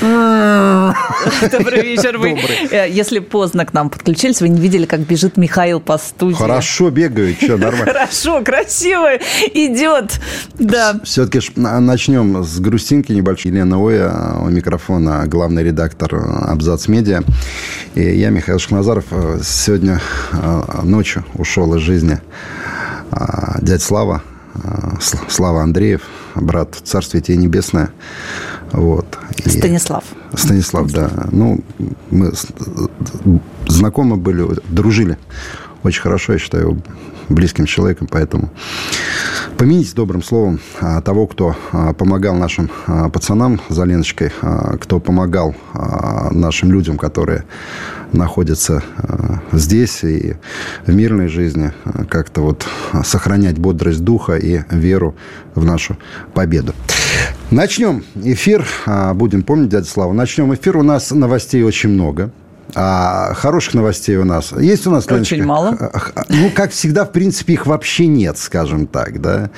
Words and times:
Добрый 0.00 1.82
вечер. 1.82 2.18
Вы, 2.18 2.38
э, 2.70 2.88
если 2.90 3.18
поздно 3.18 3.64
к 3.64 3.72
нам 3.72 3.90
подключились, 3.90 4.40
вы 4.40 4.48
не 4.48 4.60
видели, 4.60 4.86
как 4.86 5.00
бежит 5.00 5.36
Михаил 5.36 5.80
по 5.80 5.98
студии. 5.98 6.36
Хорошо 6.36 6.90
бегает, 6.90 7.36
что, 7.36 7.56
нормально. 7.56 7.92
Хорошо, 7.92 8.42
красиво 8.42 9.16
идет. 9.54 10.20
Да. 10.58 11.00
Все-таки 11.04 11.40
начнем 11.56 12.44
с 12.44 12.58
грустинки 12.58 13.12
небольшой. 13.12 13.52
Елена 13.52 13.76
Оя 13.78 14.38
у 14.40 14.48
микрофона, 14.48 15.24
главный 15.26 15.62
редактор 15.62 16.14
Абзац 16.48 16.88
Медиа. 16.88 17.22
И 17.94 18.02
я, 18.02 18.30
Михаил 18.30 18.58
Шахназаров, 18.58 19.04
э, 19.10 19.40
сегодня 19.42 20.00
ночью 20.82 21.24
ушел 21.34 21.74
из 21.74 21.80
жизни 21.82 22.20
дядя 23.60 23.82
Слава, 23.82 24.22
Слава 25.28 25.62
Андреев, 25.62 26.02
брат 26.34 26.76
Царствие 26.82 27.22
тебе 27.22 27.36
небесное. 27.36 27.90
Вот. 28.72 29.06
И 29.44 29.48
Станислав. 29.48 30.04
Станислав, 30.34 30.90
да. 30.92 31.10
Ну, 31.32 31.60
мы 32.10 32.32
знакомы 33.66 34.16
были, 34.16 34.46
дружили 34.68 35.16
очень 35.82 36.02
хорошо, 36.02 36.32
я 36.32 36.38
считаю, 36.38 36.82
близким 37.28 37.66
человеком, 37.66 38.08
поэтому 38.10 38.50
помяните 39.56 39.94
добрым 39.94 40.22
словом 40.22 40.60
а, 40.80 41.00
того, 41.00 41.26
кто 41.26 41.56
а, 41.72 41.92
помогал 41.92 42.36
нашим 42.36 42.70
а, 42.86 43.08
пацанам 43.08 43.60
за 43.68 43.84
Леночкой, 43.84 44.30
кто 44.80 45.00
помогал 45.00 45.54
нашим 46.30 46.72
людям, 46.72 46.98
которые 46.98 47.44
находятся 48.12 48.82
здесь 49.52 50.04
и 50.04 50.36
в 50.86 50.94
мирной 50.94 51.28
жизни, 51.28 51.72
как-то 52.08 52.40
вот 52.40 52.66
сохранять 53.04 53.58
бодрость 53.58 54.02
духа 54.04 54.36
и 54.36 54.60
веру 54.70 55.16
в 55.54 55.64
нашу 55.64 55.96
победу. 56.34 56.72
Начнем 57.50 58.04
эфир. 58.22 58.66
Будем 59.14 59.42
помнить, 59.42 59.68
дядя 59.68 59.86
Слава. 59.86 60.12
Начнем 60.12 60.54
эфир. 60.54 60.76
У 60.76 60.82
нас 60.82 61.10
новостей 61.10 61.62
очень 61.62 61.90
много. 61.90 62.30
А 62.74 63.32
хороших 63.34 63.74
новостей 63.74 64.16
у 64.16 64.24
нас 64.24 64.52
есть 64.58 64.86
у 64.86 64.90
нас, 64.90 65.06
Очень 65.06 65.38
Леночка? 65.38 65.46
мало. 65.46 65.92
Ну, 66.28 66.50
как 66.50 66.72
всегда, 66.72 67.04
в 67.04 67.12
принципе, 67.12 67.54
их 67.54 67.66
вообще 67.66 68.06
нет, 68.06 68.38
скажем 68.38 68.86
так, 68.86 69.20
да. 69.20 69.50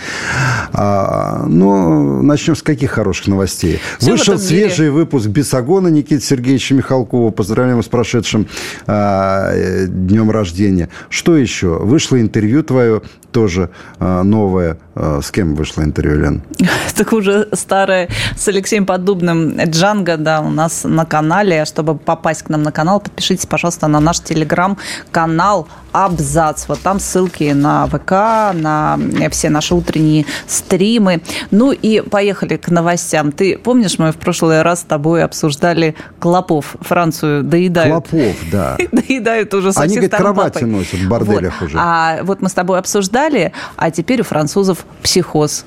А, 0.73 1.45
ну, 1.47 2.23
начнем 2.23 2.55
с 2.55 2.63
каких 2.63 2.91
хороших 2.93 3.29
новостей? 3.29 3.81
Все 3.99 4.13
Вышел 4.13 4.39
свежий 4.39 4.87
мире. 4.87 4.91
выпуск 4.93 5.27
Бесогона 5.29 5.89
Никиты 5.89 6.23
Сергеевича 6.23 6.75
Михалкова. 6.75 7.31
Поздравляем 7.31 7.83
с 7.83 7.87
прошедшим 7.89 8.47
а, 8.87 9.53
днем 9.87 10.31
рождения. 10.31 10.89
Что 11.09 11.37
еще? 11.37 11.79
Вышло 11.79 12.21
интервью 12.21 12.63
твое 12.63 13.03
тоже 13.33 13.71
а, 13.99 14.23
новое. 14.23 14.79
А, 14.95 15.21
с 15.23 15.31
кем 15.31 15.55
вышло 15.55 15.83
интервью, 15.83 16.21
Лен? 16.21 16.43
Так 16.95 17.13
уже 17.13 17.49
старое 17.53 18.09
с 18.37 18.49
Алексеем 18.49 18.85
Поддубным. 18.85 19.57
Джанго, 19.67 20.17
да, 20.17 20.41
у 20.41 20.51
нас 20.51 20.83
на 20.85 21.05
канале. 21.05 21.65
Чтобы 21.65 21.97
попасть 21.97 22.43
к 22.43 22.49
нам 22.49 22.63
на 22.65 22.73
канал, 22.73 22.98
подпишитесь, 23.01 23.47
пожалуйста, 23.47 23.89
на 23.89 24.01
наш 24.01 24.21
телеграм-канал 24.21 25.69
Абзац. 25.93 26.67
Вот 26.69 26.81
там 26.81 27.01
ссылки 27.01 27.53
на 27.53 27.87
ВК, 27.87 28.11
на 28.55 28.99
все 29.31 29.51
наши 29.51 29.75
утренние 29.75 30.27
стримы. 30.47 31.23
Ну 31.51 31.73
и 31.73 32.01
поехали 32.01 32.57
к 32.57 32.69
новостям. 32.69 33.33
Ты 33.33 33.59
помнишь, 33.59 33.99
мы 33.99 34.13
в 34.13 34.17
прошлый 34.17 34.63
раз 34.63 34.81
с 34.81 34.85
тобой 34.85 35.25
обсуждали 35.25 35.95
клопов. 36.19 36.77
Францию 36.81 37.43
доедают. 37.43 38.09
Клопов, 38.09 38.37
да. 38.53 38.77
Доедают 38.93 39.55
уже 39.55 39.73
со 39.73 39.83
Они, 39.83 39.97
всех 39.99 40.11
говорит, 40.11 40.17
кровати 40.17 40.65
носят 40.65 41.01
в 41.01 41.09
борделях 41.09 41.61
вот. 41.61 41.67
уже. 41.69 41.79
А 41.81 42.23
вот 42.23 42.43
мы 42.43 42.49
с 42.49 42.53
тобой 42.53 42.79
обсуждали, 42.79 43.53
а 43.77 43.91
теперь 43.91 44.21
у 44.21 44.25
французов 44.25 44.85
психоз. 45.03 45.65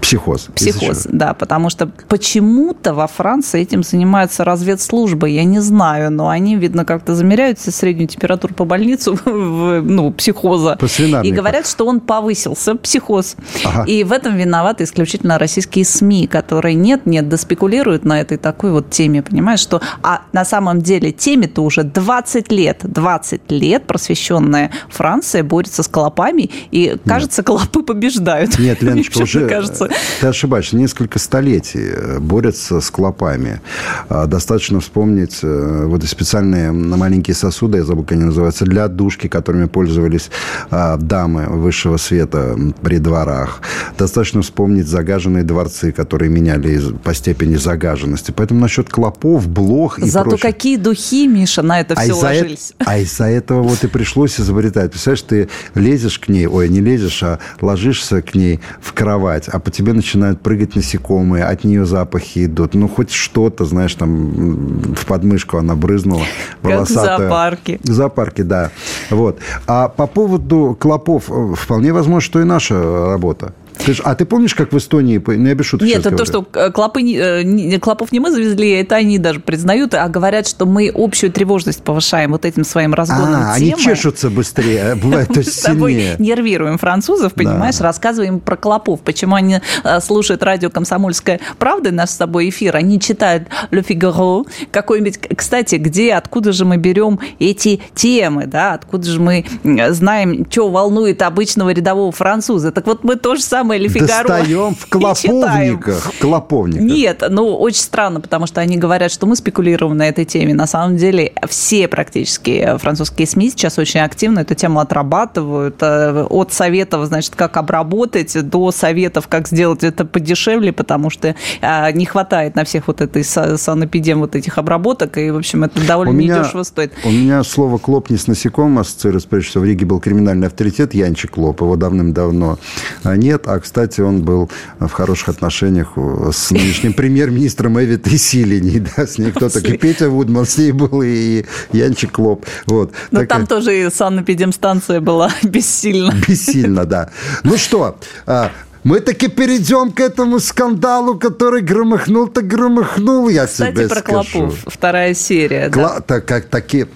Психоз. 0.00 0.48
Психоз, 0.54 1.06
да, 1.10 1.34
потому 1.34 1.70
что 1.70 1.86
почему-то 2.08 2.94
во 2.94 3.06
Франции 3.06 3.60
этим 3.60 3.82
занимается 3.82 4.44
разведслужба, 4.44 5.26
я 5.26 5.44
не 5.44 5.60
знаю, 5.60 6.10
но 6.10 6.28
они, 6.28 6.56
видно, 6.56 6.84
как-то 6.84 7.14
замеряют 7.14 7.58
среднюю 7.60 8.08
температуру 8.08 8.54
по 8.54 8.64
больницу, 8.64 9.18
ну, 9.24 10.10
психоза, 10.12 10.78
и 11.22 11.32
говорят, 11.32 11.66
что 11.66 11.86
он 11.86 12.00
повысился, 12.00 12.74
психоз. 12.74 13.36
Ага. 13.64 13.84
И 13.84 14.04
в 14.04 14.12
этом 14.12 14.36
виноваты 14.36 14.84
исключительно 14.84 15.38
российские 15.38 15.84
СМИ, 15.84 16.26
которые 16.26 16.74
нет-нет, 16.74 17.28
доспекулируют 17.28 18.04
на 18.04 18.20
этой 18.20 18.38
такой 18.38 18.70
вот 18.72 18.90
теме, 18.90 19.22
понимаешь, 19.22 19.60
что 19.60 19.80
а 20.02 20.22
на 20.32 20.44
самом 20.44 20.80
деле 20.80 21.12
теме-то 21.12 21.62
уже 21.62 21.82
20 21.82 22.52
лет, 22.52 22.80
20 22.82 23.50
лет 23.50 23.86
просвещенная 23.86 24.70
Франция 24.88 25.42
борется 25.42 25.82
с 25.82 25.88
клопами, 25.88 26.50
и, 26.70 26.96
кажется, 27.06 27.42
нет. 27.42 27.46
клопы 27.46 27.82
побеждают. 27.82 28.58
Нет, 28.58 28.82
Леночка, 28.82 29.18
уже, 29.22 29.48
кажется. 29.48 29.88
Ты 30.20 30.26
ошибаешься. 30.26 30.76
Несколько 30.76 31.18
столетий 31.18 31.90
э, 31.92 32.18
борются 32.18 32.80
с 32.80 32.90
клопами. 32.90 33.60
А, 34.08 34.26
достаточно 34.26 34.80
вспомнить 34.80 35.38
э, 35.42 35.84
вот 35.86 36.04
специальные 36.04 36.72
маленькие 36.72 37.34
сосуды, 37.34 37.78
я 37.78 37.84
забыл, 37.84 38.02
как 38.02 38.12
они 38.12 38.24
называются, 38.24 38.64
для 38.64 38.84
отдушки, 38.84 39.28
которыми 39.28 39.66
пользовались 39.66 40.30
а, 40.70 40.96
дамы 40.96 41.46
высшего 41.46 41.96
света 41.96 42.56
при 42.82 42.98
дворах. 42.98 43.60
Достаточно 43.96 44.42
вспомнить 44.42 44.88
загаженные 44.88 45.44
дворцы, 45.44 45.92
которые 45.92 46.30
меняли 46.30 46.80
по 47.04 47.14
степени 47.14 47.56
загаженности. 47.56 48.32
Поэтому 48.32 48.60
насчет 48.60 48.88
клопов, 48.88 49.48
блох 49.48 49.98
и 49.98 50.08
Зато 50.08 50.30
прочее. 50.30 50.52
какие 50.52 50.76
духи, 50.76 51.26
Миша, 51.26 51.62
на 51.62 51.80
это 51.80 51.94
а 51.94 52.02
все 52.02 52.14
ложились. 52.14 52.72
Это, 52.78 52.90
а 52.90 52.98
из-за 52.98 53.24
этого 53.24 53.62
вот 53.62 53.84
и 53.84 53.86
пришлось 53.86 54.40
изобретать. 54.40 54.90
Представляешь, 54.90 55.22
ты 55.22 55.48
лезешь 55.74 56.18
к 56.18 56.28
ней, 56.28 56.46
ой, 56.46 56.68
не 56.68 56.80
лезешь, 56.80 57.22
а 57.22 57.38
ложишься 57.60 58.22
к 58.22 58.34
ней 58.34 58.60
в 58.80 58.92
кровать, 58.92 59.48
а 59.48 59.58
по 59.58 59.70
тебе 59.78 59.92
начинают 59.92 60.40
прыгать 60.40 60.74
насекомые, 60.74 61.44
от 61.44 61.62
нее 61.62 61.86
запахи 61.86 62.46
идут. 62.46 62.74
Ну, 62.74 62.88
хоть 62.88 63.12
что-то, 63.12 63.64
знаешь, 63.64 63.94
там 63.94 64.94
в 64.94 65.06
подмышку 65.06 65.56
она 65.56 65.76
брызнула. 65.76 66.24
Как 66.62 66.80
в 66.80 66.88
зоопарке. 66.88 67.78
В 67.84 67.92
зоопарке, 67.92 68.42
да. 68.42 68.70
Вот. 69.10 69.38
А 69.68 69.88
по 69.88 70.08
поводу 70.08 70.76
клопов, 70.80 71.30
э, 71.30 71.54
вполне 71.54 71.92
возможно, 71.92 72.20
что 72.20 72.40
и 72.40 72.44
наша 72.44 72.74
работа. 73.06 73.54
Ты 73.84 73.94
ж, 73.94 74.00
а 74.04 74.14
ты 74.14 74.24
помнишь, 74.24 74.54
как 74.54 74.72
в 74.72 74.78
Эстонии, 74.78 75.22
ну 75.24 75.46
я 75.46 75.54
без 75.54 75.66
шуток 75.66 75.86
Нет, 75.86 76.04
это 76.04 76.16
то, 76.16 76.24
что 76.24 76.46
э, 76.54 76.70
клопы, 76.70 77.02
э, 77.02 77.78
клопов 77.78 78.12
не 78.12 78.20
мы 78.20 78.30
завезли, 78.30 78.70
это 78.70 78.96
они 78.96 79.18
даже 79.18 79.40
признают, 79.40 79.94
а 79.94 80.08
говорят, 80.08 80.46
что 80.46 80.66
мы 80.66 80.90
общую 80.94 81.32
тревожность 81.32 81.82
повышаем 81.82 82.32
вот 82.32 82.44
этим 82.44 82.64
своим 82.64 82.94
разгоном 82.94 83.42
а, 83.42 83.58
темы. 83.58 83.72
они 83.72 83.82
чешутся 83.82 84.30
быстрее, 84.30 84.78
э, 84.78 84.94
бывает, 84.96 85.28
то 85.32 85.38
есть 85.38 85.58
с 85.58 85.62
тобой 85.62 86.16
нервируем 86.18 86.78
французов, 86.78 87.34
понимаешь, 87.34 87.80
рассказываем 87.80 88.40
про 88.40 88.56
клопов, 88.56 89.00
почему 89.00 89.34
они 89.34 89.60
слушают 90.00 90.42
радио 90.42 90.70
«Комсомольская 90.70 91.40
правда», 91.58 91.90
наш 91.90 92.10
с 92.10 92.16
тобой 92.16 92.48
эфир, 92.48 92.76
они 92.76 93.00
читают 93.00 93.48
«Le 93.70 93.86
Figaro», 93.86 94.46
какой-нибудь, 94.70 95.18
кстати, 95.36 95.76
где, 95.76 96.14
откуда 96.14 96.52
же 96.52 96.64
мы 96.64 96.76
берем 96.76 97.20
эти 97.38 97.80
темы, 97.94 98.46
да, 98.46 98.74
откуда 98.74 99.08
же 99.08 99.20
мы 99.20 99.44
знаем, 99.90 100.46
что 100.50 100.68
волнует 100.68 101.22
обычного 101.22 101.70
рядового 101.70 102.12
француза. 102.12 102.72
Так 102.72 102.86
вот 102.86 103.04
мы 103.04 103.16
то 103.16 103.34
же 103.34 103.42
самое 103.42 103.67
или 103.72 103.88
Фигаро. 103.88 104.28
Достаем 104.28 104.74
в 104.74 104.86
клоповниках. 104.88 106.12
В 106.14 106.20
клоповниках. 106.20 106.82
Нет, 106.82 107.22
ну, 107.28 107.56
очень 107.56 107.80
странно, 107.80 108.20
потому 108.20 108.46
что 108.46 108.60
они 108.60 108.76
говорят, 108.76 109.10
что 109.10 109.26
мы 109.26 109.36
спекулируем 109.36 109.96
на 109.96 110.08
этой 110.08 110.24
теме. 110.24 110.54
На 110.54 110.66
самом 110.66 110.96
деле 110.96 111.32
все 111.48 111.88
практически 111.88 112.76
французские 112.78 113.26
СМИ 113.26 113.50
сейчас 113.50 113.78
очень 113.78 114.00
активно 114.00 114.40
эту 114.40 114.54
тему 114.54 114.80
отрабатывают. 114.80 115.76
Э, 115.80 116.26
от 116.28 116.52
советов, 116.52 117.06
значит, 117.06 117.34
как 117.34 117.56
обработать, 117.56 118.36
до 118.48 118.70
советов, 118.72 119.28
как 119.28 119.48
сделать 119.48 119.84
это 119.84 120.04
подешевле, 120.04 120.72
потому 120.72 121.10
что 121.10 121.34
э, 121.60 121.92
не 121.92 122.06
хватает 122.06 122.54
на 122.56 122.64
всех 122.64 122.88
вот 122.88 123.00
этой 123.00 123.24
санэпидем 123.24 124.20
вот 124.20 124.36
этих 124.36 124.58
обработок, 124.58 125.18
и, 125.18 125.30
в 125.30 125.36
общем, 125.36 125.64
это 125.64 125.84
довольно 125.86 126.10
меня, 126.10 126.38
недешево 126.38 126.62
стоит. 126.62 126.92
У 127.04 127.10
меня 127.10 127.42
слово 127.44 127.78
«клоп» 127.78 128.10
не 128.10 128.16
с 128.16 128.26
насекомым 128.26 128.80
ассоциируется, 128.80 129.28
прежде 129.28 129.50
всего, 129.50 129.64
в 129.64 129.66
Риге 129.66 129.86
был 129.86 130.00
криминальный 130.00 130.46
авторитет 130.46 130.94
Янчик 130.94 131.32
Клоп, 131.32 131.60
его 131.60 131.76
давным-давно 131.76 132.58
нет, 133.04 133.46
а, 133.46 133.57
кстати, 133.60 134.00
он 134.00 134.22
был 134.22 134.50
в 134.78 134.90
хороших 134.90 135.28
отношениях 135.28 135.92
с 136.32 136.50
нынешним 136.50 136.92
премьер-министром 136.92 137.78
Эвитой 137.80 138.18
Силини. 138.18 138.78
Да, 138.96 139.06
с 139.06 139.18
ней 139.18 139.30
кто-то, 139.32 139.58
и 139.58 139.76
Петя 139.76 140.08
Вудман 140.08 140.46
с 140.46 140.56
ней 140.58 140.72
был, 140.72 141.02
и 141.02 141.44
Янчик 141.72 142.12
Клоп. 142.12 142.46
Вот. 142.66 142.92
Но 143.10 143.20
Такая... 143.20 143.38
там 143.38 143.46
тоже 143.46 143.80
и 143.80 143.90
санэпидемстанция 143.90 145.00
была 145.00 145.30
бессильна. 145.42 146.14
Бессильна, 146.26 146.84
да. 146.84 147.10
Ну 147.44 147.56
что, 147.56 147.98
а, 148.26 148.50
Мы 148.84 149.00
таки 149.00 149.28
перейдем 149.28 149.92
к 149.92 150.00
этому 150.00 150.38
скандалу, 150.38 151.18
который 151.18 151.62
громыхнул-то 151.62 152.42
громыхнул, 152.42 153.28
я 153.28 153.46
Кстати, 153.46 153.74
тебе 153.74 153.88
про 153.88 154.00
скажу. 154.00 154.30
Клопов. 154.32 154.58
Вторая 154.66 155.14
серия. 155.14 155.68
Кла- 155.68 155.96
да. 155.96 156.00
так, 156.00 156.26
как 156.26 156.46
такие... 156.46 156.88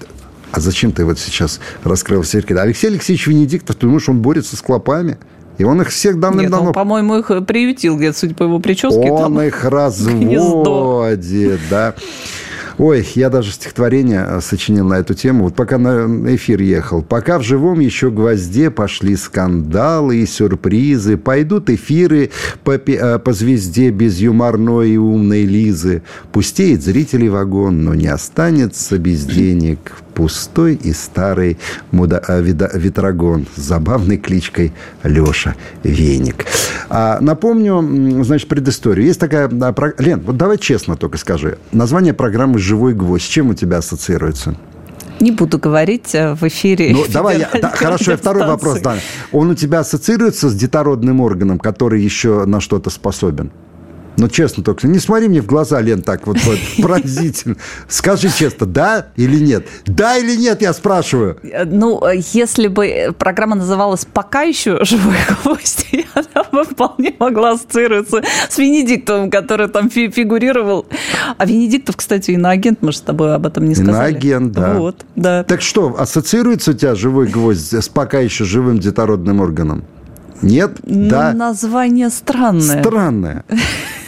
А 0.52 0.60
зачем 0.60 0.92
ты 0.92 1.04
вот 1.04 1.18
сейчас 1.18 1.60
раскрыл 1.82 2.22
все? 2.22 2.38
Алексей 2.38 2.88
Алексеевич 2.88 3.26
Венедиктов, 3.26 3.76
ты 3.76 3.86
думаешь, 3.86 4.08
он 4.08 4.20
борется 4.20 4.56
с 4.56 4.60
клопами? 4.60 5.18
И 5.58 5.64
он 5.64 5.82
их 5.82 5.88
всех 5.88 6.14
Нет, 6.14 6.20
давным-давно... 6.20 6.68
он, 6.68 6.72
по-моему, 6.72 7.18
их 7.18 7.30
приютил 7.46 7.96
где-то, 7.96 8.18
судя 8.18 8.34
по 8.34 8.44
его 8.44 8.58
прическе. 8.58 9.10
Он 9.10 9.40
их 9.42 9.64
разводит, 9.64 11.60
да. 11.70 11.94
Ой, 12.78 13.06
я 13.14 13.30
даже 13.30 13.52
стихотворение 13.52 14.24
э, 14.26 14.40
сочинил 14.40 14.86
на 14.86 14.94
эту 14.94 15.14
тему. 15.14 15.44
Вот 15.44 15.54
пока 15.54 15.78
на 15.78 16.34
эфир 16.34 16.60
ехал. 16.60 17.02
Пока 17.02 17.38
в 17.38 17.42
живом 17.42 17.80
еще 17.80 18.10
гвозде 18.10 18.70
пошли 18.70 19.16
скандалы 19.16 20.16
и 20.18 20.26
сюрпризы. 20.26 21.16
Пойдут 21.16 21.70
эфиры 21.70 22.30
по, 22.64 22.72
э, 22.72 23.18
по 23.18 23.32
звезде 23.32 23.90
без 23.90 24.18
юморной 24.18 24.90
и 24.90 24.96
умной 24.96 25.42
Лизы. 25.42 26.02
Пустеет 26.32 26.82
зрителей 26.82 27.28
вагон, 27.28 27.84
но 27.84 27.94
не 27.94 28.08
останется 28.08 28.98
без 28.98 29.24
денег. 29.24 29.92
Пустой 30.14 30.74
и 30.74 30.92
старый 30.92 31.58
муда- 31.90 32.22
э, 32.28 32.40
вида- 32.42 32.70
ветрогон 32.74 33.46
с 33.56 33.60
забавной 33.60 34.16
кличкой 34.18 34.72
Леша 35.02 35.54
Веник. 35.82 36.46
А, 36.88 37.18
напомню, 37.20 38.22
значит, 38.24 38.48
предысторию. 38.48 39.06
Есть 39.06 39.20
такая... 39.20 39.48
про- 39.48 39.94
Лен, 39.98 40.20
вот 40.20 40.36
давай 40.36 40.58
честно 40.58 40.96
только 40.96 41.18
скажи. 41.18 41.58
Название 41.72 42.12
программы 42.14 42.58
«Живой 42.58 42.94
гвоздь» 42.94 43.24
с 43.24 43.28
чем 43.28 43.50
у 43.50 43.54
тебя 43.54 43.78
ассоциируется? 43.78 44.54
Не 45.20 45.30
буду 45.30 45.58
говорить 45.58 46.14
э, 46.14 46.34
в 46.34 46.42
эфире. 46.44 46.90
Ну, 46.92 47.04
давай, 47.08 47.38
я, 47.38 47.48
да, 47.60 47.70
хорошо, 47.70 48.12
и 48.12 48.16
второй 48.16 48.44
вопрос, 48.46 48.80
да. 48.80 48.96
Он 49.30 49.50
у 49.50 49.54
тебя 49.54 49.80
ассоциируется 49.80 50.50
с 50.50 50.54
детородным 50.54 51.20
органом, 51.20 51.58
который 51.60 52.02
еще 52.02 52.44
на 52.44 52.60
что-то 52.60 52.90
способен? 52.90 53.52
Ну, 54.16 54.28
честно 54.28 54.62
только, 54.62 54.86
не 54.86 54.98
смотри 54.98 55.28
мне 55.28 55.40
в 55.40 55.46
глаза, 55.46 55.80
Лен, 55.80 56.02
так 56.02 56.26
вот, 56.26 56.38
вот 56.44 56.58
пронзительно. 56.82 57.56
Скажи 57.88 58.28
честно, 58.30 58.66
да 58.66 59.06
или 59.16 59.38
нет? 59.38 59.66
Да 59.86 60.16
или 60.18 60.36
нет, 60.36 60.62
я 60.62 60.72
спрашиваю. 60.72 61.38
Э, 61.42 61.64
Ну, 61.64 62.04
э, 62.04 62.20
если 62.32 62.68
бы 62.68 62.86
э, 62.86 63.12
программа 63.12 63.56
называлась 63.56 64.04
«Пока 64.04 64.42
еще 64.42 64.84
живой 64.84 65.16
гвоздь», 65.42 65.86
она 66.14 66.44
бы 66.52 66.64
вполне 66.64 67.14
могла 67.18 67.52
ассоциироваться 67.52 68.22
с 68.48 68.58
Венедиктовым, 68.58 69.30
который 69.30 69.68
там 69.68 69.88
фи- 69.90 70.10
фигурировал. 70.10 70.86
А 71.38 71.46
Венедиктов, 71.46 71.96
кстати, 71.96 72.32
иноагент, 72.32 72.78
мы 72.82 72.92
же 72.92 72.98
с 72.98 73.02
тобой 73.02 73.34
об 73.34 73.46
этом 73.46 73.66
не 73.66 73.74
сказали. 73.74 74.10
Иноагент, 74.10 74.52
да. 74.52 74.74
Вот, 74.74 75.04
да. 75.16 75.44
Так 75.44 75.62
что, 75.62 75.94
ассоциируется 75.98 76.72
у 76.72 76.74
тебя 76.74 76.94
живой 76.94 77.26
гвоздь 77.28 77.72
с 77.72 77.88
пока 77.88 78.20
еще 78.20 78.44
живым 78.44 78.78
детородным 78.78 79.40
органом? 79.40 79.84
Нет? 80.42 80.78
Ну, 80.84 81.08
Да? 81.08 81.32
Название 81.32 82.10
странное. 82.10 82.82
Странное. 82.82 83.44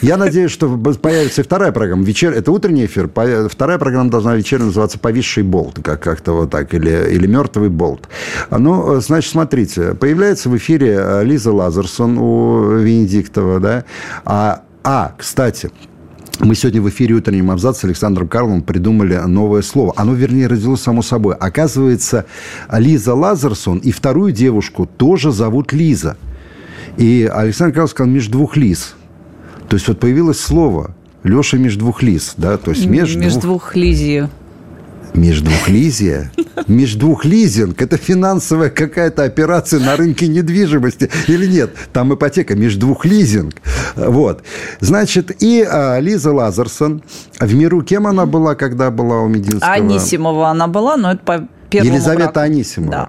Я 0.02 0.16
надеюсь, 0.18 0.50
что 0.50 0.68
появится 0.76 1.40
и 1.40 1.44
вторая 1.44 1.72
программа. 1.72 2.04
Вечер... 2.04 2.32
Это 2.32 2.52
утренний 2.52 2.84
эфир. 2.84 3.08
Вторая 3.48 3.78
программа 3.78 4.10
должна 4.10 4.34
вечером 4.36 4.66
называться 4.66 4.98
«Повисший 4.98 5.42
болт». 5.44 5.78
Как- 5.82 6.00
Как-то 6.02 6.32
вот 6.32 6.50
так. 6.50 6.74
Или, 6.74 7.08
или 7.10 7.26
«Мертвый 7.26 7.70
болт». 7.70 8.08
Ну, 8.50 9.00
значит, 9.00 9.30
смотрите. 9.30 9.94
Появляется 9.94 10.50
в 10.50 10.56
эфире 10.56 10.96
э, 11.00 11.24
Лиза 11.24 11.52
Лазерсон 11.52 12.18
у 12.18 12.76
Венедиктова. 12.78 13.60
Да? 13.60 13.84
А, 14.24 14.62
а, 14.82 15.14
кстати, 15.16 15.70
мы 16.40 16.54
сегодня 16.54 16.82
в 16.82 16.88
эфире 16.88 17.14
«Утреннем 17.14 17.50
абзаце» 17.50 17.80
с 17.80 17.84
Александром 17.84 18.28
Карловым 18.28 18.62
придумали 18.62 19.16
новое 19.26 19.62
слово. 19.62 19.92
Оно, 19.96 20.14
вернее, 20.14 20.46
родилось 20.46 20.80
само 20.80 21.02
собой. 21.02 21.34
Оказывается, 21.34 22.26
Лиза 22.72 23.14
Лазерсон 23.14 23.78
и 23.78 23.92
вторую 23.92 24.32
девушку 24.32 24.86
тоже 24.86 25.32
зовут 25.32 25.72
Лиза. 25.72 26.16
И 26.96 27.30
Александр 27.32 27.74
Карлов 27.74 27.90
сказал 27.90 28.12
«между 28.12 28.32
двух 28.32 28.56
лиз». 28.56 28.94
То 29.68 29.76
есть 29.76 29.88
вот 29.88 30.00
появилось 30.00 30.40
слово 30.40 30.94
Леша 31.22 31.56
между 31.56 31.80
двух 31.80 32.02
лиз, 32.02 32.34
да, 32.36 32.58
то 32.58 32.70
есть 32.70 32.86
между, 32.86 33.18
Между 33.18 33.40
двух, 33.40 33.62
двух 33.62 33.76
Лизии. 33.76 34.28
Междвухлизия, 35.14 36.30
междвухлизинг– 36.68 37.80
это 37.82 37.96
финансовая 37.96 38.70
какая-то 38.70 39.24
операция 39.24 39.80
на 39.80 39.96
рынке 39.96 40.28
недвижимости 40.28 41.10
или 41.28 41.46
нет? 41.46 41.70
Там 41.92 42.14
ипотека, 42.14 42.54
междвухлизинг. 42.54 43.54
Вот. 43.96 44.42
Значит, 44.80 45.42
и 45.42 45.66
а, 45.68 45.98
Лиза 46.00 46.32
Лазерсон, 46.32 47.02
в 47.40 47.54
миру 47.54 47.82
кем 47.82 48.06
она 48.06 48.26
была, 48.26 48.54
когда 48.54 48.90
была 48.90 49.20
у 49.20 49.28
Мединского? 49.28 49.72
Анисимова 49.72 50.48
она 50.48 50.66
была, 50.68 50.96
но 50.96 51.12
это 51.12 51.24
по 51.24 51.48
первому 51.70 51.92
Елизавета 51.92 52.24
браку. 52.32 52.40
Анисимова. 52.40 52.90
Да. 52.92 53.08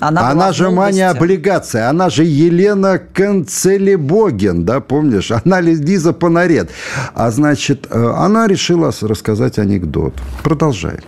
Она, 0.00 0.30
Она, 0.30 0.52
же 0.52 0.68
молодости. 0.68 1.00
облигация, 1.00 1.88
она 1.88 2.10
же 2.10 2.24
Елена 2.24 2.98
Канцелебоген, 3.14 4.64
да, 4.64 4.80
помнишь? 4.80 5.30
Она 5.44 5.60
Ли- 5.60 5.76
Лиза 5.76 6.12
Панарет. 6.12 6.70
А 7.14 7.30
значит, 7.30 7.86
э, 7.88 8.12
она 8.16 8.48
решила 8.48 8.90
рассказать 9.02 9.60
анекдот. 9.60 10.14
Продолжай. 10.42 10.98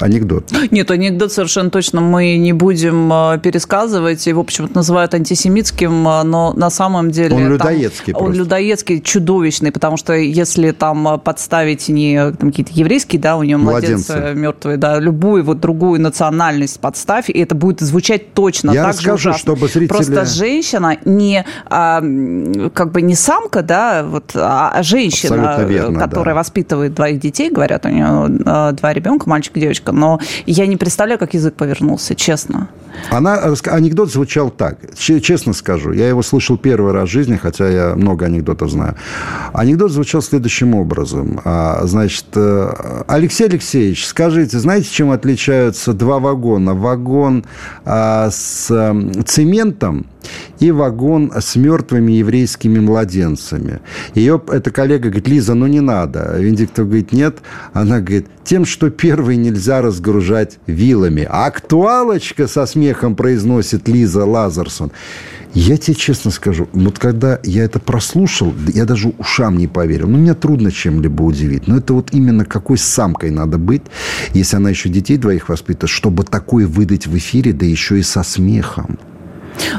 Анекдот. 0.00 0.50
Нет, 0.70 0.90
анекдот 0.90 1.32
совершенно 1.32 1.70
точно 1.70 2.00
мы 2.00 2.36
не 2.36 2.52
будем 2.52 3.12
э, 3.12 3.38
пересказывать. 3.38 4.26
Его 4.26 4.42
почему-то 4.44 4.74
называют 4.76 5.14
антисемитским, 5.14 6.06
э, 6.08 6.22
но 6.24 6.52
на 6.52 6.70
самом 6.70 7.10
деле... 7.10 7.34
Он 7.34 7.42
там- 7.42 7.50
людоедский 7.52 8.12
Он 8.12 8.24
просто. 8.26 8.38
людоедский, 8.42 9.00
чудовищный, 9.00 9.72
потому 9.72 9.96
что 9.96 10.12
если 10.14 10.70
там 10.72 11.06
э, 11.08 11.18
подставить 11.18 11.88
не 11.88 12.32
там, 12.32 12.50
какие-то 12.50 12.72
еврейские, 12.74 13.20
да, 13.20 13.36
у 13.36 13.42
него 13.42 13.60
Младенцы. 13.60 14.12
младенцы 14.12 14.38
мертвые, 14.38 14.76
да, 14.76 14.98
любую 14.98 15.44
вот 15.44 15.60
другую 15.60 16.00
национальность 16.00 16.80
подставь, 16.80 17.30
и 17.30 17.38
это 17.38 17.54
будет 17.54 17.80
звучать 17.80 18.34
точно 18.34 18.72
Я 18.72 18.84
так 18.84 18.92
же 18.94 18.98
расскажу, 18.98 19.14
ужасно. 19.30 19.38
чтобы 19.38 19.68
зрители- 19.68 19.88
Просто 19.88 20.24
женщина 20.24 20.96
не 21.04 21.44
а, 21.66 22.00
как 22.74 22.92
бы 22.92 23.02
не 23.02 23.14
самка, 23.14 23.62
да, 23.62 24.04
вот, 24.04 24.32
а 24.34 24.70
а 24.74 24.82
женщина, 24.82 25.64
верно, 25.66 25.98
которая 26.00 26.34
да. 26.34 26.40
воспитывает 26.40 26.94
двоих 26.94 27.20
детей, 27.20 27.50
говорят, 27.50 27.86
у 27.86 27.88
нее 27.88 28.72
два 28.72 28.92
ребенка, 28.92 29.28
мальчик 29.28 29.56
и 29.56 29.60
девочка, 29.60 29.83
но 29.92 30.20
я 30.46 30.66
не 30.66 30.76
представляю, 30.76 31.18
как 31.18 31.34
язык 31.34 31.54
повернулся, 31.54 32.14
честно. 32.14 32.68
Она, 33.10 33.36
анекдот 33.66 34.10
звучал 34.12 34.50
так. 34.50 34.78
Че- 34.96 35.20
Честно 35.20 35.52
скажу, 35.52 35.92
я 35.92 36.08
его 36.08 36.22
слышал 36.22 36.56
первый 36.58 36.92
раз 36.92 37.08
в 37.08 37.12
жизни, 37.12 37.36
хотя 37.36 37.68
я 37.68 37.94
много 37.94 38.26
анекдотов 38.26 38.70
знаю. 38.70 38.96
Анекдот 39.52 39.90
звучал 39.92 40.22
следующим 40.22 40.74
образом. 40.74 41.40
А, 41.44 41.80
Значит, 41.84 42.26
э, 42.34 43.02
Алексей 43.06 43.46
Алексеевич, 43.46 44.06
скажите, 44.06 44.58
знаете, 44.58 44.88
чем 44.90 45.10
отличаются 45.10 45.92
два 45.92 46.18
вагона? 46.18 46.74
Вагон 46.74 47.44
а, 47.84 48.30
с 48.30 48.70
м, 48.70 49.24
цементом 49.24 50.06
и 50.58 50.70
вагон 50.70 51.32
с 51.38 51.54
мертвыми 51.56 52.12
еврейскими 52.12 52.78
младенцами. 52.78 53.80
Ее 54.14 54.40
эта 54.50 54.70
коллега 54.70 55.08
говорит, 55.10 55.28
Лиза, 55.28 55.54
ну 55.54 55.66
не 55.66 55.80
надо. 55.80 56.36
Венедиктов 56.38 56.86
говорит, 56.86 57.12
нет. 57.12 57.38
Она 57.74 58.00
говорит, 58.00 58.26
тем, 58.44 58.64
что 58.64 58.88
первый 58.90 59.36
нельзя 59.36 59.82
разгружать 59.82 60.58
вилами. 60.66 61.26
Актуалочка 61.30 62.46
со 62.46 62.66
смехом 62.84 63.16
произносит 63.16 63.88
Лиза 63.88 64.24
Лазерсон. 64.24 64.92
Я 65.54 65.76
тебе 65.76 65.94
честно 65.94 66.30
скажу, 66.30 66.68
вот 66.72 66.98
когда 66.98 67.38
я 67.44 67.64
это 67.64 67.78
прослушал, 67.78 68.52
я 68.74 68.84
даже 68.84 69.12
ушам 69.18 69.56
не 69.56 69.68
поверил. 69.68 70.08
Ну, 70.08 70.18
мне 70.18 70.34
трудно 70.34 70.72
чем-либо 70.72 71.22
удивить. 71.22 71.68
Но 71.68 71.76
это 71.76 71.94
вот 71.94 72.08
именно 72.12 72.44
какой 72.44 72.76
самкой 72.76 73.30
надо 73.30 73.56
быть, 73.56 73.82
если 74.34 74.56
она 74.56 74.70
еще 74.70 74.88
детей 74.88 75.16
двоих 75.16 75.48
воспитывает, 75.48 75.90
чтобы 75.90 76.24
такое 76.24 76.66
выдать 76.66 77.06
в 77.06 77.16
эфире, 77.16 77.52
да 77.52 77.64
еще 77.64 77.98
и 77.98 78.02
со 78.02 78.22
смехом. 78.22 78.98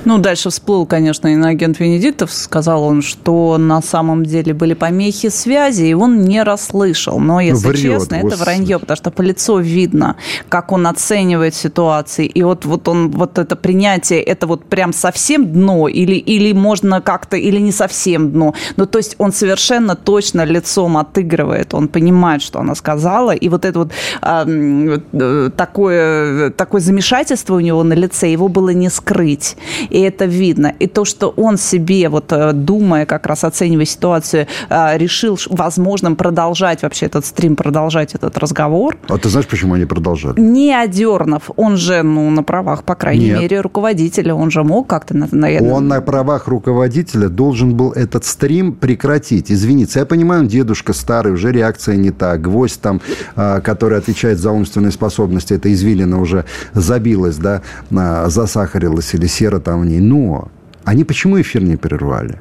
Ну, 0.05 0.17
дальше 0.17 0.49
всплыл, 0.49 0.85
конечно, 0.85 1.27
иноагент 1.27 1.79
Венедиктов. 1.79 2.31
Сказал 2.31 2.83
он, 2.83 3.01
что 3.01 3.57
на 3.57 3.81
самом 3.81 4.25
деле 4.25 4.53
были 4.53 4.73
помехи 4.73 5.29
связи, 5.29 5.85
и 5.85 5.93
он 5.93 6.23
не 6.23 6.43
расслышал. 6.43 7.19
Но, 7.19 7.39
если 7.39 7.67
врет, 7.67 7.81
честно, 7.81 8.15
это 8.15 8.35
вранье, 8.35 8.79
потому 8.79 8.97
что 8.97 9.11
по 9.11 9.21
лицу 9.21 9.59
видно, 9.59 10.15
как 10.49 10.71
он 10.71 10.87
оценивает 10.87 11.55
ситуации. 11.55 12.25
И 12.25 12.43
вот, 12.43 12.65
вот 12.65 12.87
он, 12.87 13.11
вот 13.11 13.37
это 13.37 13.55
принятие, 13.55 14.21
это 14.21 14.47
вот 14.47 14.65
прям 14.65 14.93
совсем 14.93 15.51
дно, 15.51 15.87
или, 15.87 16.15
или 16.15 16.53
можно 16.53 17.01
как-то, 17.01 17.37
или 17.37 17.59
не 17.59 17.71
совсем 17.71 18.31
дно. 18.31 18.53
Ну, 18.77 18.85
то 18.85 18.99
есть 18.99 19.15
он 19.17 19.31
совершенно 19.31 19.95
точно 19.95 20.45
лицом 20.45 20.97
отыгрывает, 20.97 21.73
он 21.73 21.87
понимает, 21.87 22.41
что 22.41 22.59
она 22.59 22.75
сказала, 22.75 23.31
и 23.31 23.49
вот 23.49 23.65
это 23.65 23.79
вот 23.79 23.91
э, 24.21 25.49
такое, 25.55 26.49
такое 26.51 26.81
замешательство 26.81 27.55
у 27.55 27.59
него 27.59 27.83
на 27.83 27.93
лице, 27.93 28.31
его 28.31 28.47
было 28.47 28.69
не 28.69 28.89
скрыть. 28.89 29.57
И 29.89 29.99
это 30.01 30.25
видно. 30.25 30.73
И 30.79 30.87
то, 30.87 31.05
что 31.05 31.29
он 31.29 31.57
себе, 31.57 32.09
вот 32.09 32.31
э, 32.31 32.53
думая, 32.53 33.05
как 33.05 33.25
раз 33.25 33.43
оценивая 33.43 33.85
ситуацию, 33.85 34.47
э, 34.69 34.97
решил 34.97 35.37
возможным 35.49 36.15
продолжать 36.15 36.83
вообще 36.83 37.05
этот 37.07 37.25
стрим, 37.25 37.55
продолжать 37.55 38.15
этот 38.15 38.37
разговор, 38.37 38.97
А 39.07 39.17
ты 39.17 39.29
знаешь, 39.29 39.47
почему 39.47 39.73
они 39.75 39.85
продолжали? 39.85 40.39
не 40.39 40.73
одернув, 40.73 41.49
он 41.55 41.77
же, 41.77 42.03
ну, 42.03 42.29
на 42.29 42.43
правах, 42.43 42.83
по 42.83 42.95
крайней 42.95 43.27
Нет. 43.27 43.39
мере, 43.41 43.61
руководителя, 43.61 44.33
он 44.33 44.51
же 44.51 44.63
мог 44.63 44.87
как-то, 44.87 45.15
на- 45.15 45.27
наверное... 45.31 45.71
Он 45.71 45.87
на 45.87 46.01
правах 46.01 46.47
руководителя 46.47 47.29
должен 47.29 47.75
был 47.75 47.91
этот 47.91 48.25
стрим 48.25 48.73
прекратить, 48.73 49.51
извиниться. 49.51 49.99
Я 49.99 50.05
понимаю, 50.05 50.41
он 50.41 50.47
дедушка 50.47 50.93
старый, 50.93 51.33
уже 51.33 51.51
реакция 51.51 51.95
не 51.97 52.11
та. 52.11 52.37
Гвоздь 52.37 52.81
там, 52.81 53.01
а, 53.35 53.61
который 53.61 53.97
отвечает 53.97 54.39
за 54.39 54.51
умственные 54.51 54.91
способности, 54.91 55.53
это 55.53 55.71
извилина 55.73 56.19
уже 56.21 56.45
забилась, 56.73 57.37
да, 57.37 57.61
а, 57.95 58.29
засахарилась 58.29 59.13
или 59.13 59.27
сера 59.55 59.59
там 59.59 59.81
в 59.81 59.85
ней. 59.85 59.99
Но 59.99 60.49
они 60.83 61.03
почему 61.03 61.39
эфир 61.39 61.63
не 61.63 61.77
прервали? 61.77 62.39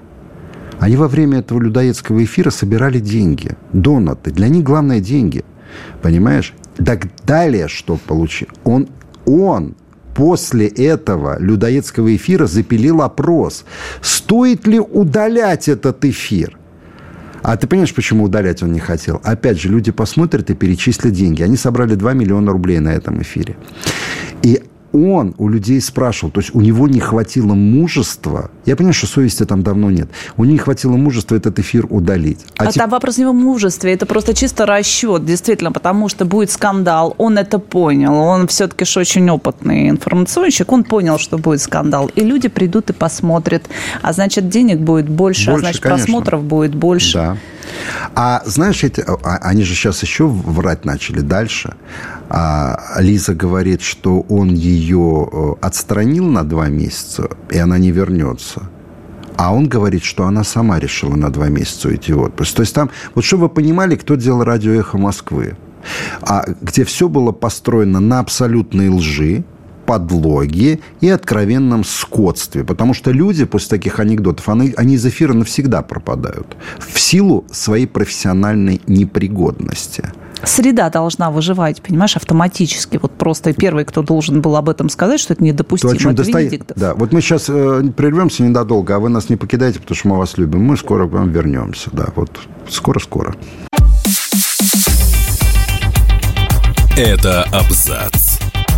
Они 0.81 0.97
во 0.97 1.09
время 1.09 1.39
этого 1.39 1.61
людоедского 1.61 2.23
эфира 2.23 2.51
собирали 2.51 3.01
деньги, 3.01 3.57
донаты. 3.73 4.31
Для 4.31 4.49
них 4.49 4.65
главное 4.65 5.01
деньги. 5.01 5.45
Понимаешь? 6.03 6.53
Так 6.77 7.07
далее, 7.27 7.69
что 7.69 7.97
получил? 7.97 8.49
Он, 8.65 8.89
он 9.27 9.75
после 10.15 10.67
этого 10.67 11.39
людоедского 11.41 12.15
эфира 12.15 12.47
запилил 12.47 13.03
опрос. 13.03 13.65
Стоит 14.03 14.67
ли 14.67 14.81
удалять 14.81 15.69
этот 15.69 16.05
эфир? 16.05 16.59
А 17.43 17.57
ты 17.57 17.67
понимаешь, 17.67 17.95
почему 17.95 18.25
удалять 18.25 18.63
он 18.63 18.73
не 18.73 18.81
хотел? 18.81 19.21
Опять 19.23 19.61
же, 19.61 19.69
люди 19.69 19.93
посмотрят 19.93 20.51
и 20.51 20.55
перечислят 20.55 21.13
деньги. 21.13 21.45
Они 21.45 21.57
собрали 21.57 21.95
2 21.95 22.15
миллиона 22.15 22.53
рублей 22.53 22.81
на 22.81 22.93
этом 22.93 23.21
эфире. 23.21 23.57
И 24.43 24.63
он 24.95 25.35
у 25.39 25.49
людей 25.49 25.81
спрашивал, 25.81 26.31
то 26.31 26.41
есть 26.41 26.55
у 26.55 26.61
него 26.61 26.87
не 26.87 27.01
хватило 27.01 27.55
мужества, 27.55 28.51
я 28.65 28.77
понимаю, 28.77 28.95
что 28.95 29.09
совести 29.09 29.45
там 29.45 29.63
давно 29.63 29.91
нет, 29.91 30.09
у 30.37 30.45
него 30.45 30.53
не 30.53 30.59
хватило 30.59 30.93
мужества 30.93 31.35
этот 31.35 31.59
эфир 31.59 31.87
удалить. 31.91 32.39
А, 32.57 32.65
а 32.65 32.67
тип... 32.67 32.81
там 32.81 32.91
вопрос 32.91 33.19
не 33.19 33.27
в 33.27 33.33
мужестве, 33.33 33.93
это 33.93 34.07
просто 34.07 34.35
чисто 34.35 34.67
расчет, 34.67 35.25
действительно, 35.25 35.73
потому 35.73 36.09
что 36.09 36.25
будет 36.25 36.51
скандал, 36.51 37.15
он 37.19 37.37
это 37.39 37.59
понял, 37.59 38.15
он 38.15 38.47
все-таки 38.47 38.85
же 38.85 39.01
очень 39.01 39.29
опытный 39.29 39.91
информационщик, 39.91 40.71
он 40.71 40.85
понял, 40.85 41.19
что 41.19 41.39
будет 41.39 41.61
скандал, 41.61 42.11
и 42.15 42.21
люди 42.21 42.49
придут 42.49 42.91
и 42.91 42.93
посмотрят, 42.93 43.65
а 44.01 44.13
значит 44.13 44.49
денег 44.49 44.79
будет 44.79 45.09
больше, 45.09 45.51
а 45.51 45.55
больше 45.55 45.67
а 45.67 45.71
значит 45.71 45.83
конечно. 45.83 46.05
просмотров 46.05 46.45
будет 46.45 46.75
больше. 46.75 47.15
Да. 47.15 47.37
А 48.15 48.43
знаешь, 48.45 48.85
эти, 48.85 49.01
а, 49.01 49.39
они 49.43 49.63
же 49.63 49.75
сейчас 49.75 50.03
еще 50.03 50.27
врать 50.27 50.85
начали 50.85 51.21
дальше. 51.21 51.75
А 52.29 52.97
Лиза 52.99 53.35
говорит, 53.35 53.83
что 53.83 54.21
он 54.23 54.55
ее 54.55 55.29
э, 55.31 55.55
отстранил 55.61 56.25
на 56.27 56.43
два 56.45 56.69
месяца, 56.69 57.29
и 57.51 57.59
она 57.59 57.79
не 57.79 57.91
вернется. 57.91 58.63
А 59.37 59.53
он 59.53 59.69
говорит, 59.69 60.05
что 60.05 60.27
она 60.27 60.45
сама 60.45 60.79
решила 60.79 61.17
на 61.17 61.31
два 61.31 61.49
месяца 61.49 61.89
уйти 61.89 62.13
в 62.13 62.23
отпуск. 62.23 62.55
То 62.55 62.63
есть 62.63 62.75
там, 62.75 62.91
вот 63.15 63.25
чтобы 63.25 63.45
вы 63.45 63.49
понимали, 63.49 63.97
кто 63.97 64.15
делал 64.15 64.45
радио 64.45 64.73
«Эхо 64.73 64.97
Москвы», 64.97 65.57
а, 66.23 66.45
где 66.61 66.85
все 66.85 67.09
было 67.09 67.33
построено 67.33 68.01
на 68.01 68.21
абсолютной 68.21 68.89
лжи, 68.89 69.45
подлоге 69.85 70.81
и 71.01 71.09
откровенном 71.09 71.85
скотстве. 71.85 72.65
Потому 72.65 72.95
что 72.95 73.11
люди 73.11 73.45
после 73.45 73.71
таких 73.71 74.01
анекдотов, 74.01 74.49
они, 74.49 74.75
они 74.77 74.95
из 74.95 75.07
эфира 75.07 75.33
навсегда 75.33 75.83
пропадают. 75.83 76.57
В 76.79 76.99
силу 77.01 77.45
своей 77.51 77.87
профессиональной 77.87 78.81
непригодности. 78.87 80.13
Среда 80.47 80.91
должна 80.91 81.31
выживать, 81.31 81.81
понимаешь, 81.83 82.17
автоматически. 82.17 82.99
Вот 83.01 83.13
просто 83.13 83.53
первый, 83.53 83.85
кто 83.85 84.03
должен 84.03 84.43
был 84.43 84.57
об 84.57 84.69
этом 84.69 84.89
сказать, 84.89 85.21
что 85.21 85.33
это 85.33 85.43
недопустимо, 85.43 85.95
То, 85.95 86.09
это 86.11 86.17
достай... 86.17 86.43
Венедиктов. 86.45 86.77
Да, 86.77 86.95
вот 86.95 87.13
мы 87.13 87.21
сейчас 87.21 87.47
э, 87.49 87.83
прервемся 87.97 88.43
ненадолго, 88.43 88.97
а 88.97 88.99
вы 88.99 89.09
нас 89.09 89.29
не 89.31 89.37
покидаете, 89.37 89.81
потому 89.81 89.97
что 89.97 90.09
мы 90.09 90.19
вас 90.19 90.37
любим. 90.37 90.63
Мы 90.63 90.77
скоро 90.77 91.09
к 91.09 91.13
вам 91.13 91.31
вернемся. 91.31 91.91
Да, 91.93 92.09
вот 92.15 92.31
скоро-скоро. 92.69 93.35
Это 96.97 97.43
абзац. 97.45 98.34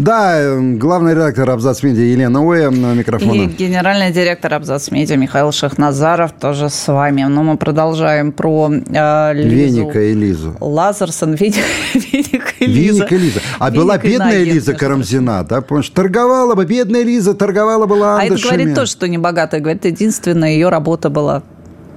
Да, 0.00 0.40
эм, 0.40 0.78
главный 0.78 1.12
редактор 1.12 1.50
Абзац 1.50 1.82
Медиа 1.82 2.04
Елена 2.04 2.40
Оя 2.40 2.70
на 2.70 2.94
микрофоне. 2.94 3.44
И 3.44 3.46
генеральный 3.48 4.10
директор 4.10 4.54
Абзац 4.54 4.90
Медиа 4.90 5.16
Михаил 5.16 5.52
Шахназаров 5.52 6.32
тоже 6.32 6.70
с 6.70 6.88
вами. 6.88 7.22
Но 7.24 7.42
мы 7.42 7.58
продолжаем 7.58 8.32
про 8.32 8.70
э, 8.70 9.32
Лизу. 9.34 9.80
Веника 9.80 10.00
и 10.00 10.14
Лизу. 10.14 10.56
Лазерсон, 10.58 11.34
Веник, 11.40 11.64
Веник 11.94 12.54
и 12.60 12.66
Лиза. 12.66 13.04
Веник 13.04 13.12
и 13.12 13.16
Лиза. 13.18 13.40
А 13.58 13.70
Веник 13.70 13.82
была 13.82 13.98
бедная 13.98 14.42
Лиза 14.42 14.72
Карамзина, 14.74 15.44
да? 15.44 15.60
Помнишь, 15.60 15.90
торговала 15.90 16.54
бы, 16.54 16.64
бедная 16.64 17.02
Лиза, 17.02 17.34
торговала 17.34 17.84
бы 17.84 17.92
ландышами. 17.92 18.32
А 18.32 18.36
это 18.36 18.48
говорит 18.48 18.74
то, 18.74 18.86
что 18.86 19.06
не 19.06 19.18
богатая. 19.18 19.60
Говорит, 19.60 19.84
единственная 19.84 20.52
ее 20.52 20.70
работа 20.70 21.10
была 21.10 21.42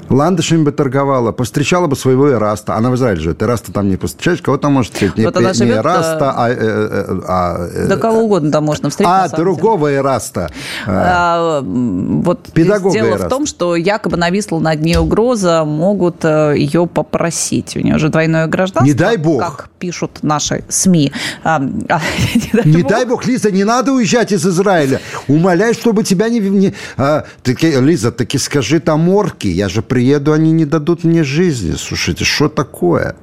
ландышами 0.09 0.63
бы 0.63 0.71
торговала, 0.71 1.31
повстречала 1.31 1.87
бы 1.87 1.95
своего 1.95 2.27
Эраста. 2.29 2.75
Она 2.75 2.89
в 2.91 2.95
Израиле 2.95 3.21
живет. 3.21 3.41
Эраста 3.41 3.71
там 3.71 3.89
не 3.89 3.97
повстречаешь. 3.97 4.41
Кого 4.41 4.57
там 4.57 4.73
может 4.73 4.93
встретить? 4.93 5.17
Не, 5.17 5.25
вот 5.25 5.39
не 5.39 5.53
живет, 5.53 5.77
Эраста, 5.77 6.33
а... 6.35 6.49
Э, 6.49 6.55
э, 6.55 7.21
а 7.27 7.67
э, 7.73 7.87
да 7.87 7.97
кого 7.97 8.21
угодно 8.21 8.51
там 8.51 8.63
можно 8.65 8.89
встретить. 8.89 9.11
А, 9.11 9.29
другого 9.29 9.89
деле. 9.89 9.99
Эраста. 9.99 10.49
А, 10.85 11.61
вот 11.63 12.51
Педагога 12.53 12.93
дело 12.93 13.07
Эраста. 13.07 13.27
в 13.27 13.29
том, 13.29 13.45
что 13.45 13.75
якобы 13.75 14.17
нависла 14.17 14.59
над 14.59 14.81
ней 14.81 14.97
угроза, 14.97 15.63
могут 15.65 16.23
ее 16.23 16.87
попросить. 16.87 17.75
У 17.75 17.79
нее 17.79 17.97
же 17.97 18.09
двойное 18.09 18.47
гражданство. 18.47 18.85
Не 18.85 18.93
дай 18.93 19.17
бог. 19.17 19.41
Как 19.41 19.69
пишут 19.83 20.19
наши 20.21 20.63
СМИ. 20.69 21.11
А, 21.43 21.57
а, 21.57 21.59
не, 22.35 22.49
дай, 22.53 22.65
не 22.65 22.81
бог. 22.83 22.91
дай 22.91 23.05
бог, 23.05 23.25
Лиза, 23.25 23.51
не 23.51 23.63
надо 23.63 23.91
уезжать 23.91 24.31
из 24.31 24.45
Израиля. 24.45 25.01
Умоляй, 25.27 25.73
чтобы 25.73 26.03
тебя 26.03 26.29
не... 26.29 26.39
не 26.39 26.73
а, 26.97 27.25
таки, 27.41 27.71
Лиза, 27.71 28.11
таки 28.11 28.37
скажи 28.37 28.79
там 28.79 29.09
орки. 29.09 29.47
Я 29.47 29.69
же 29.69 29.81
приеду, 29.93 30.33
они 30.33 30.51
не 30.51 30.65
дадут 30.65 31.03
мне 31.03 31.23
жизни. 31.23 31.75
Слушайте, 31.77 32.25
что 32.25 32.49
такое? 32.49 33.15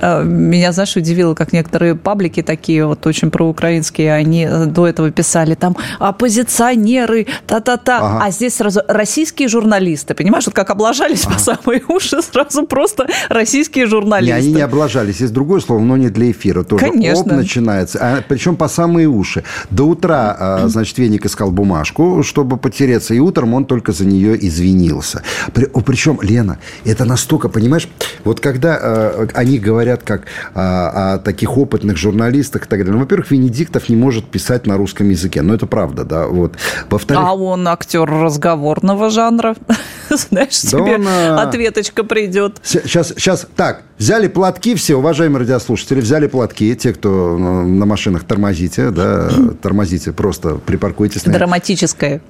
Э, 0.00 0.22
меня, 0.24 0.72
знаешь, 0.72 0.96
удивило, 0.96 1.34
как 1.34 1.52
некоторые 1.52 1.94
паблики 1.94 2.42
такие 2.42 2.86
вот 2.86 3.06
очень 3.06 3.30
проукраинские, 3.30 4.14
они 4.14 4.48
до 4.66 4.86
этого 4.86 5.10
писали 5.10 5.54
там 5.54 5.76
оппозиционеры, 5.98 7.26
та-та-та, 7.46 7.98
ага. 7.98 8.24
а 8.24 8.30
здесь 8.30 8.54
сразу 8.54 8.82
российские 8.88 9.48
журналисты, 9.48 10.14
понимаешь, 10.14 10.46
вот 10.46 10.54
как 10.54 10.70
облажались 10.70 11.24
ага. 11.26 11.34
по 11.34 11.40
самые 11.40 11.82
уши, 11.88 12.22
сразу 12.22 12.66
просто 12.66 13.08
российские 13.28 13.86
журналисты. 13.86 14.32
Не, 14.34 14.38
они 14.38 14.52
не 14.54 14.62
облажались, 14.62 15.20
есть 15.20 15.32
другое 15.32 15.60
слово, 15.60 15.80
но 15.80 15.96
не 15.96 16.08
для 16.08 16.30
эфира 16.30 16.62
тоже. 16.62 16.86
Конечно. 16.86 17.32
Оп, 17.32 17.32
начинается, 17.32 17.98
а, 18.00 18.22
причем 18.26 18.56
по 18.56 18.68
самые 18.68 19.08
уши. 19.08 19.44
До 19.70 19.84
утра, 19.84 20.36
а, 20.38 20.68
значит, 20.68 20.96
Веник 20.98 21.26
искал 21.26 21.50
бумажку, 21.50 22.22
чтобы 22.22 22.56
потереться, 22.56 23.14
и 23.14 23.18
утром 23.18 23.54
он 23.54 23.64
только 23.64 23.92
за 23.92 24.06
нее 24.06 24.36
извинился. 24.46 25.22
Причем 25.52 26.04
причем, 26.04 26.18
Лена, 26.20 26.58
это 26.84 27.04
настолько, 27.04 27.48
понимаешь, 27.48 27.88
вот 28.24 28.40
когда 28.40 28.78
э, 28.80 29.26
они 29.34 29.58
говорят 29.58 29.83
как 30.02 30.22
э, 30.22 30.24
о 30.54 31.18
таких 31.18 31.56
опытных 31.56 31.96
журналистах 31.96 32.66
и 32.66 32.68
так 32.68 32.78
далее, 32.80 32.94
ну, 32.94 33.00
во-первых, 33.00 33.30
Венедиктов 33.30 33.88
не 33.88 33.96
может 33.96 34.26
писать 34.26 34.66
на 34.66 34.76
русском 34.76 35.08
языке, 35.08 35.42
но 35.42 35.54
это 35.54 35.66
правда, 35.66 36.04
да, 36.04 36.26
вот. 36.26 36.56
Во-вторых... 36.88 37.22
А 37.24 37.34
он 37.34 37.66
актер 37.68 38.04
разговорного 38.04 39.10
жанра, 39.10 39.56
знаешь, 40.10 40.62
да 40.62 40.70
тебе 40.70 40.96
он, 40.96 41.06
э... 41.06 41.36
ответочка 41.36 42.04
придет. 42.04 42.58
Сейчас, 42.62 43.08
сейчас, 43.08 43.46
так, 43.56 43.82
взяли 43.98 44.28
платки 44.28 44.74
все, 44.74 44.96
уважаемые 44.96 45.40
радиослушатели, 45.40 46.00
взяли 46.00 46.26
платки, 46.26 46.74
те, 46.74 46.92
кто 46.92 47.36
на 47.38 47.86
машинах 47.86 48.24
тормозите, 48.24 48.90
да, 48.90 49.30
тормозите, 49.62 50.12
просто 50.12 50.56
припаркуйтесь. 50.56 51.22
Драматическое. 51.22 52.20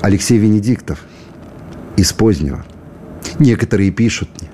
Алексей 0.00 0.38
Венедиктов– 0.38 0.98
из 1.96 2.12
позднего. 2.12 2.64
Некоторые 3.38 3.90
пишут 3.90 4.28
мне. 4.40 4.50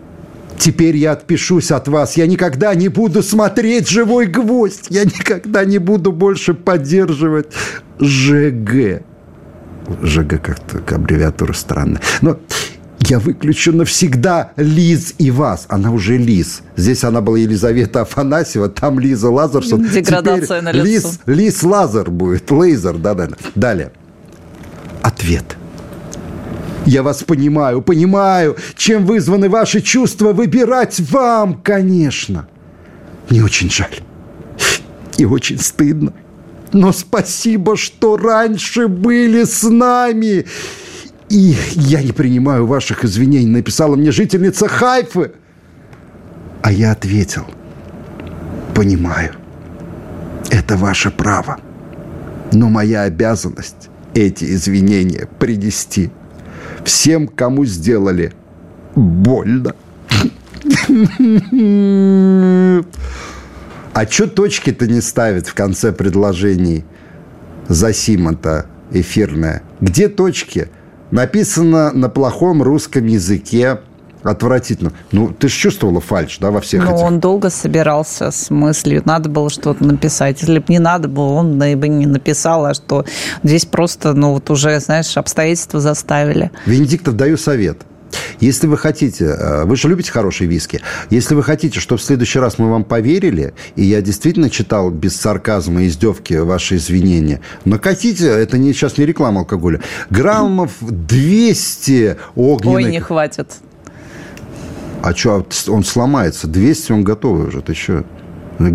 Теперь 0.61 0.95
я 0.99 1.13
отпишусь 1.13 1.71
от 1.71 1.89
вас. 1.89 2.19
Я 2.19 2.27
никогда 2.27 2.75
не 2.75 2.89
буду 2.89 3.23
смотреть 3.23 3.89
«Живой 3.89 4.27
гвоздь». 4.27 4.89
Я 4.91 5.07
никогда 5.07 5.65
не 5.65 5.79
буду 5.79 6.13
больше 6.13 6.53
поддерживать 6.53 7.47
ЖГ. 7.99 9.03
ЖГ 10.03 10.43
как-то 10.43 10.95
аббревиатура 10.95 11.55
странная. 11.55 12.03
Но 12.21 12.39
я 13.09 13.19
выключу 13.19 13.73
навсегда 13.73 14.53
Лиз 14.57 15.15
и 15.17 15.31
вас. 15.31 15.65
Она 15.69 15.93
уже 15.93 16.19
Лиз. 16.19 16.61
Здесь 16.77 17.05
она 17.05 17.23
была 17.23 17.39
Елизавета 17.39 18.03
Афанасьева, 18.03 18.69
там 18.69 19.01
Лиза 19.01 19.31
Лазарсон. 19.31 19.83
Деградация 19.83 20.61
Теперь 20.61 20.63
на 20.63 20.73
лицо. 20.73 20.85
Лиз, 20.85 21.21
Лиз 21.25 21.63
Лазар 21.63 22.11
будет. 22.11 22.51
Лейзер, 22.51 22.99
да-да. 22.99 23.31
Далее. 23.55 23.93
Ответ. 25.01 25.57
Я 26.87 27.03
вас 27.03 27.23
понимаю, 27.23 27.83
понимаю, 27.83 28.57
чем 28.77 29.05
вызваны 29.05 29.49
ваши 29.49 29.81
чувства, 29.81 30.33
выбирать 30.33 30.99
вам, 31.11 31.55
конечно. 31.55 32.49
Мне 33.29 33.45
очень 33.45 33.71
жаль 33.71 34.01
и 35.19 35.25
очень 35.25 35.59
стыдно. 35.59 36.13
Но 36.73 36.93
спасибо, 36.93 37.77
что 37.77 38.17
раньше 38.17 38.89
были 38.89 39.45
с 39.45 39.63
нами. 39.63 40.47
И 41.29 41.55
я 41.75 42.03
не 42.03 42.13
принимаю 42.13 42.67
ваших 42.67 43.05
извинений, 43.05 43.51
написала 43.51 43.97
мне 43.97 44.11
жительница 44.11 44.69
Хайфы. 44.69 45.33
А 46.63 46.73
я 46.73 46.93
ответил, 46.93 47.47
понимаю, 48.75 49.35
это 50.51 50.77
ваше 50.77 51.11
право. 51.11 51.59
Но 52.53 52.69
моя 52.69 53.03
обязанность 53.03 53.91
эти 54.15 54.45
извинения 54.45 55.29
принести 55.39 56.11
всем, 56.85 57.29
кому 57.29 57.65
сделали 57.65 58.33
больно. 58.95 59.75
А 63.93 64.07
что 64.07 64.29
точки-то 64.29 64.87
не 64.87 65.01
ставит 65.01 65.49
в 65.49 65.55
конце 65.55 65.93
предложений 65.93 66.85
за 67.69 67.93
Сима-то 67.93 68.67
эфирная? 68.93 69.63
Где 69.81 70.09
точки? 70.09 70.69
Написано 71.11 71.91
на 71.93 72.09
плохом 72.09 72.63
русском 72.63 73.07
языке. 73.07 73.81
Отвратительно. 74.23 74.93
Ну, 75.13 75.29
ты 75.29 75.49
же 75.49 75.55
чувствовала 75.55 76.01
фальш, 76.01 76.39
да, 76.39 76.51
во 76.51 76.61
всех 76.61 76.85
Ну, 76.85 76.95
этих... 76.95 77.05
он 77.05 77.21
долго 77.21 77.51
собирался 77.51 78.31
с 78.31 78.51
мыслью, 78.51 79.03
надо 79.05 79.29
было 79.29 79.51
что-то 79.51 79.85
написать. 79.85 80.41
Если 80.41 80.59
бы 80.59 80.65
не 80.69 80.79
надо 80.79 81.09
было, 81.09 81.33
он 81.33 81.59
бы 81.59 81.89
не 81.89 82.07
написал, 82.07 82.67
а 82.67 82.75
что 82.75 83.05
здесь 83.43 83.67
просто, 83.67 84.13
ну, 84.15 84.33
вот 84.33 84.51
уже, 84.51 84.79
знаешь, 84.81 85.17
обстоятельства 85.17 85.81
заставили. 85.81 86.51
Венедиктов 86.67 87.17
даю 87.17 87.37
совет. 87.37 87.79
Если 88.41 88.67
вы 88.67 88.79
хотите, 88.79 89.25
э, 89.27 89.65
вы 89.65 89.77
же 89.77 89.89
любите 89.89 90.11
хорошие 90.11 90.49
виски, 90.49 90.81
если 91.11 91.35
вы 91.35 91.43
хотите, 91.43 91.81
чтобы 91.81 92.01
в 92.01 92.03
следующий 92.03 92.39
раз 92.39 92.59
мы 92.59 92.71
вам 92.71 92.85
поверили, 92.85 93.55
и 93.77 93.85
я 93.85 94.01
действительно 94.03 94.51
читал 94.51 94.91
без 94.91 95.17
сарказма 95.17 95.83
и 95.83 95.89
издевки 95.89 96.35
ваши 96.35 96.77
извинения, 96.77 97.41
накатите, 97.65 98.27
это 98.27 98.59
не, 98.59 98.73
сейчас 98.73 98.99
не 98.99 99.07
реклама 99.07 99.41
алкоголя, 99.41 99.81
граммов 100.09 100.73
200 100.81 102.17
огненных... 102.35 102.75
Ой, 102.75 102.85
не 102.85 103.01
хватит. 103.01 103.49
А 105.03 105.15
что, 105.15 105.47
он 105.69 105.85
сломается, 105.85 106.47
200 106.47 106.93
он 106.93 107.05
готовый 107.05 107.49
уже, 107.49 107.63
ты 107.63 107.75
что? 107.75 108.05
Э, 108.59 108.67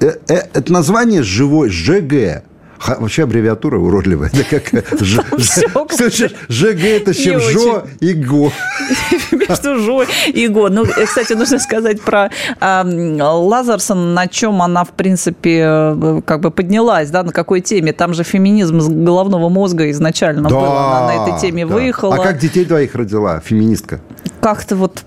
э, 0.00 0.34
это 0.52 0.72
название 0.72 1.22
живой, 1.22 1.70
ЖГ. 1.70 2.44
Ха, 2.84 2.96
вообще 2.98 3.22
аббревиатура 3.22 3.78
уродливая. 3.78 4.30
Это 4.30 4.44
как 4.44 4.84
Слушай, 5.00 6.36
ЖГ 6.50 6.84
это 6.84 7.14
чем 7.14 7.40
Жо 7.40 7.84
и 8.00 8.12
Го. 8.12 8.52
Между 9.32 9.78
Жо 9.78 10.04
и 10.26 10.48
Го. 10.48 10.68
Ну, 10.68 10.84
э, 10.84 11.06
кстати, 11.06 11.32
нужно 11.32 11.58
сказать 11.60 12.02
про 12.02 12.28
э, 12.60 12.82
Лазарсон, 13.22 14.12
на 14.12 14.26
чем 14.26 14.60
она, 14.60 14.84
в 14.84 14.90
принципе, 14.90 15.64
э, 15.66 16.20
как 16.26 16.40
бы 16.40 16.50
поднялась, 16.50 17.08
да, 17.08 17.22
на 17.22 17.32
какой 17.32 17.62
теме. 17.62 17.94
Там 17.94 18.12
же 18.12 18.22
феминизм 18.22 18.80
с 18.80 18.88
головного 18.90 19.48
мозга 19.48 19.90
изначально 19.90 20.50
был. 20.50 20.62
Она 20.62 21.06
на 21.06 21.22
этой 21.22 21.40
теме 21.40 21.64
да. 21.64 21.72
выехала. 21.72 22.16
А 22.16 22.18
как 22.18 22.38
детей 22.38 22.66
двоих 22.66 22.94
родила? 22.94 23.40
Феминистка. 23.40 24.00
как-то 24.42 24.76
вот 24.76 25.04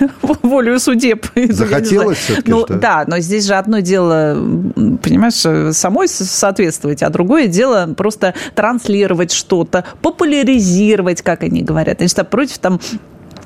волю 0.42 0.78
судеб. 0.80 1.26
Захотелось 1.50 2.18
все-таки, 2.18 2.50
Ну, 2.50 2.64
что? 2.64 2.74
да, 2.74 3.04
но 3.06 3.18
здесь 3.20 3.46
же 3.46 3.54
одно 3.54 3.80
дело, 3.80 4.34
понимаешь, 5.02 5.74
самой 5.76 6.08
с- 6.08 6.24
соответствовать, 6.30 7.02
а 7.02 7.10
другое 7.10 7.46
дело 7.46 7.92
просто 7.96 8.34
транслировать 8.54 9.32
что-то, 9.32 9.84
популяризировать, 10.02 11.22
как 11.22 11.42
они 11.42 11.62
говорят. 11.62 11.98
Значит, 11.98 12.18
а 12.18 12.24
против 12.24 12.58
там 12.58 12.80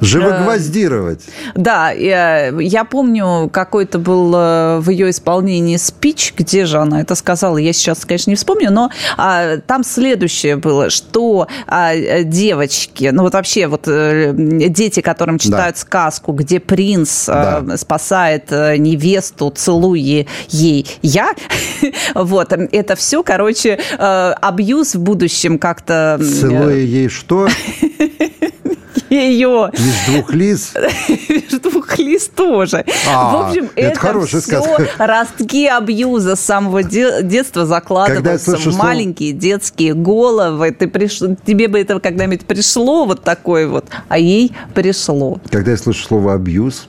Живогвоздировать. 0.00 1.22
да, 1.54 1.90
я, 1.90 2.48
я 2.48 2.84
помню, 2.84 3.48
какой-то 3.52 3.98
был 3.98 4.32
э, 4.34 4.78
в 4.80 4.90
ее 4.90 5.10
исполнении 5.10 5.76
спич, 5.76 6.34
где 6.36 6.64
же 6.66 6.78
она 6.78 7.00
это 7.00 7.14
сказала, 7.14 7.56
я 7.58 7.72
сейчас, 7.72 8.04
конечно, 8.04 8.30
не 8.30 8.36
вспомню, 8.36 8.70
но 8.70 8.90
а, 9.16 9.58
там 9.58 9.84
следующее 9.84 10.56
было, 10.56 10.90
что 10.90 11.48
а, 11.66 11.94
э, 11.94 12.24
девочки, 12.24 13.10
ну 13.12 13.22
вот 13.22 13.34
вообще 13.34 13.66
вот 13.66 13.86
э, 13.86 14.32
дети, 14.34 15.00
которым 15.00 15.38
читают 15.38 15.76
сказку, 15.78 16.32
где 16.32 16.60
принц 16.60 17.28
э, 17.28 17.62
Да. 17.62 17.76
спасает 17.76 18.50
э, 18.50 18.76
невесту, 18.76 19.50
целуя 19.50 20.26
ей 20.48 20.86
я, 21.02 21.32
вот, 22.14 22.52
это 22.52 22.96
все, 22.96 23.22
короче, 23.22 23.78
э, 23.98 24.32
абьюз 24.40 24.94
в 24.94 25.00
будущем 25.00 25.58
как-то... 25.58 26.18
э, 26.20 26.24
Целуя 26.24 26.76
ей 26.76 27.08
что? 27.08 27.48
Ее 29.10 29.70
Из 29.72 30.06
двух 30.06 30.32
лиц? 30.32 30.72
двух 31.62 31.98
лист 31.98 32.34
тоже. 32.34 32.84
А, 33.08 33.32
в 33.32 33.48
общем, 33.48 33.70
это 33.76 34.00
это, 34.00 34.26
все 34.26 34.40
сказка. 34.40 34.88
ростки 34.98 35.66
абьюза 35.66 36.36
с 36.36 36.40
самого 36.40 36.82
де- 36.82 37.22
детства 37.22 37.66
закладываются 37.66 38.52
слышу 38.52 38.70
в 38.70 38.74
слово- 38.74 38.86
маленькие 38.86 39.32
детские 39.32 39.94
головы. 39.94 40.70
Ты 40.72 40.88
приш... 40.88 41.20
Тебе 41.44 41.68
бы 41.68 41.78
это 41.80 42.00
когда-нибудь 42.00 42.46
пришло 42.46 43.04
вот 43.04 43.22
такое 43.22 43.68
вот, 43.68 43.86
а 44.08 44.18
ей 44.18 44.52
пришло. 44.74 45.38
Когда 45.50 45.72
я 45.72 45.76
слышу 45.76 46.04
слово 46.04 46.34
«абьюз» 46.34 46.88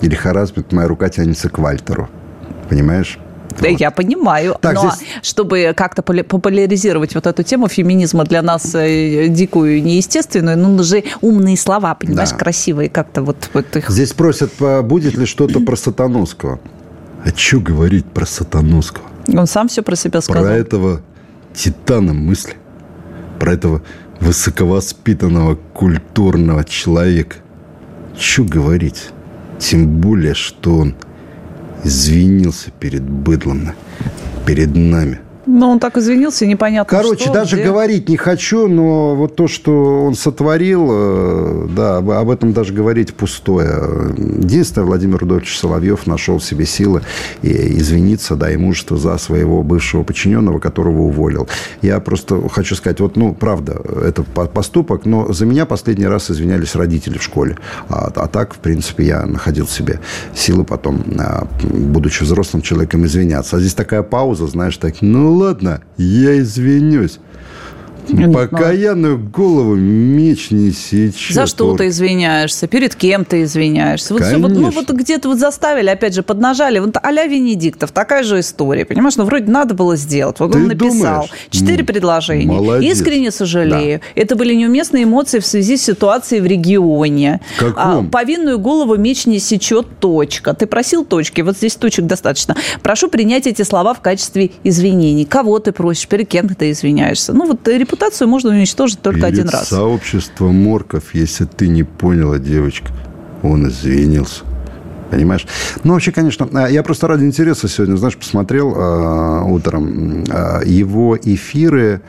или 0.00 0.14
«харассмент», 0.14 0.72
моя 0.72 0.88
рука 0.88 1.08
тянется 1.08 1.48
к 1.48 1.58
Вальтеру. 1.58 2.08
Понимаешь? 2.68 3.18
Я 3.60 3.90
понимаю, 3.90 4.56
Так, 4.60 4.74
но 4.74 4.90
здесь- 4.94 5.08
чтобы 5.22 5.72
как-то 5.76 6.02
популяризировать 6.02 7.14
вот 7.14 7.26
эту 7.26 7.42
тему 7.42 7.68
феминизма 7.68 8.24
для 8.24 8.42
нас 8.42 8.74
э, 8.74 9.26
дикую 9.28 9.78
и 9.78 9.80
неестественную, 9.80 10.56
ну, 10.58 10.68
нужны 10.68 11.04
умные 11.20 11.56
слова, 11.56 11.94
понимаешь, 11.94 12.30
Да. 12.30 12.36
красивые 12.36 12.88
как-то 12.88 13.22
вот, 13.22 13.50
вот 13.54 13.74
их. 13.76 13.90
Здесь 13.90 14.12
просят, 14.12 14.52
будет 14.84 15.16
ли 15.16 15.26
что-то 15.26 15.60
про 15.60 15.76
Сатановского. 15.76 16.60
А 17.24 17.30
что 17.36 17.58
говорить 17.60 18.04
про 18.06 18.26
Сатановского? 18.26 19.04
Он 19.36 19.46
сам 19.46 19.68
все 19.68 19.82
про 19.82 19.96
себя 19.96 20.20
сказал. 20.20 20.44
Про 20.44 20.54
этого 20.54 21.00
титана 21.54 22.14
мысли. 22.14 22.54
Про 23.40 23.54
этого 23.54 23.82
высоковоспитанного 24.20 25.56
культурного 25.74 26.64
человека. 26.64 27.36
Что 28.18 28.44
говорить? 28.44 29.10
Тем 29.58 29.86
более, 30.00 30.34
что 30.34 30.76
он 30.78 30.94
извинился 31.84 32.70
перед 32.78 33.02
быдлом, 33.02 33.72
перед 34.46 34.74
нами. 34.74 35.20
Ну, 35.50 35.70
он 35.70 35.80
так 35.80 35.96
извинился, 35.96 36.44
непонятно 36.46 36.94
Короче, 36.98 37.24
что, 37.24 37.32
даже 37.32 37.56
где. 37.56 37.64
говорить 37.64 38.06
не 38.10 38.18
хочу, 38.18 38.68
но 38.68 39.14
вот 39.16 39.34
то, 39.34 39.48
что 39.48 40.04
он 40.04 40.14
сотворил, 40.14 40.88
э, 40.90 41.66
да, 41.74 41.96
об- 41.96 42.28
этом 42.28 42.52
даже 42.52 42.74
говорить 42.74 43.14
пустое. 43.14 44.12
Единственное, 44.18 44.84
Владимир 44.86 45.16
Рудольфович 45.16 45.58
Соловьев 45.58 46.06
нашел 46.06 46.36
в 46.38 46.44
себе 46.44 46.66
силы 46.66 47.00
и 47.40 47.78
извиниться, 47.78 48.36
да, 48.36 48.50
и 48.50 48.58
мужество 48.58 48.98
за 48.98 49.16
своего 49.16 49.62
бывшего 49.62 50.02
подчиненного, 50.02 50.58
которого 50.58 51.00
уволил. 51.00 51.48
Я 51.80 51.98
просто 52.00 52.46
хочу 52.50 52.74
сказать, 52.74 53.00
вот, 53.00 53.16
ну, 53.16 53.32
правда, 53.32 53.80
это 54.04 54.24
по- 54.24 54.44
поступок, 54.46 55.06
но 55.06 55.32
за 55.32 55.46
меня 55.46 55.64
последний 55.64 56.06
раз 56.06 56.30
извинялись 56.30 56.74
родители 56.74 57.16
в 57.16 57.22
школе. 57.22 57.56
А, 57.88 58.12
а 58.14 58.26
так, 58.28 58.52
в 58.54 58.58
принципе, 58.58 59.06
я 59.06 59.24
находил 59.24 59.64
в 59.64 59.70
себе 59.72 60.00
силы 60.34 60.64
потом, 60.64 61.02
а, 61.18 61.46
будучи 61.62 62.22
взрослым 62.22 62.60
человеком, 62.60 63.06
извиняться. 63.06 63.56
А 63.56 63.60
здесь 63.60 63.72
такая 63.74 64.02
пауза, 64.02 64.46
знаешь, 64.46 64.76
так, 64.76 64.96
ну 65.00 65.37
ладно, 65.38 65.82
я 65.96 66.38
извинюсь. 66.38 67.18
Ну, 68.08 68.32
Покаянную 68.32 69.18
голову 69.18 69.74
меч 69.74 70.50
не 70.50 70.72
сечет. 70.72 71.34
За 71.34 71.46
что 71.46 71.76
ты 71.76 71.88
извиняешься? 71.88 72.66
Перед 72.66 72.94
кем 72.94 73.24
ты 73.24 73.42
извиняешься? 73.42 74.14
Вот, 74.14 74.22
всё 74.22 74.38
вот, 74.38 74.50
ну, 74.52 74.70
вот 74.70 74.90
где-то 74.90 75.28
вот 75.28 75.38
заставили, 75.38 75.88
опять 75.88 76.14
же, 76.14 76.22
поднажали. 76.22 76.78
Вот 76.78 76.96
а-ля 77.02 77.26
Венедиктов, 77.26 77.92
такая 77.92 78.22
же 78.22 78.40
история. 78.40 78.84
Понимаешь, 78.84 79.16
ну, 79.16 79.24
вроде 79.24 79.50
надо 79.50 79.74
было 79.74 79.96
сделать. 79.96 80.40
Вот 80.40 80.52
Ты 80.52 80.58
он 80.58 80.68
написал. 80.68 80.90
думаешь? 80.90 81.30
Четыре 81.50 81.84
предложения. 81.84 82.46
молодец. 82.46 82.92
Искренне 82.96 83.30
сожалею. 83.30 84.00
Это 84.14 84.36
были 84.36 84.54
неуместные 84.54 85.04
эмоции 85.04 85.38
в 85.38 85.46
связи 85.46 85.76
с 85.76 85.82
ситуацией 85.82 86.40
в 86.40 86.46
регионе. 86.46 87.40
Каком? 87.58 87.74
А, 87.76 88.02
повинную 88.10 88.58
голову 88.58 88.96
меч 88.96 89.26
не 89.26 89.38
сечет 89.38 89.86
точка. 90.00 90.54
Ты 90.54 90.66
просил 90.66 91.04
точки, 91.04 91.40
вот 91.42 91.56
здесь 91.56 91.76
точек 91.76 92.06
достаточно. 92.06 92.56
Прошу 92.82 93.08
принять 93.08 93.46
эти 93.46 93.62
слова 93.62 93.94
в 93.94 94.00
качестве 94.00 94.50
извинений. 94.64 95.24
Кого 95.24 95.58
ты 95.58 95.72
просишь, 95.72 96.08
перед 96.08 96.28
кем 96.28 96.48
ты 96.48 96.70
извиняешься? 96.70 97.32
Ну, 97.32 97.46
вот 97.46 97.62
репутацию 97.98 98.28
можно 98.28 98.50
уничтожить 98.50 99.00
только 99.02 99.20
Перед 99.20 99.32
один 99.32 99.48
раз. 99.48 99.68
сообщество 99.68 100.48
морков, 100.48 101.14
если 101.14 101.44
ты 101.44 101.68
не 101.68 101.82
поняла, 101.82 102.38
девочка, 102.38 102.92
он 103.42 103.68
извинился. 103.68 104.44
Понимаешь? 105.10 105.46
Ну, 105.84 105.94
вообще, 105.94 106.12
конечно, 106.12 106.48
а, 106.52 106.68
я 106.68 106.82
просто 106.82 107.08
ради 107.08 107.24
интереса 107.24 107.66
сегодня, 107.66 107.96
знаешь, 107.96 108.16
посмотрел 108.16 108.74
э, 108.74 109.42
утром 109.50 110.24
э, 110.24 110.60
его 110.66 111.16
эфиры 111.16 112.02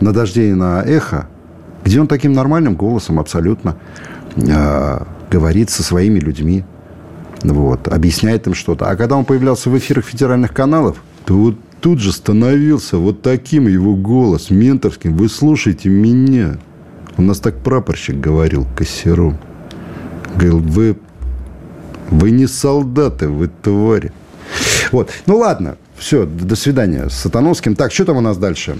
на 0.00 0.12
дожде 0.12 0.50
и 0.50 0.52
на 0.52 0.82
эхо, 0.82 1.26
где 1.84 2.00
он 2.00 2.06
таким 2.06 2.34
нормальным 2.34 2.76
голосом 2.76 3.18
абсолютно 3.18 3.76
э, 4.36 5.02
говорит 5.30 5.70
со 5.70 5.82
своими 5.82 6.18
людьми, 6.18 6.64
вот, 7.42 7.88
объясняет 7.88 8.46
им 8.46 8.54
что-то. 8.54 8.90
А 8.90 8.96
когда 8.96 9.16
он 9.16 9.24
появлялся 9.24 9.70
в 9.70 9.78
эфирах 9.78 10.04
федеральных 10.04 10.52
каналов, 10.52 10.98
то 11.24 11.34
вот 11.34 11.56
тут 11.80 11.98
же 11.98 12.12
становился 12.12 12.96
вот 12.96 13.22
таким 13.22 13.66
его 13.66 13.94
голос, 13.94 14.50
менторским. 14.50 15.16
Вы 15.16 15.28
слушайте 15.28 15.88
меня. 15.88 16.56
У 17.16 17.22
нас 17.22 17.40
так 17.40 17.58
прапорщик 17.62 18.18
говорил, 18.18 18.66
кассером. 18.76 19.38
Говорил, 20.34 20.60
вы, 20.60 20.96
вы 22.10 22.30
не 22.30 22.46
солдаты, 22.46 23.28
вы 23.28 23.48
твари. 23.48 24.12
Вот. 24.92 25.10
Ну, 25.26 25.38
ладно. 25.38 25.76
Все, 25.96 26.26
до 26.26 26.56
свидания 26.56 27.08
с 27.08 27.14
Сатановским. 27.14 27.76
Так, 27.76 27.92
что 27.92 28.04
там 28.04 28.16
у 28.16 28.20
нас 28.20 28.36
дальше? 28.36 28.76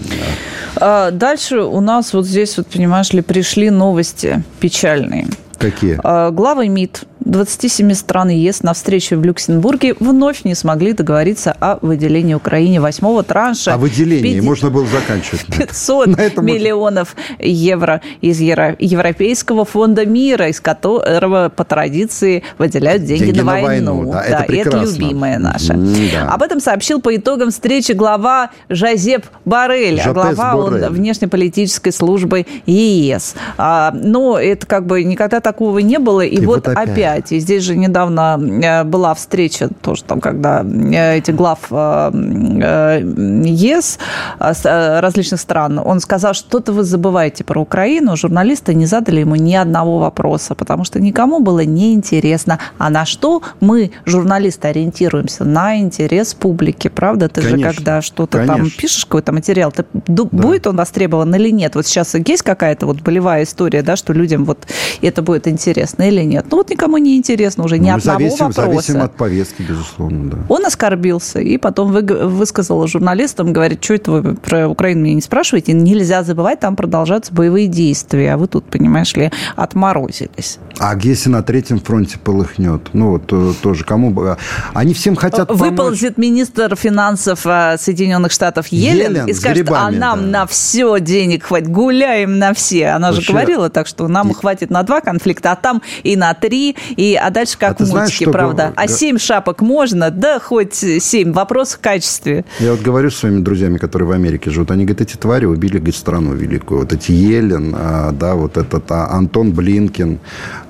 А 0.75 1.13
Дальше 1.13 1.61
у 1.61 1.81
нас 1.81 2.13
вот 2.15 2.27
здесь, 2.27 2.57
вот, 2.57 2.67
понимаешь 2.67 3.13
ли, 3.13 3.21
пришли 3.21 3.71
новости 3.71 4.43
печальные. 4.59 5.29
Какие? 5.63 5.99
А, 6.03 6.31
Главы 6.31 6.69
МИД 6.69 7.07
27 7.25 7.95
стран 7.95 8.29
ЕС 8.31 8.63
на 8.63 8.75
встрече 8.75 9.17
в 9.17 9.25
Люксембурге 9.25 9.95
вновь 10.01 10.45
не 10.45 10.55
смогли 10.55 10.93
договориться 10.93 11.57
о 11.61 11.79
выделении 11.81 12.35
Украине 12.35 12.81
восьмого 12.81 13.23
транша. 13.23 13.75
О 13.75 13.79
выделении 13.79 14.35
5... 14.35 14.45
можно 14.45 14.71
было 14.71 14.87
заканчивать. 14.87 15.47
500 15.59 16.07
миллионов 16.39 17.17
евро 17.39 18.01
из 18.21 18.41
Европейского 18.41 19.65
фонда 19.65 20.05
мира, 20.07 20.49
из 20.49 20.61
которого 20.61 21.51
по 21.55 21.65
традиции 21.65 22.43
выделяют 22.59 23.05
деньги, 23.05 23.27
деньги 23.27 23.39
на, 23.39 23.45
на 23.45 23.53
войну. 23.53 23.97
войну. 23.97 24.13
Да, 24.13 24.25
да, 24.29 24.45
это, 24.45 24.53
это 24.53 24.79
любимое 24.79 25.39
наше. 25.39 25.75
Да. 25.75 26.29
Об 26.29 26.43
этом 26.43 26.61
сообщил 26.61 27.01
по 27.01 27.15
итогам 27.15 27.51
встречи 27.51 27.93
глава 27.93 28.51
Жазеп 28.69 29.27
Барель, 29.45 30.01
Жапес 30.01 30.37
глава 30.37 30.57
Борель. 30.57 30.89
внешнеполитической 30.89 31.93
службы 31.93 32.47
ЕС. 32.67 33.35
А, 33.57 33.93
но 33.95 34.39
это 34.39 34.67
как 34.67 34.87
бы 34.87 35.05
никогда 35.05 35.41
такого 35.53 35.79
не 35.81 35.99
было. 35.99 36.23
И, 36.23 36.37
и 36.37 36.47
вот, 36.47 36.67
вот 36.67 36.69
опять. 36.69 36.89
опять. 36.89 37.33
И 37.33 37.41
здесь 37.41 37.63
же 37.63 37.77
недавно 37.77 38.41
э, 38.41 38.85
была 38.85 39.13
встреча 39.15 39.69
тоже 39.83 40.03
там, 40.05 40.21
когда 40.21 40.63
э, 40.65 41.19
эти 41.19 41.31
глав 41.31 41.59
э, 41.71 43.01
ЕС 43.45 43.99
различных 44.39 45.41
стран, 45.41 45.79
он 45.85 46.01
сказал, 46.01 46.35
что-то 46.35 46.73
вы 46.73 46.85
забываете 46.85 47.45
про 47.45 47.61
Украину. 47.61 48.17
Журналисты 48.17 48.75
не 48.75 48.87
задали 48.87 49.21
ему 49.21 49.37
ни 49.37 49.55
одного 49.55 49.99
вопроса, 49.99 50.55
потому 50.55 50.85
что 50.85 51.01
никому 51.01 51.41
было 51.41 51.65
неинтересно. 51.65 52.59
А 52.79 52.91
на 52.91 53.05
что 53.05 53.43
мы, 53.61 53.91
журналисты, 54.07 54.69
ориентируемся? 54.69 55.45
На 55.45 55.79
интерес 55.79 56.35
публики, 56.35 56.89
правда? 56.89 57.29
Ты 57.29 57.43
конечно, 57.43 57.59
же 57.59 57.77
когда 57.77 58.03
что-то 58.03 58.47
там 58.47 58.71
пишешь, 58.71 59.05
какой-то 59.05 59.33
материал, 59.33 59.71
ты, 59.73 59.85
да. 59.93 60.25
будет 60.25 60.67
он 60.67 60.77
востребован 60.77 61.35
или 61.35 61.51
нет? 61.51 61.75
Вот 61.75 61.87
сейчас 61.87 62.15
есть 62.15 62.43
какая-то 62.43 62.87
вот 62.87 63.03
болевая 63.03 63.43
история, 63.43 63.83
да, 63.83 63.97
что 63.97 64.13
людям 64.13 64.45
вот 64.45 64.67
это 65.03 65.23
будет 65.23 65.32
интересно 65.47 66.09
или 66.09 66.23
нет? 66.23 66.47
Ну 66.51 66.59
вот 66.59 66.71
никому 66.71 66.99
не 66.99 67.17
интересно 67.17 67.65
уже, 67.65 67.79
ни 67.79 67.91
ну, 67.91 67.97
одного 67.97 68.19
зависим, 68.19 68.47
вопроса. 68.47 68.71
Зависим 68.71 69.03
от 69.03 69.15
повестки, 69.17 69.63
безусловно, 69.63 70.31
да. 70.31 70.39
Он 70.49 70.65
оскорбился 70.67 71.41
и 71.41 71.59
потом 71.59 71.93
вы, 71.93 72.03
высказал 72.03 72.87
журналистам, 72.87 73.53
говорит, 73.53 73.83
что 73.85 73.95
это 73.95 74.11
вы 74.11 74.35
про 74.35 74.69
Украину 74.69 75.03
меня 75.03 75.15
не 75.15 75.23
спрашиваете? 75.23 75.73
Нельзя 75.73 76.23
забывать, 76.23 76.61
там 76.61 76.77
продолжаются 76.77 77.33
боевые 77.33 77.67
действия, 77.67 78.35
а 78.35 78.37
вы 78.37 78.49
тут, 78.49 78.65
понимаешь 78.65 79.15
ли, 79.15 79.31
отморозились. 79.57 80.59
А 80.79 80.97
если 81.01 81.31
на 81.31 81.43
третьем 81.43 81.81
фронте 81.81 82.19
полыхнет? 82.19 82.91
Ну 82.93 83.11
вот 83.11 83.33
э, 83.33 83.53
тоже 83.63 83.85
кому 83.85 84.11
бы... 84.11 84.37
Они 84.75 84.95
всем 84.95 85.17
хотят 85.17 85.51
Выползет 85.51 86.17
помочь. 86.17 86.31
министр 86.31 86.77
финансов 86.77 87.47
э, 87.47 87.77
Соединенных 87.79 88.33
Штатов 88.33 88.69
Елен, 88.69 89.13
Елен 89.13 89.27
и 89.27 89.33
скажет, 89.33 89.59
а 89.59 89.63
грибами, 89.63 89.97
а 89.97 89.99
нам 89.99 90.21
да. 90.21 90.41
на 90.41 90.47
все 90.47 90.99
денег 91.01 91.45
хватит, 91.45 91.69
гуляем 91.69 92.39
на 92.39 92.55
все. 92.55 92.89
Она 92.89 93.09
Вообще... 93.09 93.23
же 93.23 93.33
говорила 93.33 93.71
так, 93.71 93.87
что 93.87 94.09
нам 94.09 94.33
хватит 94.33 94.71
на 94.71 94.83
два 94.83 95.01
конфликта, 95.01 95.22
а 95.53 95.57
там 95.57 95.83
и 96.03 96.17
на 96.17 96.35
три, 96.35 96.77
и, 96.97 97.15
а 97.15 97.31
дальше 97.31 97.59
как 97.59 97.81
а 97.81 97.85
в 97.85 97.89
мультике, 97.89 98.31
правда. 98.31 98.73
А 98.77 98.89
семь 98.89 99.19
шапок 99.19 99.61
можно? 99.61 100.11
Да, 100.11 100.39
хоть 100.39 100.75
семь. 100.75 101.33
Вопрос 101.33 101.75
в 101.75 101.81
качестве. 101.81 102.45
Я 102.61 102.73
вот 102.73 102.81
говорю 102.81 103.11
с 103.11 103.17
своими 103.17 103.41
друзьями, 103.41 103.79
которые 103.79 104.09
в 104.09 104.13
Америке 104.13 104.51
живут, 104.51 104.71
они 104.71 104.85
говорят, 104.85 105.03
эти 105.03 105.17
твари 105.17 105.47
убили 105.47 105.79
говорит, 105.79 105.97
страну 105.97 106.35
великую. 106.35 106.81
Вот 106.81 106.93
эти 106.93 107.13
Елен, 107.13 107.75
а, 107.77 108.13
да, 108.13 108.35
вот 108.35 108.57
этот 108.57 108.91
а, 108.91 109.09
Антон 109.11 109.53
Блинкин. 109.53 110.19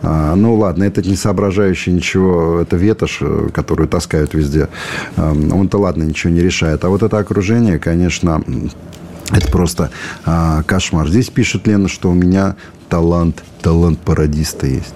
А, 0.02 0.34
ну, 0.34 0.54
ладно, 0.54 0.84
этот 0.84 1.06
не 1.06 1.16
соображающий 1.16 1.92
ничего, 1.92 2.60
это 2.60 2.76
ветошь, 2.76 3.18
э, 3.20 3.48
которую 3.52 3.88
таскают 3.88 4.34
везде. 4.34 4.68
Он-то, 5.16 5.78
ладно, 5.78 6.02
ничего 6.02 6.32
не 6.32 6.40
решает. 6.40 6.84
А 6.84 6.88
вот 6.88 7.02
это 7.02 7.18
окружение, 7.18 7.78
конечно, 7.78 8.42
это 9.32 9.50
просто 9.50 9.90
а, 10.24 10.62
кошмар. 10.62 11.08
Здесь 11.08 11.28
пишет 11.30 11.66
Лена, 11.66 11.88
что 11.88 12.10
у 12.10 12.14
меня 12.14 12.56
талант, 12.88 13.42
талант 13.62 13.98
пародиста 14.00 14.66
есть. 14.66 14.94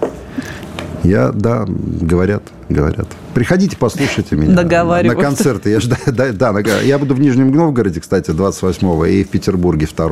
Я, 1.03 1.31
да, 1.31 1.65
говорят, 1.67 2.43
говорят. 2.69 3.07
Приходите, 3.33 3.77
послушайте 3.77 4.35
меня 4.35 4.63
на 4.63 5.15
концерты. 5.15 5.71
Я, 5.71 5.81
ж, 5.81 5.87
да, 6.07 6.33
да, 6.33 6.61
я 6.81 6.99
буду 6.99 7.15
в 7.15 7.21
Нижнем 7.21 7.51
Новгороде, 7.53 8.01
кстати, 8.01 8.31
28-го, 8.31 9.07
и 9.07 9.25
в 9.25 9.29
Петербурге 9.29 9.87
2 9.87 10.07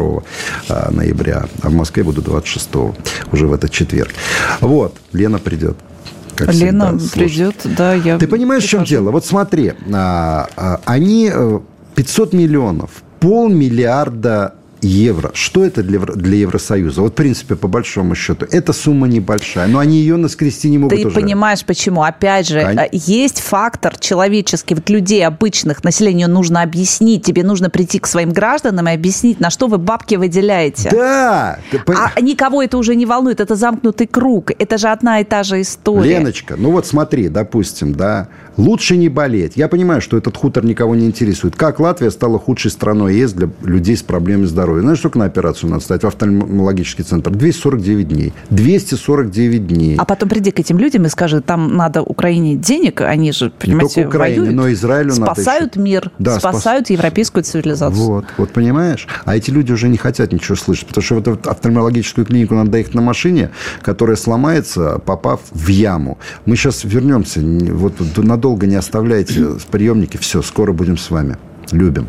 а, 0.68 0.90
ноября. 0.92 1.46
А 1.62 1.68
в 1.68 1.74
Москве 1.74 2.04
буду 2.04 2.22
26-го, 2.22 2.94
уже 3.32 3.46
в 3.46 3.52
этот 3.52 3.70
четверг. 3.72 4.12
Вот, 4.60 4.96
Лена 5.12 5.38
придет. 5.38 5.76
Как 6.37 6.52
Лена 6.52 6.98
всегда, 6.98 7.14
придет, 7.14 7.56
да, 7.64 7.94
я... 7.94 8.18
Ты 8.18 8.26
понимаешь, 8.26 8.62
прихожу. 8.62 8.84
в 8.84 8.88
чем 8.88 8.98
дело? 8.98 9.10
Вот 9.10 9.24
смотри, 9.24 9.72
а, 9.92 10.48
а, 10.56 10.80
они 10.84 11.30
500 11.94 12.34
э, 12.34 12.37
миллионов, 12.37 12.90
полмиллиарда 13.20 14.55
евро. 14.85 15.31
Что 15.35 15.64
это 15.64 15.83
для, 15.83 15.99
для 15.99 16.38
Евросоюза? 16.38 17.01
Вот, 17.03 17.12
в 17.12 17.14
принципе, 17.14 17.57
по 17.57 17.68
большому 17.68 18.14
счету, 18.14 18.47
эта 18.51 18.73
сумма 18.73 19.09
небольшая, 19.09 19.66
но 19.66 19.79
они 19.79 19.99
ее 19.99 20.16
наскрести 20.16 20.68
не 20.70 20.79
могут 20.79 20.99
Ты 20.99 21.07
уже. 21.07 21.14
понимаешь, 21.14 21.64
почему? 21.64 22.03
Опять 22.03 22.49
же, 22.49 22.62
Кон... 22.62 22.79
Э, 22.79 22.88
есть 22.92 23.40
фактор 23.40 23.99
человеческий. 23.99 24.75
Вот 24.75 24.88
людей 24.90 25.27
обычных, 25.27 25.85
населению 25.85 26.29
нужно 26.29 26.62
объяснить. 26.62 27.25
Тебе 27.25 27.42
нужно 27.42 27.70
прийти 27.70 27.99
к 27.99 28.07
своим 28.07 28.33
гражданам 28.33 28.88
и 28.88 28.92
объяснить, 28.92 29.40
на 29.40 29.51
что 29.51 29.66
вы 29.66 29.79
бабки 29.79 30.14
выделяете. 30.16 30.90
Да! 30.90 31.59
А 31.87 32.20
никого 32.20 32.62
это 32.62 32.79
уже 32.79 32.94
не 32.94 33.07
волнует. 33.07 33.40
Это 33.40 33.57
замкнутый 33.57 34.07
круг. 34.07 34.51
Это 34.59 34.79
же 34.79 34.88
одна 34.88 35.20
и 35.20 35.25
та 35.25 35.42
же 35.42 35.61
история. 35.61 36.18
Леночка, 36.18 36.57
ну 36.57 36.70
вот 36.70 36.87
смотри, 36.87 37.29
допустим, 37.29 37.94
да, 37.94 38.29
лучше 38.57 38.97
не 38.97 39.09
болеть. 39.09 39.53
Я 39.57 39.68
понимаю, 39.68 40.01
что 40.01 40.16
этот 40.16 40.37
хутор 40.37 40.64
никого 40.64 40.94
не 40.94 41.07
интересует. 41.07 41.57
Как 41.57 41.81
Латвия 41.81 42.11
стала 42.11 42.38
худшей 42.38 42.70
страной 42.70 43.16
ЕС 43.16 43.33
для 43.33 43.49
людей 43.62 43.97
с 43.97 44.03
проблемами 44.03 44.47
здоровья? 44.47 44.73
Здоровья. 44.74 44.82
Знаешь, 44.82 44.98
сколько 44.98 45.18
на 45.18 45.24
операцию 45.24 45.70
надо 45.70 45.82
стать 45.82 46.02
в 46.02 46.06
офтальмологический 46.06 47.04
центр? 47.04 47.30
249 47.30 48.08
дней. 48.08 48.32
249 48.50 49.66
дней. 49.66 49.96
А 49.98 50.04
потом 50.04 50.28
приди 50.28 50.50
к 50.50 50.60
этим 50.60 50.78
людям 50.78 51.06
и 51.06 51.08
скажи, 51.08 51.40
там 51.40 51.76
надо 51.76 52.02
Украине 52.02 52.56
денег, 52.56 53.00
они 53.00 53.32
же, 53.32 53.50
понимаете, 53.50 54.00
Не 54.00 54.04
только 54.04 54.16
Украине, 54.16 54.40
воюют, 54.40 54.56
но 54.56 54.72
Израилю 54.72 55.12
спасают 55.12 55.76
надо 55.76 55.80
мир, 55.80 56.10
да, 56.18 56.38
спасают 56.38 56.87
спас... 56.87 56.96
европейскую 56.96 57.44
цивилизацию. 57.44 58.04
Вот, 58.04 58.24
вот 58.37 58.52
понимаешь? 58.52 59.06
А 59.24 59.37
эти 59.37 59.50
люди 59.50 59.72
уже 59.72 59.88
не 59.88 59.96
хотят 59.96 60.32
ничего 60.32 60.56
слышать, 60.56 60.87
потому 60.87 61.02
что 61.02 61.14
в 61.14 61.18
эту 61.18 61.50
офтальмологическую 61.50 62.26
клинику 62.26 62.54
надо 62.54 62.70
доехать 62.70 62.94
на 62.94 63.02
машине, 63.02 63.50
которая 63.82 64.16
сломается, 64.16 64.98
попав 65.04 65.40
в 65.50 65.68
яму. 65.68 66.18
Мы 66.46 66.56
сейчас 66.56 66.84
вернемся, 66.84 67.40
вот 67.40 67.94
надолго 68.16 68.66
не 68.66 68.76
оставляйте 68.76 69.46
приемники, 69.70 70.16
все, 70.16 70.42
скоро 70.42 70.72
будем 70.72 70.98
с 70.98 71.10
вами. 71.10 71.37
Любим. 71.72 72.08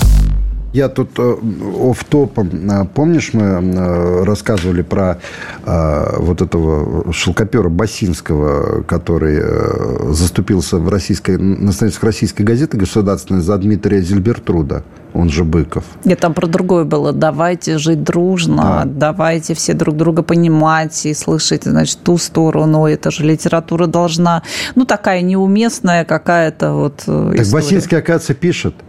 Я 0.73 0.87
тут 0.87 1.09
э, 1.19 1.35
оф-топом, 1.89 2.49
э, 2.69 2.85
помнишь, 2.93 3.33
мы 3.33 3.43
э, 3.43 4.23
рассказывали 4.23 4.81
про 4.81 5.19
вот 5.63 6.41
этого 6.41 7.11
шелкопера 7.13 7.69
Басинского, 7.69 8.83
который 8.83 9.41
заступился 10.13 10.77
в 10.77 10.89
российской, 10.89 11.37
на 11.37 11.71
страницах 11.71 12.03
российской 12.03 12.43
газеты 12.43 12.77
государственной 12.77 13.41
за 13.41 13.57
Дмитрия 13.57 14.01
Зильбертруда, 14.01 14.83
он 15.13 15.29
же 15.29 15.43
Быков. 15.43 15.83
Нет, 16.03 16.19
там 16.19 16.33
про 16.33 16.47
другое 16.47 16.83
было. 16.83 17.13
Давайте 17.13 17.77
жить 17.77 18.03
дружно, 18.03 18.81
а. 18.81 18.85
давайте 18.85 19.53
все 19.53 19.73
друг 19.73 19.95
друга 19.95 20.23
понимать 20.23 21.05
и 21.05 21.13
слышать, 21.13 21.63
значит, 21.63 21.99
ту 22.03 22.17
сторону. 22.17 22.87
Это 22.87 23.11
же 23.11 23.23
литература 23.23 23.87
должна, 23.87 24.43
ну, 24.75 24.85
такая 24.85 25.21
неуместная 25.21 26.05
какая-то 26.05 26.73
вот 26.73 26.97
Так 26.97 27.35
история. 27.35 27.51
Басинский, 27.51 27.97
оказывается, 27.97 28.33
пишет– 28.33 28.75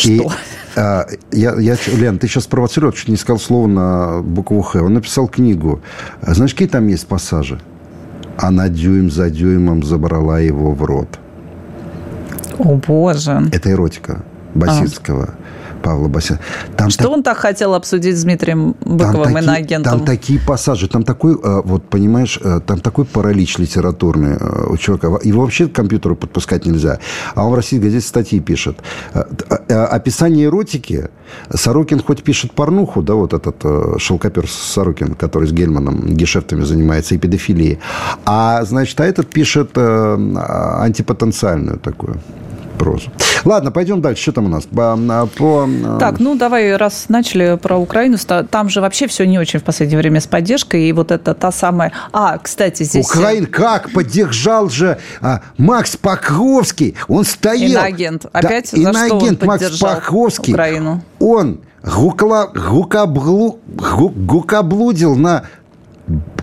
что? 0.00 0.32
А, 0.76 1.06
я, 1.32 1.58
я, 1.58 1.76
Лен, 1.94 2.18
ты 2.18 2.28
сейчас 2.28 2.46
провоцировал, 2.46 2.92
чуть 2.92 3.08
не 3.08 3.16
сказал 3.16 3.38
слово 3.38 3.66
на 3.66 4.22
букву 4.22 4.62
Х. 4.62 4.80
Он 4.80 4.94
написал 4.94 5.28
книгу. 5.28 5.80
А 6.20 6.34
знаешь, 6.34 6.52
какие 6.52 6.68
там 6.68 6.86
есть 6.86 7.06
пассажи? 7.06 7.60
Она 8.36 8.68
дюйм 8.68 9.10
за 9.10 9.30
дюймом 9.30 9.82
забрала 9.82 10.38
его 10.38 10.72
в 10.72 10.82
рот. 10.82 11.18
О, 12.58 12.76
боже. 12.76 13.42
Это 13.52 13.70
эротика 13.70 14.22
Басицкого. 14.54 15.34
А. 15.36 15.39
Павла 15.82 16.08
Бася. 16.08 16.38
Там 16.76 16.90
Что 16.90 17.04
так... 17.04 17.12
он 17.12 17.22
так 17.22 17.38
хотел 17.38 17.74
обсудить 17.74 18.16
с 18.16 18.24
Дмитрием 18.24 18.74
Быковым, 18.80 19.24
там 19.24 19.38
иноагентом? 19.38 19.98
Там 19.98 20.06
такие 20.06 20.38
пассажи, 20.38 20.88
там 20.88 21.02
такой, 21.02 21.34
э, 21.34 21.62
вот 21.64 21.88
понимаешь, 21.88 22.38
э, 22.42 22.60
там 22.66 22.80
такой 22.80 23.04
паралич 23.04 23.58
литературный 23.58 24.36
э, 24.40 24.66
у 24.68 24.76
человека. 24.76 25.18
Его 25.22 25.42
вообще 25.42 25.66
к 25.66 25.72
компьютеру 25.72 26.16
подпускать 26.16 26.66
нельзя. 26.66 26.98
А 27.34 27.44
он 27.44 27.52
в 27.52 27.54
России 27.54 27.78
газете 27.78 28.06
статьи 28.06 28.40
пишет. 28.40 28.78
Описание 29.68 30.46
эротики. 30.46 31.08
Сорокин 31.54 32.00
хоть 32.00 32.22
пишет 32.22 32.52
порнуху, 32.52 33.02
да, 33.02 33.14
вот 33.14 33.34
этот 33.34 34.00
шелкопер 34.00 34.48
Сорокин, 34.48 35.14
который 35.14 35.48
с 35.48 35.52
Гельманом 35.52 36.16
гешефтами 36.16 36.64
занимается 36.64 37.14
и 37.14 37.18
педофилией. 37.18 37.78
А, 38.24 38.64
значит, 38.64 39.00
а 39.00 39.04
этот 39.04 39.30
пишет 39.30 39.78
антипотенциальную 39.78 41.78
такую 41.78 42.18
прозу. 42.80 43.10
Ладно, 43.44 43.70
пойдем 43.70 44.00
дальше. 44.00 44.22
Что 44.22 44.32
там 44.32 44.46
у 44.46 44.48
нас? 44.48 44.64
По, 44.64 44.94
а, 44.94 45.26
по... 45.26 45.68
А, 45.68 45.98
так, 45.98 46.18
ну 46.18 46.34
давай, 46.34 46.76
раз 46.76 47.06
начали 47.08 47.58
про 47.60 47.76
Украину, 47.76 48.16
там 48.50 48.70
же 48.70 48.80
вообще 48.80 49.06
все 49.06 49.26
не 49.26 49.38
очень 49.38 49.60
в 49.60 49.64
последнее 49.64 49.98
время 49.98 50.20
с 50.20 50.26
поддержкой. 50.26 50.88
И 50.88 50.92
вот 50.92 51.10
это 51.10 51.34
та 51.34 51.52
самая... 51.52 51.92
А, 52.12 52.38
кстати, 52.38 52.82
здесь... 52.84 53.06
Украин 53.06 53.46
как 53.46 53.92
поддержал 53.92 54.70
же 54.70 54.98
а, 55.20 55.42
Макс 55.58 55.96
Покровский. 55.96 56.96
Он 57.06 57.24
стоял... 57.24 57.70
Иноагент. 57.70 58.26
Опять 58.32 58.70
да, 58.72 58.76
за 58.76 58.82
иноагент 58.82 59.38
что 59.38 59.44
он 59.44 59.46
Макс 59.46 59.78
Покровский. 59.78 60.54
Украину? 60.54 61.02
Он 61.18 61.60
гукла, 61.82 62.50
гукоблу, 62.54 63.60
гукоблудил 63.66 65.16
на 65.16 65.44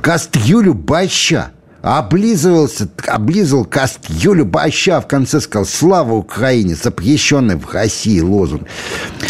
Кастюлю 0.02 0.76
Баща 0.76 1.52
облизывался, 1.82 2.88
облизывал 3.08 3.66
каст 3.66 4.00
Юлю 4.10 4.46
Баща, 4.46 5.00
в 5.00 5.08
конце 5.08 5.40
сказал 5.40 5.66
«Слава 5.66 6.14
Украине!» 6.14 6.76
запрещенный 6.76 7.56
в 7.56 7.72
России 7.72 8.20
лозунг. 8.20 8.64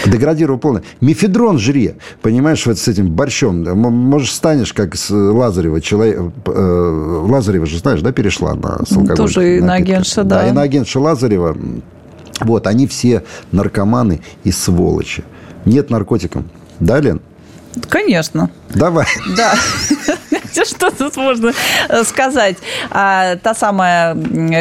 Деградировал 0.06 0.60
полно. 0.60 0.82
Мефедрон 1.02 1.60
жри, 1.60 1.96
понимаешь, 2.22 2.66
вот 2.66 2.78
с 2.78 2.88
этим 2.88 3.12
борщом. 3.12 3.64
Может, 3.64 4.32
станешь, 4.32 4.74
как 4.74 4.96
с 4.96 5.10
Лазарева, 5.10 5.82
человек... 5.82 6.20
Э, 6.46 7.24
Лазарева 7.28 7.66
же, 7.66 7.80
знаешь, 7.80 8.02
да, 8.02 8.12
перешла 8.12 8.56
на 8.56 8.80
с 8.86 9.16
Тоже 9.16 9.58
иноагентша, 9.58 10.24
да. 10.24 10.42
Да, 10.42 10.50
иноагентша 10.50 11.00
Лазарева. 11.00 11.58
Вот, 12.42 12.68
они 12.68 12.88
все 12.88 13.24
наркоманы 13.52 14.22
и 14.44 14.52
сволочи. 14.52 15.24
Нет 15.66 15.90
наркотикам. 15.90 16.50
Да, 16.80 17.00
Лен? 17.00 17.22
Конечно. 17.90 18.50
Давай. 18.74 19.06
Да. 19.36 19.56
Что 20.66 20.92
тут 20.92 21.18
можно 21.18 21.52
э, 21.90 22.04
сказать? 22.04 22.58
А, 22.92 23.36
та 23.38 23.54
самая 23.54 24.16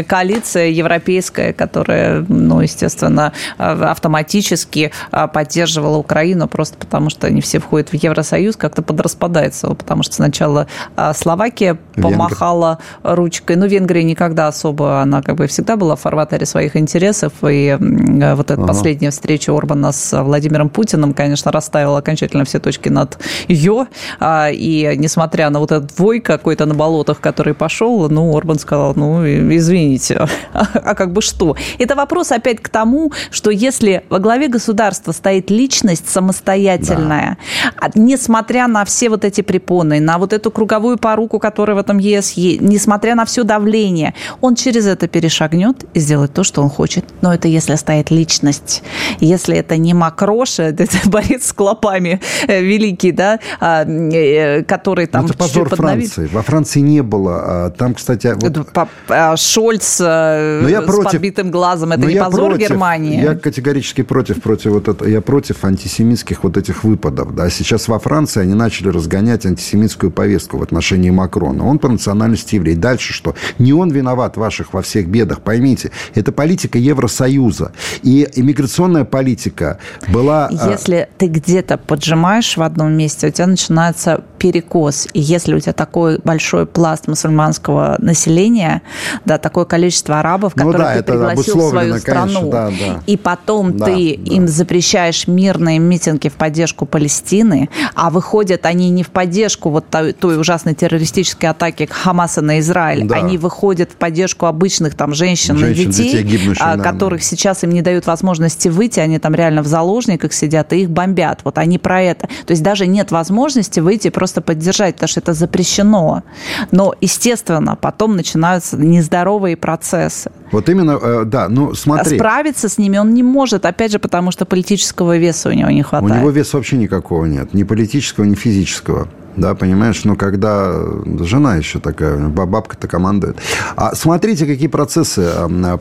коалиция 0.04 0.68
европейская, 0.68 1.52
которая, 1.52 2.24
ну, 2.28 2.60
естественно, 2.60 3.32
э, 3.58 3.62
автоматически 3.62 4.92
э, 5.12 5.28
поддерживала 5.28 5.96
Украину 5.96 6.48
просто 6.48 6.76
потому, 6.78 7.10
что 7.10 7.26
они 7.26 7.40
все 7.40 7.58
входят 7.58 7.90
в 7.90 7.94
Евросоюз, 7.94 8.56
как-то 8.56 8.82
подраспадается. 8.82 9.68
Потому 9.68 10.02
что 10.02 10.14
сначала 10.14 10.66
Словакия 11.14 11.78
помахала 11.94 12.78
Венгр. 13.02 13.16
ручкой. 13.16 13.56
Ну, 13.56 13.66
Венгрия 13.66 14.02
никогда 14.02 14.48
особо, 14.48 15.00
она 15.00 15.22
как 15.22 15.36
бы 15.36 15.46
всегда 15.46 15.76
была 15.76 15.96
в 15.96 16.00
фарватере 16.00 16.46
своих 16.46 16.76
интересов. 16.76 17.32
И 17.42 17.76
вот 17.78 18.50
эта 18.50 18.54
ага. 18.54 18.66
последняя 18.66 19.10
встреча 19.10 19.56
Орбана 19.56 19.92
с 19.92 20.22
Владимиром 20.22 20.68
Путиным, 20.68 21.14
конечно, 21.14 21.52
расставила 21.52 21.98
окончательно 21.98 22.44
все 22.44 22.58
точки 22.58 22.88
над 22.88 23.18
«ё». 23.48 23.86
А, 24.20 24.50
и 24.50 24.96
несмотря 24.96 25.50
на 25.50 25.60
вот 25.60 25.72
этот 25.72 25.85
вой 25.96 26.20
какой-то 26.20 26.66
на 26.66 26.74
болотах, 26.74 27.20
который 27.20 27.54
пошел, 27.54 28.08
ну, 28.08 28.36
Орбан 28.36 28.58
сказал, 28.58 28.94
ну, 28.94 29.24
извините, 29.24 30.26
а, 30.52 30.66
а 30.74 30.94
как 30.94 31.12
бы 31.12 31.22
что? 31.22 31.56
Это 31.78 31.94
вопрос 31.94 32.32
опять 32.32 32.60
к 32.60 32.68
тому, 32.68 33.12
что 33.30 33.50
если 33.50 34.04
во 34.10 34.18
главе 34.18 34.48
государства 34.48 35.12
стоит 35.12 35.50
личность 35.50 36.08
самостоятельная, 36.08 37.38
да. 37.80 37.90
несмотря 37.94 38.66
на 38.66 38.84
все 38.84 39.08
вот 39.08 39.24
эти 39.24 39.40
препоны, 39.40 40.00
на 40.00 40.18
вот 40.18 40.32
эту 40.32 40.50
круговую 40.50 40.98
поруку, 40.98 41.38
которая 41.38 41.76
в 41.76 41.80
этом 41.80 41.98
ЕС 41.98 42.32
есть, 42.32 42.60
несмотря 42.60 43.14
на 43.14 43.24
все 43.24 43.44
давление, 43.44 44.14
он 44.40 44.54
через 44.54 44.86
это 44.86 45.08
перешагнет 45.08 45.84
и 45.94 46.00
сделает 46.00 46.32
то, 46.32 46.44
что 46.44 46.62
он 46.62 46.68
хочет. 46.68 47.04
Но 47.20 47.32
это 47.32 47.48
если 47.48 47.74
стоит 47.76 48.10
личность. 48.10 48.82
Если 49.20 49.56
это 49.56 49.76
не 49.76 49.94
Макроша, 49.94 50.62
это 50.78 50.86
борец 51.06 51.46
с 51.46 51.52
клопами 51.52 52.20
э, 52.46 52.62
великий, 52.62 53.12
да, 53.12 53.38
а, 53.60 53.84
э, 53.84 54.62
который 54.64 55.06
там... 55.06 55.26
Это 55.26 55.34
позор 55.34 55.68
Франции. 55.76 56.28
Во 56.32 56.42
Франции 56.42 56.80
не 56.80 57.02
было. 57.02 57.66
А 57.66 57.70
там, 57.70 57.94
кстати... 57.94 58.34
Вот... 58.36 58.68
А, 59.08 59.36
Шольц 59.36 60.00
э, 60.00 60.60
но 60.62 60.68
я 60.68 60.82
с 60.82 60.84
против, 60.84 61.12
подбитым 61.12 61.50
глазом. 61.50 61.92
Это 61.92 62.06
не 62.06 62.16
позор 62.16 62.50
против, 62.50 62.68
Германии? 62.68 63.20
Я 63.20 63.34
категорически 63.34 64.02
против, 64.02 64.42
против 64.42 64.72
вот 64.72 64.88
это, 64.88 65.08
я 65.08 65.20
против 65.20 65.64
антисемитских 65.64 66.42
вот 66.44 66.56
этих 66.56 66.84
выпадов. 66.84 67.34
Да. 67.34 67.48
Сейчас 67.50 67.88
во 67.88 67.98
Франции 67.98 68.42
они 68.42 68.54
начали 68.54 68.88
разгонять 68.88 69.46
антисемитскую 69.46 70.10
повестку 70.10 70.58
в 70.58 70.62
отношении 70.62 71.10
Макрона. 71.10 71.66
Он 71.66 71.78
по 71.78 71.88
национальности 71.88 72.56
еврей. 72.56 72.76
Дальше 72.76 73.12
что? 73.12 73.34
Не 73.58 73.72
он 73.72 73.90
виноват 73.90 74.36
в 74.36 74.40
ваших 74.40 74.72
во 74.72 74.82
всех 74.82 75.08
бедах. 75.08 75.40
Поймите, 75.40 75.90
это 76.14 76.32
политика 76.32 76.78
Евросоюза. 76.78 77.72
И 78.02 78.28
иммиграционная 78.34 79.04
политика 79.04 79.78
была... 80.08 80.48
А, 80.48 80.70
если 80.70 81.08
ты 81.18 81.26
где-то 81.26 81.78
поджимаешь 81.78 82.56
в 82.56 82.62
одном 82.62 82.92
месте, 82.92 83.28
у 83.28 83.30
тебя 83.30 83.46
начинается 83.46 84.24
перекос. 84.38 85.08
И 85.12 85.20
если 85.20 85.54
у 85.54 85.60
тебя 85.60 85.72
такой 85.72 86.18
большой 86.18 86.66
пласт 86.66 87.08
мусульманского 87.08 87.96
населения, 87.98 88.82
да, 89.24 89.38
такое 89.38 89.64
количество 89.64 90.20
арабов, 90.20 90.52
ну, 90.56 90.72
да, 90.72 90.96
ты 90.96 91.02
пригласил 91.02 91.58
в 91.58 91.70
свою 91.70 91.98
страну, 91.98 92.50
да, 92.50 92.68
да. 92.70 93.02
и 93.06 93.16
потом 93.16 93.76
да, 93.76 93.86
ты 93.86 94.16
да. 94.18 94.34
им 94.34 94.48
запрещаешь 94.48 95.26
мирные 95.26 95.78
митинги 95.78 96.28
в 96.28 96.34
поддержку 96.34 96.86
Палестины, 96.86 97.68
а 97.94 98.10
выходят 98.10 98.66
они 98.66 98.90
не 98.90 99.02
в 99.02 99.10
поддержку 99.10 99.70
вот 99.70 99.88
той, 99.88 100.12
той 100.12 100.38
ужасной 100.38 100.74
террористической 100.74 101.50
атаки 101.50 101.88
Хамаса 101.90 102.42
на 102.42 102.60
Израиль, 102.60 103.06
да. 103.06 103.16
они 103.16 103.38
выходят 103.38 103.92
в 103.92 103.96
поддержку 103.96 104.46
обычных 104.46 104.94
там 104.94 105.14
женщин, 105.14 105.56
женщин 105.56 105.90
и 105.90 105.92
детей, 105.92 106.22
детей 106.22 106.54
а, 106.60 106.78
которых 106.78 107.20
да. 107.20 107.26
сейчас 107.26 107.64
им 107.64 107.70
не 107.70 107.82
дают 107.82 108.06
возможности 108.06 108.68
выйти, 108.68 109.00
они 109.00 109.18
там 109.18 109.34
реально 109.34 109.62
в 109.62 109.66
заложниках 109.66 110.32
сидят 110.32 110.72
и 110.72 110.82
их 110.82 110.90
бомбят. 110.90 111.40
Вот 111.44 111.58
они 111.58 111.78
про 111.78 112.02
это. 112.02 112.28
То 112.46 112.52
есть 112.52 112.62
даже 112.62 112.86
нет 112.86 113.10
возможности 113.10 113.80
выйти 113.80 114.10
просто 114.10 114.35
поддержать, 114.40 114.94
потому 114.94 115.08
что 115.08 115.20
это 115.20 115.32
запрещено. 115.32 116.22
Но, 116.70 116.94
естественно, 117.00 117.76
потом 117.76 118.16
начинаются 118.16 118.76
нездоровые 118.76 119.56
процессы. 119.56 120.30
Вот 120.52 120.68
именно, 120.68 120.98
э, 121.02 121.24
да, 121.24 121.48
ну 121.48 121.74
смотри. 121.74 122.16
Справиться 122.16 122.68
с 122.68 122.78
ними 122.78 122.98
он 122.98 123.14
не 123.14 123.22
может, 123.22 123.66
опять 123.66 123.92
же, 123.92 123.98
потому 123.98 124.30
что 124.30 124.44
политического 124.44 125.16
веса 125.16 125.48
у 125.48 125.52
него 125.52 125.70
не 125.70 125.82
хватает. 125.82 126.12
У 126.12 126.16
него 126.16 126.30
веса 126.30 126.56
вообще 126.56 126.76
никакого 126.76 127.26
нет, 127.26 127.54
ни 127.54 127.64
политического, 127.64 128.24
ни 128.24 128.34
физического. 128.34 129.08
Да, 129.36 129.54
понимаешь, 129.54 130.04
но 130.04 130.16
когда 130.16 130.72
жена 131.20 131.56
еще 131.56 131.78
такая, 131.78 132.16
бабка-то 132.28 132.88
командует. 132.88 133.36
А 133.76 133.94
смотрите, 133.94 134.46
какие 134.46 134.68
процессы 134.68 135.30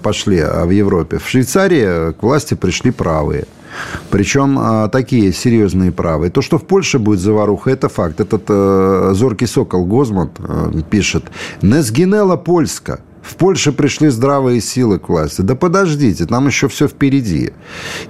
пошли 0.03 0.43
в 0.43 0.69
Европе. 0.71 1.19
В 1.19 1.29
Швейцарии 1.29 2.11
к 2.11 2.21
власти 2.21 2.53
пришли 2.55 2.91
правые. 2.91 3.45
Причем 4.09 4.57
а, 4.59 4.87
такие 4.87 5.33
серьезные 5.33 5.91
правые. 5.91 6.31
То, 6.31 6.41
что 6.41 6.57
в 6.57 6.63
Польше 6.63 6.99
будет 6.99 7.19
заваруха, 7.19 7.71
это 7.71 7.89
факт. 7.89 8.19
Этот 8.19 8.43
э, 8.49 9.11
зоркий 9.13 9.47
сокол 9.47 9.85
Гозман 9.85 10.29
э, 10.37 10.81
пишет. 10.89 11.23
«Несгинела 11.61 12.37
Польска». 12.37 12.99
В 13.25 13.35
Польше 13.37 13.71
пришли 13.71 14.09
здравые 14.09 14.61
силы 14.61 14.99
к 14.99 15.09
власти. 15.09 15.41
Да 15.41 15.55
подождите, 15.55 16.25
там 16.25 16.47
еще 16.47 16.67
все 16.67 16.87
впереди. 16.87 17.51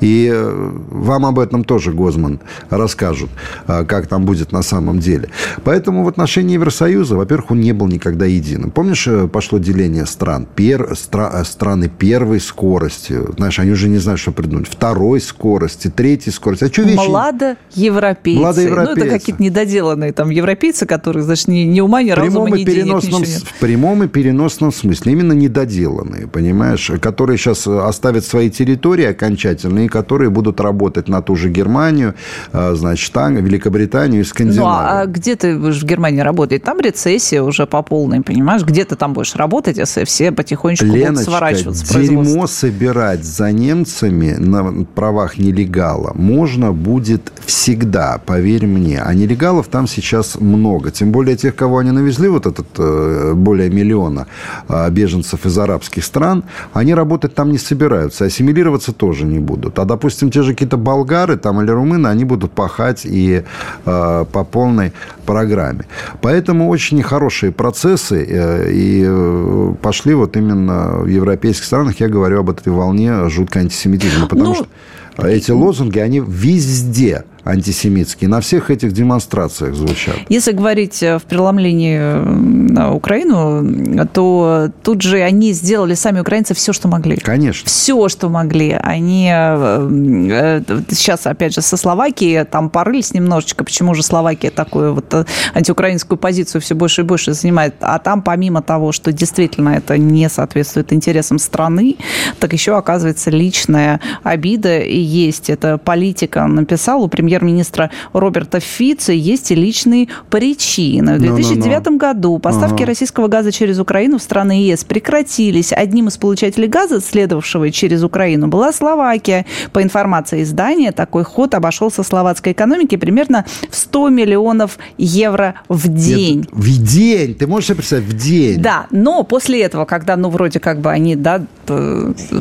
И 0.02 0.30
э, 0.32 0.72
вам 0.90 1.26
об 1.26 1.40
этом 1.40 1.64
тоже 1.64 1.94
Гозман 1.94 2.40
расскажут, 2.70 3.30
э, 3.68 3.86
как 3.86 4.08
там 4.08 4.26
будет 4.26 4.52
на 4.52 4.62
самом 4.62 5.00
деле. 5.00 5.30
Поэтому 5.64 6.04
в 6.04 6.08
отношении 6.08 6.56
Евросоюза, 6.56 7.16
во-первых, 7.16 7.52
он 7.52 7.62
не 7.62 7.72
был 7.72 7.88
никогда 7.88 8.26
единым. 8.26 8.72
Помнишь, 8.72 9.08
э, 9.08 9.28
пошло 9.28 9.58
деление 9.58 10.06
стран? 10.06 10.48
Пер, 10.54 10.96
стра, 10.96 11.44
страны 11.46 11.90
первой 11.90 12.42
скорости. 12.42 13.18
Знаешь, 13.38 13.60
они 13.60 13.72
уже 13.72 13.88
не 13.88 14.00
знают, 14.00 14.20
что 14.20 14.32
придумать. 14.32 14.68
Второй 14.68 15.22
скорости, 15.22 15.90
третьей 15.90 16.34
скорости. 16.34 16.66
А 16.66 16.68
что 16.68 16.82
вещи? 16.82 17.08
Младоевропейцы. 17.08 18.40
Младоевропейцы. 18.40 19.00
Ну, 19.00 19.06
это 19.06 19.20
какие-то 19.20 19.42
недоделанные 19.42 20.12
там 20.12 20.30
европейцы, 20.30 20.86
которые, 20.86 21.24
значит, 21.24 21.48
ни, 21.48 21.60
ни 21.60 21.80
ума, 21.80 22.04
ни 22.04 22.12
разума, 22.12 22.50
ни 22.50 22.64
денег. 22.64 23.02
В 23.02 23.60
прямом 23.60 24.04
и 24.04 24.08
переносном 24.08 24.74
смысле 24.74 25.05
смысле, 25.06 25.12
именно 25.12 25.34
недоделанные, 25.34 26.28
понимаешь, 26.28 26.92
которые 27.02 27.38
сейчас 27.38 27.68
оставят 27.68 28.26
свои 28.26 28.50
территории 28.50 29.06
окончательно 29.06 29.86
и 29.86 29.88
которые 29.88 30.30
будут 30.30 30.60
работать 30.60 31.08
на 31.10 31.22
ту 31.22 31.36
же 31.36 31.50
Германию, 31.50 32.14
а, 32.52 32.74
значит, 32.76 33.16
Великобританию 33.16 34.22
и 34.22 34.24
Скандинавию. 34.24 34.64
Ну, 34.64 34.70
а 34.70 35.06
где 35.06 35.36
ты 35.36 35.58
в 35.58 35.84
Германии 35.84 36.22
работать? 36.22 36.64
Там 36.64 36.80
рецессия 36.80 37.42
уже 37.42 37.66
по 37.66 37.82
полной, 37.82 38.22
понимаешь? 38.22 38.64
Где 38.64 38.84
ты 38.84 38.96
там 38.96 39.14
будешь 39.14 39.36
работать, 39.36 39.78
если 39.78 40.04
все 40.04 40.32
потихонечку 40.32 40.86
Леночка, 40.86 41.12
будут 41.12 41.24
сворачиваться 41.26 42.00
дерьмо 42.00 42.48
собирать 42.48 43.24
за 43.24 43.52
немцами 43.52 44.36
на 44.38 44.86
правах 44.96 45.38
нелегала 45.38 46.12
можно 46.16 46.72
будет 46.72 47.32
всегда, 47.46 48.20
поверь 48.26 48.66
мне. 48.66 49.02
А 49.02 49.14
нелегалов 49.14 49.68
там 49.68 49.88
сейчас 49.88 50.40
много. 50.40 50.92
Тем 50.92 51.12
более 51.12 51.38
тех, 51.38 51.56
кого 51.56 51.78
они 51.78 51.92
навезли, 51.92 52.28
вот 52.28 52.46
этот 52.46 52.68
э, 52.78 53.34
более 53.36 53.70
миллиона 53.70 54.28
а, 54.68 54.90
беженцев 54.96 55.46
из 55.46 55.58
арабских 55.58 56.04
стран, 56.04 56.44
они 56.74 56.96
работать 56.96 57.36
там 57.36 57.52
не 57.52 57.58
собираются, 57.58 58.26
ассимилироваться 58.26 58.94
тоже 58.94 59.26
не 59.26 59.40
будут. 59.40 59.80
А, 59.80 59.86
допустим, 59.86 60.32
те 60.32 60.42
же 60.42 60.54
какие-то 60.54 60.78
болгары 60.78 61.38
там, 61.38 61.62
или 61.62 61.72
румыны, 61.72 62.08
они 62.08 62.26
будут 62.26 62.52
пахать 62.52 63.02
и 63.06 63.44
э, 63.86 64.26
по 64.32 64.44
полной 64.44 64.92
программе. 65.26 65.86
Поэтому 66.22 66.70
очень 66.70 67.04
хорошие 67.04 67.52
процессы 67.52 68.26
э, 68.28 68.72
и 68.72 69.04
э, 69.06 69.74
пошли 69.82 70.14
вот 70.14 70.38
именно 70.38 70.98
в 71.00 71.08
европейских 71.08 71.66
странах. 71.66 72.00
Я 72.00 72.08
говорю 72.08 72.40
об 72.40 72.50
этой 72.50 72.72
волне 72.72 73.30
жуткой 73.30 73.64
антисемитизма. 73.64 74.28
Потому 74.28 74.50
ну... 74.50 74.56
что 74.56 75.28
Эти 75.28 75.52
лозунги, 75.52 76.00
они 76.00 76.24
везде 76.26 77.24
антисемитские 77.46 78.28
на 78.28 78.42
всех 78.42 78.72
этих 78.72 78.92
демонстрациях 78.92 79.76
звучат. 79.76 80.16
Если 80.30 80.52
говорить 80.52 81.02
э, 81.04 81.20
в 81.20 81.24
преломлении 81.24 82.00
на 82.00 82.92
Украину, 82.94 84.08
то 84.12 84.70
тут 84.84 85.04
же 85.04 85.22
они 85.22 85.54
сделали 85.54 85.94
сами 85.94 86.20
украинцы 86.20 86.56
все, 86.56 86.74
что 86.74 86.88
могли. 86.88 87.18
Конечно. 87.18 87.68
Все, 87.68 88.10
что 88.10 88.30
могли. 88.30 88.72
Они 88.72 89.30
э, 89.32 89.90
э, 90.32 90.62
сейчас, 90.90 91.28
опять 91.28 91.54
же, 91.54 91.62
со 91.62 91.78
Словакией 91.78 92.46
там 92.46 92.72
порылись 92.72 93.14
немножечко, 93.14 93.64
почему 93.64 93.94
же 93.94 94.02
Словакия 94.02 94.50
такую 94.50 94.96
вот 94.96 95.14
антиукраинскую 95.54 96.18
позицию 96.18 96.62
все 96.62 96.74
больше 96.74 97.02
и 97.02 97.04
больше 97.04 97.34
занимает. 97.34 97.76
А 97.80 98.00
там, 98.00 98.24
помимо 98.24 98.64
того, 98.64 98.92
что 98.92 99.12
действительно 99.12 99.70
это 99.70 100.00
не 100.00 100.30
соответствует 100.30 100.92
интересам 100.92 101.38
страны, 101.38 101.98
так 102.40 102.54
еще, 102.54 102.76
оказывается, 102.76 103.30
личная 103.30 104.00
обида 104.24 104.80
и 104.80 104.98
есть. 104.98 105.52
Это 105.52 105.78
политика 105.78 106.48
написал 106.48 107.04
у 107.04 107.08
премьера 107.08 107.35
премьер-министра 107.40 107.92
Роберта 108.14 108.60
Фица 108.60 109.12
есть 109.12 109.52
и 109.52 109.56
личные 109.56 110.08
причины. 110.30 111.16
В 111.16 111.20
2009 111.20 111.66
no, 111.66 111.84
no, 111.84 111.92
no. 111.92 111.98
году 111.98 112.40
поставки 112.40 112.84
uh-huh. 112.84 112.88
российского 112.88 113.28
газа 113.28 113.52
через 113.52 113.80
Украину 113.80 114.18
в 114.18 114.22
страны 114.22 114.64
ЕС 114.64 114.84
прекратились. 114.84 115.74
Одним 115.74 116.08
из 116.08 116.18
получателей 116.18 116.68
газа, 116.68 117.02
следовавшего 117.02 117.72
через 117.72 118.04
Украину, 118.04 118.48
была 118.48 118.72
Словакия. 118.72 119.46
По 119.74 119.82
информации 119.82 120.44
издания, 120.44 120.92
такой 120.92 121.24
ход 121.24 121.54
обошелся 121.54 122.04
словацкой 122.04 122.54
экономике 122.54 122.98
примерно 122.98 123.46
в 123.70 123.76
100 123.76 124.10
миллионов 124.10 124.78
евро 124.98 125.56
в 125.70 125.88
день. 125.88 126.42
Это 126.42 126.56
в 126.56 126.66
день? 126.66 127.36
Ты 127.36 127.48
можешь 127.48 127.68
себе 127.68 127.76
представить? 127.76 128.06
В 128.06 128.14
день? 128.14 128.62
Да, 128.62 128.88
но 128.92 129.24
после 129.24 129.62
этого, 129.62 129.86
когда, 129.86 130.16
ну, 130.16 130.30
вроде 130.30 130.60
как 130.60 130.80
бы 130.80 130.92
они, 130.92 131.16
да, 131.16 131.42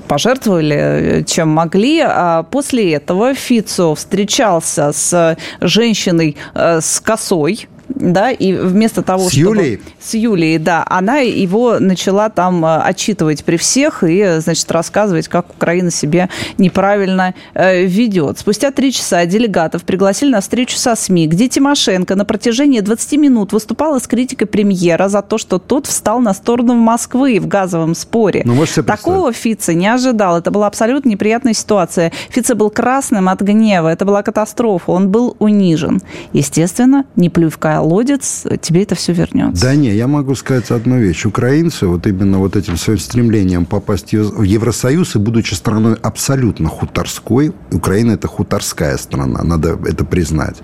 пожертвовали 0.07 1.25
чем 1.27 1.49
могли, 1.49 2.01
а 2.05 2.43
после 2.43 2.93
этого 2.93 3.35
Фицо 3.35 3.95
встречался 3.95 4.84
с 4.93 5.37
женщиной 5.61 6.37
э, 6.55 6.81
с 6.81 7.01
косой, 7.01 7.69
да, 7.89 8.31
и 8.31 8.53
вместо 8.53 9.03
того, 9.03 9.29
с 9.29 9.33
чтобы... 9.33 9.57
Юлией? 9.57 9.81
С 10.01 10.15
Юлией, 10.15 10.59
да. 10.59 10.85
Она 10.89 11.19
его 11.19 11.79
начала 11.79 12.31
там 12.31 12.65
э, 12.65 12.79
отчитывать 12.79 13.45
при 13.45 13.57
всех 13.57 14.03
и, 14.03 14.39
значит, 14.39 14.71
рассказывать, 14.73 15.29
как 15.29 15.51
Украина 15.51 15.91
себе 15.91 16.29
неправильно 16.59 17.35
э, 17.55 17.85
ведет. 17.85 18.39
Спустя 18.39 18.71
три 18.71 18.93
часа 18.93 19.27
делегатов 19.27 19.85
пригласили 19.85 20.31
на 20.31 20.41
встречу 20.41 20.77
со 20.77 20.95
СМИ, 20.95 21.27
где 21.29 21.49
Тимошенко 21.49 22.15
на 22.15 22.25
протяжении 22.25 22.81
20 22.81 23.19
минут 23.19 23.53
выступала 23.53 23.99
с 23.99 24.07
критикой 24.07 24.47
премьера 24.47 25.09
за 25.09 25.23
то, 25.23 25.39
что 25.39 25.59
тот 25.59 25.87
встал 25.87 26.21
на 26.21 26.35
сторону 26.35 26.75
Москвы 26.75 27.39
в 27.39 27.47
газовом 27.47 27.95
споре. 27.95 28.43
Ну, 28.45 28.65
Такого 28.87 29.33
Фица 29.33 29.75
не 29.75 29.87
ожидал. 29.87 30.39
Это 30.39 30.51
была 30.51 30.67
абсолютно 30.67 31.09
неприятная 31.11 31.53
ситуация. 31.53 32.13
Фица 32.31 32.55
был 32.55 32.71
красным 32.71 33.29
от 33.29 33.41
гнева. 33.43 33.89
Это 33.89 34.05
была 34.05 34.23
катастрофа. 34.23 34.91
Он 34.91 35.11
был 35.11 35.37
унижен. 35.39 36.01
Естественно, 36.33 37.05
не 37.17 37.29
плювка 37.29 37.74
колодец, 37.75 38.45
тебе 38.61 38.83
это 38.83 38.95
все 38.95 39.13
вернется. 39.13 39.63
Да 39.63 39.75
не, 39.75 39.91
я 39.95 40.07
могу 40.07 40.35
сказать 40.35 40.71
одну 40.71 40.99
вещь. 40.99 41.27
Украинцы 41.27 41.87
вот 41.87 42.07
именно 42.07 42.39
вот 42.39 42.57
этим 42.57 42.77
своим 42.77 42.99
стремлением 42.99 43.67
попасть 43.67 44.13
в 44.13 44.43
Евросоюз 44.43 45.17
и 45.17 45.19
будучи 45.19 45.55
страной 45.55 45.95
абсолютно 45.95 46.69
хуторской, 46.69 47.53
Украина 47.73 48.13
это 48.13 48.29
хуторская 48.29 48.97
страна, 48.97 49.43
надо 49.43 49.79
это 49.87 50.05
признать. 50.05 50.59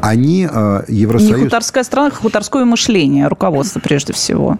Они 0.00 0.48
э, 0.50 0.84
Евросоюз... 0.88 1.38
Не 1.38 1.44
хуторская 1.44 1.84
страна, 1.84 2.08
а 2.08 2.10
хуторское 2.10 2.64
мышление, 2.64 3.26
руководство 3.26 3.80
прежде 3.80 4.12
всего. 4.12 4.58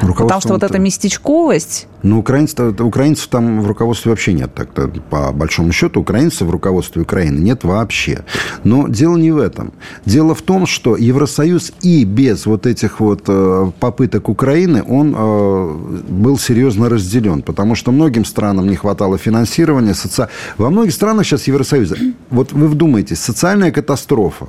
Потому 0.00 0.40
что 0.40 0.52
вот 0.54 0.62
эта 0.62 0.78
местечковость... 0.78 1.86
Ну, 2.02 2.18
украинцев, 2.18 2.80
украинцев 2.80 3.26
там 3.26 3.60
в 3.60 3.66
руководстве 3.66 4.10
вообще 4.10 4.32
нет. 4.32 4.54
Так 4.54 4.68
-то, 4.74 5.00
по 5.10 5.32
большому 5.32 5.72
счету, 5.72 6.00
украинцев 6.00 6.48
в 6.48 6.50
руководстве 6.50 7.02
Украины 7.02 7.38
нет 7.38 7.64
вообще. 7.64 8.24
Но 8.64 8.88
дело 8.88 9.18
не 9.18 9.32
в 9.32 9.38
этом. 9.38 9.72
Дело 10.06 10.34
в 10.34 10.40
том, 10.42 10.66
что 10.66 10.96
Евросоюз 10.96 11.72
и 11.84 12.04
без 12.04 12.46
вот 12.46 12.66
этих 12.66 13.00
вот 13.00 13.28
э, 13.28 13.70
попыток 13.78 14.28
Украины, 14.28 14.82
он 14.88 15.14
э, 15.16 15.76
был 16.08 16.38
серьезно 16.38 16.88
разделен. 16.88 17.42
Потому 17.42 17.74
что 17.74 17.92
многим 17.92 18.24
странам 18.24 18.68
не 18.68 18.76
хватало 18.76 19.18
финансирования. 19.18 19.94
Соци... 19.94 20.28
Во 20.58 20.70
многих 20.70 20.92
странах 20.92 21.26
сейчас 21.26 21.48
Евросоюза... 21.48 21.96
Вот 22.30 22.52
вы 22.52 22.68
вдумайтесь, 22.68 23.20
социальная 23.20 23.72
катастрофа. 23.72 24.46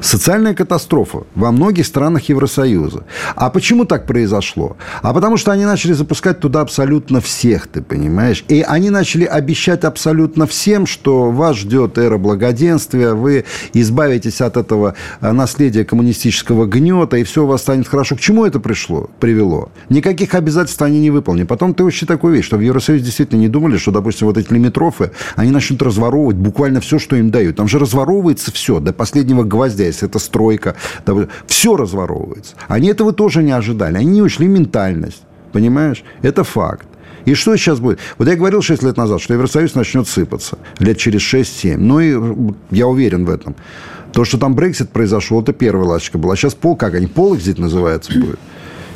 Социальная 0.00 0.54
катастрофа 0.54 1.24
во 1.34 1.50
многих 1.50 1.84
странах 1.84 2.28
Евросоюза. 2.28 3.04
А 3.34 3.50
почему 3.50 3.84
так 3.84 4.06
произошло? 4.06 4.76
А 5.02 5.12
потому 5.12 5.36
что 5.36 5.50
они 5.50 5.64
начали 5.64 5.92
запускать 5.92 6.38
туда 6.38 6.60
абсолютно 6.60 7.20
всех, 7.20 7.66
ты 7.66 7.82
понимаешь? 7.82 8.44
И 8.48 8.62
они 8.62 8.90
начали 8.90 9.24
обещать 9.24 9.84
абсолютно 9.84 10.46
всем, 10.46 10.86
что 10.86 11.30
вас 11.30 11.56
ждет 11.56 11.98
эра 11.98 12.16
благоденствия, 12.16 13.12
вы 13.14 13.44
избавитесь 13.72 14.40
от 14.40 14.56
этого 14.56 14.94
э, 15.20 15.32
наследия 15.32 15.84
коммунистического 15.84 16.66
гнета, 16.66 17.16
и 17.16 17.24
все 17.24 17.42
у 17.42 17.46
вас 17.46 17.62
станет 17.62 17.88
хорошо. 17.88 18.14
К 18.14 18.20
чему 18.20 18.46
это 18.46 18.60
пришло, 18.60 19.10
привело? 19.18 19.70
Никаких 19.88 20.34
обязательств 20.34 20.80
они 20.80 21.00
не 21.00 21.10
выполнили. 21.10 21.44
Потом 21.44 21.74
ты 21.74 21.82
вообще 21.82 22.06
такую 22.06 22.34
вещь, 22.34 22.46
что 22.46 22.56
в 22.56 22.60
Евросоюзе 22.60 23.04
действительно 23.04 23.40
не 23.40 23.48
думали, 23.48 23.76
что, 23.78 23.90
допустим, 23.90 24.28
вот 24.28 24.38
эти 24.38 24.52
лимитрофы, 24.52 25.10
они 25.34 25.50
начнут 25.50 25.82
разворовывать 25.82 26.36
буквально 26.36 26.80
все, 26.80 27.00
что 27.00 27.16
им 27.16 27.30
дают. 27.30 27.56
Там 27.56 27.66
же 27.66 27.80
разворовывается 27.80 28.52
все 28.52 28.78
до 28.78 28.92
последнего 28.92 29.42
гвоздя 29.42 29.87
если 29.88 30.08
это 30.08 30.18
стройка, 30.18 30.74
все 31.46 31.76
разворовывается. 31.76 32.54
Они 32.68 32.88
этого 32.88 33.12
тоже 33.12 33.42
не 33.42 33.52
ожидали. 33.52 33.96
Они 33.96 34.06
не 34.06 34.22
ушли 34.22 34.46
ментальность. 34.46 35.22
Понимаешь? 35.52 36.04
Это 36.22 36.44
факт. 36.44 36.86
И 37.24 37.34
что 37.34 37.56
сейчас 37.56 37.80
будет? 37.80 37.98
Вот 38.16 38.28
я 38.28 38.36
говорил 38.36 38.62
6 38.62 38.82
лет 38.82 38.96
назад, 38.96 39.20
что 39.20 39.34
Евросоюз 39.34 39.74
начнет 39.74 40.08
сыпаться 40.08 40.58
лет 40.78 40.96
через 40.98 41.20
6-7. 41.20 41.76
Ну 41.76 42.00
и 42.00 42.54
я 42.70 42.86
уверен 42.86 43.24
в 43.24 43.30
этом. 43.30 43.54
То, 44.12 44.24
что 44.24 44.38
там 44.38 44.54
Брексит 44.54 44.90
произошел, 44.90 45.42
это 45.42 45.52
первая 45.52 45.86
ласточка 45.86 46.16
была. 46.16 46.36
Сейчас 46.36 46.54
пол, 46.54 46.76
как 46.76 46.94
они, 46.94 47.06
пол 47.06 47.36
экзит 47.36 47.58
называется 47.58 48.12
будет. 48.18 48.38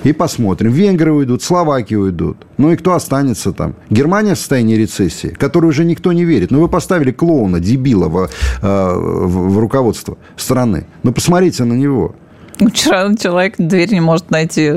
И 0.05 0.13
посмотрим. 0.13 0.73
Венгры 0.73 1.13
уйдут, 1.13 1.43
Словакия 1.43 1.97
уйдут. 1.97 2.37
Ну 2.59 2.73
и 2.73 2.77
кто 2.77 2.95
останется 2.95 3.53
там? 3.53 3.75
Германия 3.91 4.35
в 4.35 4.39
состоянии 4.39 4.77
рецессии, 4.77 5.29
которой 5.29 5.67
уже 5.67 5.85
никто 5.85 6.13
не 6.13 6.25
верит. 6.25 6.51
Ну 6.51 6.61
вы 6.61 6.69
поставили 6.69 7.13
клоуна, 7.13 7.61
дебила 7.61 8.09
в, 8.09 8.29
э, 8.63 8.95
в, 8.95 9.55
в 9.55 9.59
руководство 9.59 10.19
страны. 10.37 10.87
Ну 11.03 11.13
посмотрите 11.13 11.65
на 11.65 11.75
него. 11.75 12.15
Вчера 12.59 13.15
человек 13.15 13.55
дверь 13.59 13.93
не 13.93 14.01
может 14.01 14.31
найти. 14.31 14.73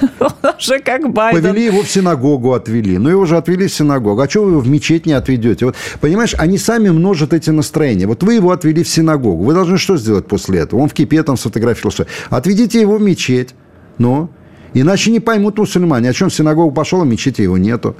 уже 0.58 0.78
как 0.80 1.12
Байден. 1.12 1.42
Повели 1.42 1.64
его 1.64 1.82
в 1.82 1.90
синагогу, 1.90 2.52
отвели. 2.52 2.98
Ну, 2.98 3.08
его 3.10 3.26
же 3.26 3.36
отвели 3.36 3.66
в 3.66 3.72
синагогу. 3.72 4.20
А 4.20 4.28
что 4.28 4.44
вы 4.44 4.52
его 4.52 4.60
в 4.60 4.68
мечеть 4.68 5.06
не 5.06 5.12
отведете? 5.12 5.66
Вот, 5.66 5.76
понимаешь, 6.00 6.34
они 6.38 6.58
сами 6.58 6.90
множат 6.90 7.32
эти 7.32 7.50
настроения. 7.50 8.06
Вот 8.06 8.22
вы 8.22 8.34
его 8.34 8.50
отвели 8.50 8.82
в 8.82 8.88
синагогу. 8.88 9.44
Вы 9.44 9.54
должны 9.54 9.78
что 9.78 9.96
сделать 9.96 10.26
после 10.26 10.60
этого? 10.60 10.80
Он 10.80 10.88
в 10.88 10.94
кипе 10.94 11.22
там 11.22 11.36
сфотографировался. 11.36 12.06
Отведите 12.30 12.80
его 12.80 12.96
в 12.96 13.02
мечеть. 13.02 13.50
Ну, 13.98 14.30
Иначе 14.76 15.10
не 15.10 15.20
поймут 15.20 15.56
мусульмане, 15.56 16.10
о 16.10 16.12
чем 16.12 16.28
в 16.28 16.34
синагогу 16.34 16.70
пошел, 16.70 17.00
а 17.00 17.06
мечети 17.06 17.40
его 17.40 17.56
нету. 17.56 17.96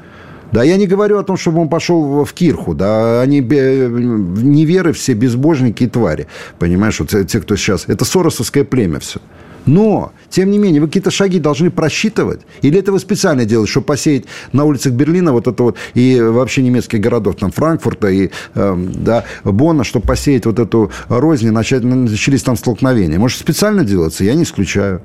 Да, 0.52 0.62
я 0.62 0.76
не 0.76 0.86
говорю 0.86 1.18
о 1.18 1.22
том, 1.22 1.38
чтобы 1.38 1.62
он 1.62 1.68
пошел 1.70 2.22
в 2.22 2.32
кирху. 2.34 2.74
Да, 2.74 3.22
они 3.22 3.40
неверы 3.40 4.92
все, 4.92 5.14
безбожники 5.14 5.84
и 5.84 5.86
твари. 5.88 6.26
Понимаешь, 6.58 7.00
вот 7.00 7.08
те, 7.08 7.40
кто 7.40 7.56
сейчас... 7.56 7.84
Это 7.88 8.04
соросовское 8.04 8.64
племя 8.64 8.98
все. 9.00 9.20
Но, 9.64 10.12
тем 10.28 10.50
не 10.50 10.58
менее, 10.58 10.82
вы 10.82 10.86
какие-то 10.88 11.10
шаги 11.10 11.40
должны 11.40 11.70
просчитывать. 11.70 12.42
Или 12.60 12.78
это 12.78 12.92
вы 12.92 13.00
специально 13.00 13.46
делаете, 13.46 13.70
чтобы 13.70 13.86
посеять 13.86 14.24
на 14.52 14.64
улицах 14.64 14.92
Берлина 14.92 15.32
вот 15.32 15.48
это 15.48 15.62
вот, 15.62 15.76
и 15.94 16.20
вообще 16.20 16.62
немецких 16.62 17.00
городов, 17.00 17.36
там, 17.36 17.50
Франкфурта 17.50 18.08
и, 18.08 18.30
э, 18.54 18.86
да, 18.94 19.24
Бонна, 19.44 19.82
чтобы 19.82 20.06
посеять 20.06 20.44
вот 20.44 20.58
эту 20.58 20.92
рознь, 21.08 21.50
начать, 21.50 21.82
начались 21.82 22.42
там 22.42 22.56
столкновения. 22.56 23.18
Может, 23.18 23.40
специально 23.40 23.82
делаться? 23.82 24.22
Я 24.22 24.34
не 24.34 24.42
исключаю. 24.42 25.00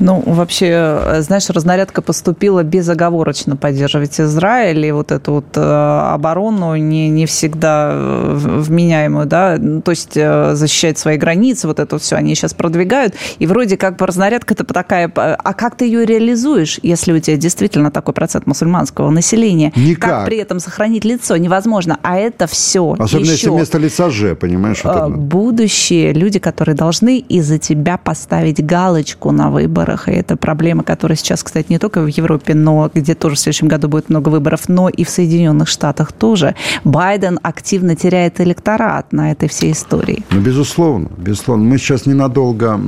Ну, 0.00 0.22
вообще, 0.24 1.16
знаешь, 1.20 1.50
разнарядка 1.50 2.02
поступила 2.02 2.62
безоговорочно 2.62 3.56
поддерживать 3.56 4.20
Израиль, 4.20 4.86
и 4.86 4.92
вот 4.92 5.10
эту 5.10 5.32
вот 5.32 5.56
э, 5.56 5.60
оборону 5.60 6.76
не, 6.76 7.08
не 7.08 7.26
всегда 7.26 7.90
э, 7.92 8.34
вменяемую, 8.36 9.26
да, 9.26 9.56
ну, 9.58 9.80
то 9.80 9.90
есть 9.90 10.16
э, 10.16 10.54
защищать 10.54 10.98
свои 10.98 11.16
границы, 11.16 11.66
вот 11.66 11.80
это 11.80 11.98
все 11.98 12.16
они 12.16 12.34
сейчас 12.34 12.54
продвигают, 12.54 13.14
и 13.38 13.46
вроде 13.46 13.76
как 13.76 13.96
бы 13.96 14.06
разнарядка-то 14.06 14.64
такая, 14.64 15.10
а 15.14 15.54
как 15.54 15.76
ты 15.76 15.86
ее 15.86 16.04
реализуешь, 16.04 16.78
если 16.82 17.12
у 17.12 17.18
тебя 17.18 17.36
действительно 17.36 17.90
такой 17.90 18.14
процент 18.14 18.46
мусульманского 18.46 19.10
населения? 19.10 19.72
Никак. 19.74 20.10
Как 20.10 20.26
при 20.26 20.38
этом 20.38 20.60
сохранить 20.60 21.04
лицо? 21.04 21.36
Невозможно. 21.36 21.98
А 22.02 22.16
это 22.16 22.46
все 22.46 22.94
Особенно 22.98 23.24
еще 23.24 23.32
если 23.32 23.48
вместо 23.50 23.78
лица 23.78 24.10
же, 24.10 24.36
понимаешь? 24.36 24.80
Вот 24.84 25.10
будущие 25.10 26.12
люди, 26.12 26.38
которые 26.38 26.74
должны 26.74 27.18
из-за 27.18 27.58
тебя 27.58 27.98
поставить 27.98 28.64
галочку 28.64 29.32
на 29.38 29.50
выборах. 29.50 30.08
И 30.08 30.12
это 30.12 30.36
проблема, 30.36 30.82
которая 30.82 31.16
сейчас, 31.16 31.42
кстати, 31.42 31.66
не 31.70 31.78
только 31.78 32.02
в 32.02 32.06
Европе, 32.06 32.54
но 32.54 32.90
где 32.92 33.14
тоже 33.14 33.36
в 33.36 33.38
следующем 33.38 33.68
году 33.68 33.88
будет 33.88 34.10
много 34.10 34.28
выборов, 34.28 34.68
но 34.68 34.88
и 34.88 35.04
в 35.04 35.08
Соединенных 35.08 35.68
Штатах 35.68 36.12
тоже. 36.12 36.54
Байден 36.84 37.38
активно 37.42 37.96
теряет 37.96 38.40
электорат 38.40 39.12
на 39.12 39.32
этой 39.32 39.48
всей 39.48 39.72
истории. 39.72 40.22
Ну, 40.30 40.40
безусловно, 40.40 41.08
безусловно. 41.16 41.64
Мы 41.64 41.78
сейчас 41.78 42.06
ненадолго 42.06 42.78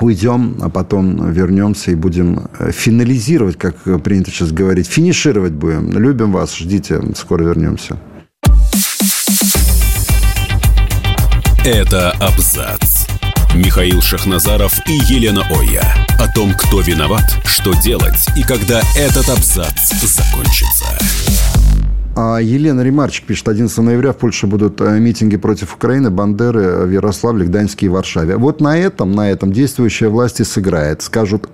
уйдем, 0.00 0.56
а 0.60 0.68
потом 0.68 1.30
вернемся 1.30 1.92
и 1.92 1.94
будем 1.94 2.48
э, 2.58 2.72
финализировать, 2.72 3.56
как 3.56 3.76
принято 4.02 4.30
сейчас 4.30 4.50
говорить. 4.50 4.88
Финишировать 4.88 5.52
будем. 5.52 5.96
Любим 5.96 6.32
вас, 6.32 6.56
ждите, 6.56 7.00
скоро 7.14 7.44
вернемся. 7.44 7.96
Это 11.64 12.10
абзац. 12.18 13.01
Михаил 13.54 14.00
Шахназаров 14.00 14.72
и 14.86 14.92
Елена 14.92 15.42
Оя. 15.50 15.82
О 16.18 16.26
том, 16.26 16.54
кто 16.54 16.80
виноват, 16.80 17.36
что 17.44 17.74
делать 17.74 18.26
и 18.34 18.42
когда 18.42 18.80
этот 18.96 19.28
абзац 19.28 19.92
закончится. 20.02 20.86
А 22.16 22.38
Елена 22.38 22.80
Ремарчик 22.80 23.26
пишет, 23.26 23.48
11 23.48 23.76
ноября 23.78 24.12
в 24.12 24.16
Польше 24.16 24.46
будут 24.46 24.80
э, 24.80 24.98
митинги 24.98 25.36
против 25.36 25.74
Украины, 25.74 26.10
Бандеры 26.10 26.86
в 26.86 26.90
Ярославле, 26.90 27.44
Гданьске 27.44 27.86
и 27.86 27.88
Варшаве. 27.90 28.36
Вот 28.36 28.62
на 28.62 28.78
этом, 28.78 29.12
на 29.12 29.30
этом 29.30 29.52
действующая 29.52 30.08
власть 30.08 30.44
сыграет. 30.46 31.02
Скажут, 31.02 31.48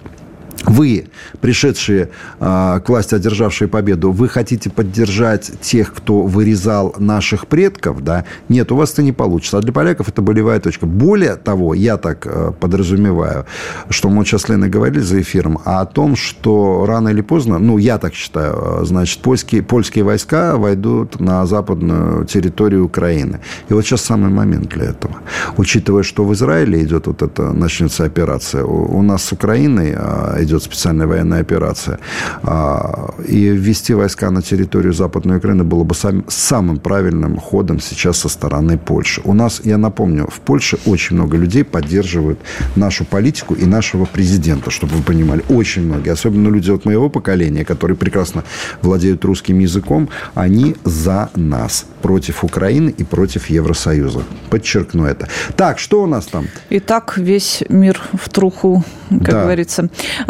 вы, 0.65 1.07
пришедшие 1.41 2.11
э, 2.41 2.81
к 2.85 2.89
власти, 2.89 3.15
одержавшие 3.15 3.69
победу, 3.69 4.11
вы 4.11 4.29
хотите 4.29 4.71
поддержать 4.71 5.53
тех, 5.61 5.95
кто 5.95 6.23
вырезал 6.23 6.95
наших 6.99 7.47
предков, 7.47 8.03
да? 8.03 8.25
Нет, 8.49 8.73
у 8.73 8.77
вас 8.77 8.93
это 8.93 9.03
не 9.03 9.13
получится. 9.13 9.59
А 9.59 9.61
для 9.61 9.73
поляков 9.73 10.09
это 10.09 10.23
болевая 10.23 10.61
точка. 10.61 10.87
Более 10.87 11.37
того, 11.37 11.75
я 11.75 11.97
так 11.97 12.27
э, 12.27 12.53
подразумеваю, 12.59 13.47
что 13.89 14.09
мы 14.09 14.25
сейчас 14.25 14.43
с 14.43 14.49
Леной 14.49 14.69
говорили 14.69 15.01
за 15.01 15.21
эфиром, 15.21 15.61
а 15.65 15.81
о 15.81 15.87
том, 15.87 16.17
что 16.17 16.85
рано 16.87 17.09
или 17.11 17.21
поздно, 17.21 17.59
ну, 17.59 17.79
я 17.79 17.99
так 17.99 18.15
считаю, 18.15 18.85
значит, 18.85 19.21
польские, 19.21 19.63
польские 19.63 20.05
войска 20.05 20.57
войдут 20.57 21.21
на 21.21 21.47
западную 21.47 22.25
территорию 22.25 22.85
Украины. 22.85 23.41
И 23.69 23.75
вот 23.75 23.85
сейчас 23.85 24.03
самый 24.03 24.31
момент 24.31 24.69
для 24.69 24.87
этого. 24.87 25.17
Учитывая, 25.57 26.03
что 26.03 26.25
в 26.25 26.33
Израиле 26.35 26.83
идет 26.83 27.07
вот 27.07 27.23
эта, 27.23 27.53
начнется 27.53 28.05
операция, 28.05 28.65
у, 28.65 28.99
у 28.99 29.03
нас 29.03 29.23
с 29.25 29.33
Украиной 29.33 29.95
э, 29.97 30.43
идет 30.49 30.63
специальная 30.63 31.07
военная 31.07 31.41
операция. 31.41 31.99
А, 32.43 33.15
и 33.27 33.49
ввести 33.49 33.95
войска 33.95 34.31
на 34.31 34.43
территорию 34.43 34.93
Западной 34.93 35.37
Украины 35.37 35.65
было 35.65 35.85
бы 35.85 35.95
сам, 35.95 36.25
самым 36.29 36.79
правильным 36.79 37.37
ходом 37.37 37.81
сейчас 37.81 38.19
со 38.19 38.29
стороны 38.29 38.79
Польши. 38.79 39.21
У 39.25 39.35
нас, 39.35 39.61
я 39.65 39.79
напомню, 39.79 40.27
в 40.27 40.41
Польше 40.41 40.79
очень 40.87 41.17
много 41.17 41.37
людей 41.37 41.65
поддерживают 41.65 42.39
нашу 42.77 43.05
политику 43.05 43.55
и 43.55 43.67
нашего 43.67 44.05
президента, 44.07 44.71
чтобы 44.71 44.97
вы 44.97 45.03
понимали. 45.03 45.45
Очень 45.49 45.83
многие. 45.83 46.11
Особенно 46.11 46.49
люди 46.49 46.71
от 46.71 46.85
моего 46.85 47.09
поколения, 47.09 47.65
которые 47.65 47.97
прекрасно 47.97 48.45
владеют 48.83 49.25
русским 49.25 49.59
языком, 49.59 50.09
они 50.35 50.77
за 50.85 51.31
нас. 51.35 51.87
Против 52.03 52.45
Украины 52.45 52.95
и 52.97 53.05
против 53.05 53.51
Евросоюза. 53.51 54.23
Подчеркну 54.51 55.05
это. 55.05 55.29
Так, 55.57 55.79
что 55.79 56.03
у 56.03 56.07
нас 56.07 56.27
там? 56.27 56.47
Итак, 56.71 57.15
весь 57.17 57.65
мир 57.69 58.01
в 58.13 58.29
труху, 58.29 58.85
как 59.11 59.23
да. 59.23 59.43
говорится. 59.43 59.89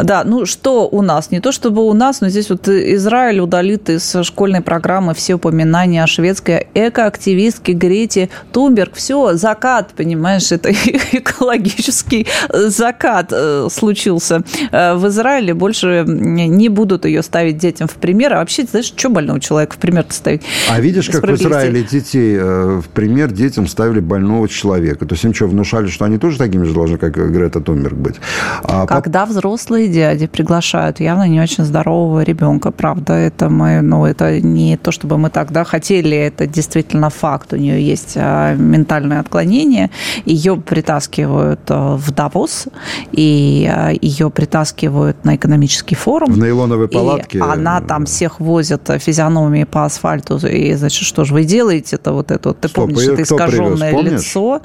Да, 0.09 0.23
ну 0.25 0.47
что 0.47 0.89
у 0.89 1.03
нас? 1.03 1.29
Не 1.29 1.39
то 1.39 1.51
чтобы 1.51 1.87
у 1.87 1.93
нас, 1.93 2.19
но 2.19 2.29
здесь 2.29 2.49
вот 2.49 2.67
Израиль 2.67 3.41
удалит 3.41 3.91
из 3.91 4.15
школьной 4.23 4.61
программы 4.61 5.13
все 5.13 5.35
упоминания 5.35 6.03
о 6.03 6.07
шведской 6.07 6.65
экоактивистке 6.73 7.73
Грете 7.73 8.29
Тумберг. 8.51 8.95
Все, 8.95 9.35
закат, 9.35 9.91
понимаешь, 9.95 10.51
это 10.51 10.71
экологический 11.11 12.25
закат 12.51 13.31
э, 13.31 13.67
случился 13.71 14.41
э, 14.71 14.95
в 14.95 15.07
Израиле. 15.09 15.53
Больше 15.53 16.03
не 16.07 16.69
будут 16.69 17.05
ее 17.05 17.21
ставить 17.21 17.59
детям 17.59 17.87
в 17.87 17.93
пример. 17.93 18.33
А 18.33 18.37
вообще, 18.37 18.63
знаешь, 18.63 18.87
что 18.87 19.09
больного 19.09 19.39
человека 19.39 19.75
в 19.75 19.77
пример-то 19.77 20.15
ставить? 20.15 20.41
А 20.71 20.81
видишь, 20.81 21.07
как 21.07 21.21
в 21.21 21.35
Израиле 21.35 21.83
детей 21.83 22.35
э, 22.35 22.81
в 22.83 22.89
пример 22.95 23.29
детям 23.31 23.67
ставили 23.67 23.99
больного 23.99 24.49
человека. 24.49 25.05
То 25.05 25.13
есть 25.13 25.23
им 25.23 25.35
что, 25.35 25.45
внушали, 25.45 25.85
что 25.85 26.05
они 26.05 26.17
тоже 26.17 26.39
такими 26.39 26.63
же 26.63 26.73
должны, 26.73 26.97
как 26.97 27.13
Грета 27.13 27.61
Тумберг 27.61 27.95
быть? 27.95 28.15
А 28.63 28.87
Когда 28.87 29.27
по... 29.27 29.33
взрослые 29.33 29.87
дяди 29.99 30.27
приглашают 30.27 31.01
явно 31.01 31.27
не 31.27 31.41
очень 31.41 31.65
здорового 31.65 32.23
ребенка, 32.23 32.71
правда, 32.71 33.13
это 33.13 33.49
мы, 33.49 33.81
ну, 33.81 34.05
это 34.05 34.39
не 34.39 34.77
то, 34.77 34.91
чтобы 34.91 35.17
мы 35.17 35.29
тогда 35.29 35.63
хотели, 35.63 36.15
это 36.15 36.47
действительно 36.47 37.09
факт. 37.09 37.53
У 37.53 37.57
нее 37.57 37.85
есть 37.85 38.13
а, 38.15 38.55
ментальное 38.55 39.19
отклонение, 39.19 39.89
ее 40.25 40.55
притаскивают 40.55 41.59
а, 41.69 41.97
в 41.97 42.11
Давос, 42.11 42.67
и 43.11 43.69
а, 43.69 43.91
ее 44.01 44.29
притаскивают 44.29 45.25
на 45.25 45.35
экономический 45.35 45.95
форум. 45.95 46.31
В 46.31 46.39
нейлоновой 46.39 46.87
палатке. 46.87 47.41
она 47.41 47.81
там 47.81 48.05
всех 48.05 48.39
возит 48.39 48.89
физиономии 48.99 49.65
по 49.65 49.83
асфальту, 49.83 50.37
и, 50.47 50.73
значит, 50.75 51.05
что 51.05 51.25
же 51.25 51.33
вы 51.33 51.43
делаете 51.43 51.97
это 51.97 52.13
вот 52.13 52.31
это, 52.31 52.49
вот, 52.49 52.61
ты 52.61 52.69
Стоп, 52.69 52.85
помнишь, 52.85 53.07
это 53.07 53.23
искаженное 53.23 54.01
лицо. 54.01 54.61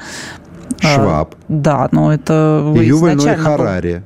Шваб. 0.81 1.35
А, 1.35 1.45
да, 1.49 1.89
но 1.93 2.13
это 2.13 2.73
Ювель 2.77 3.37
Харари 3.37 4.03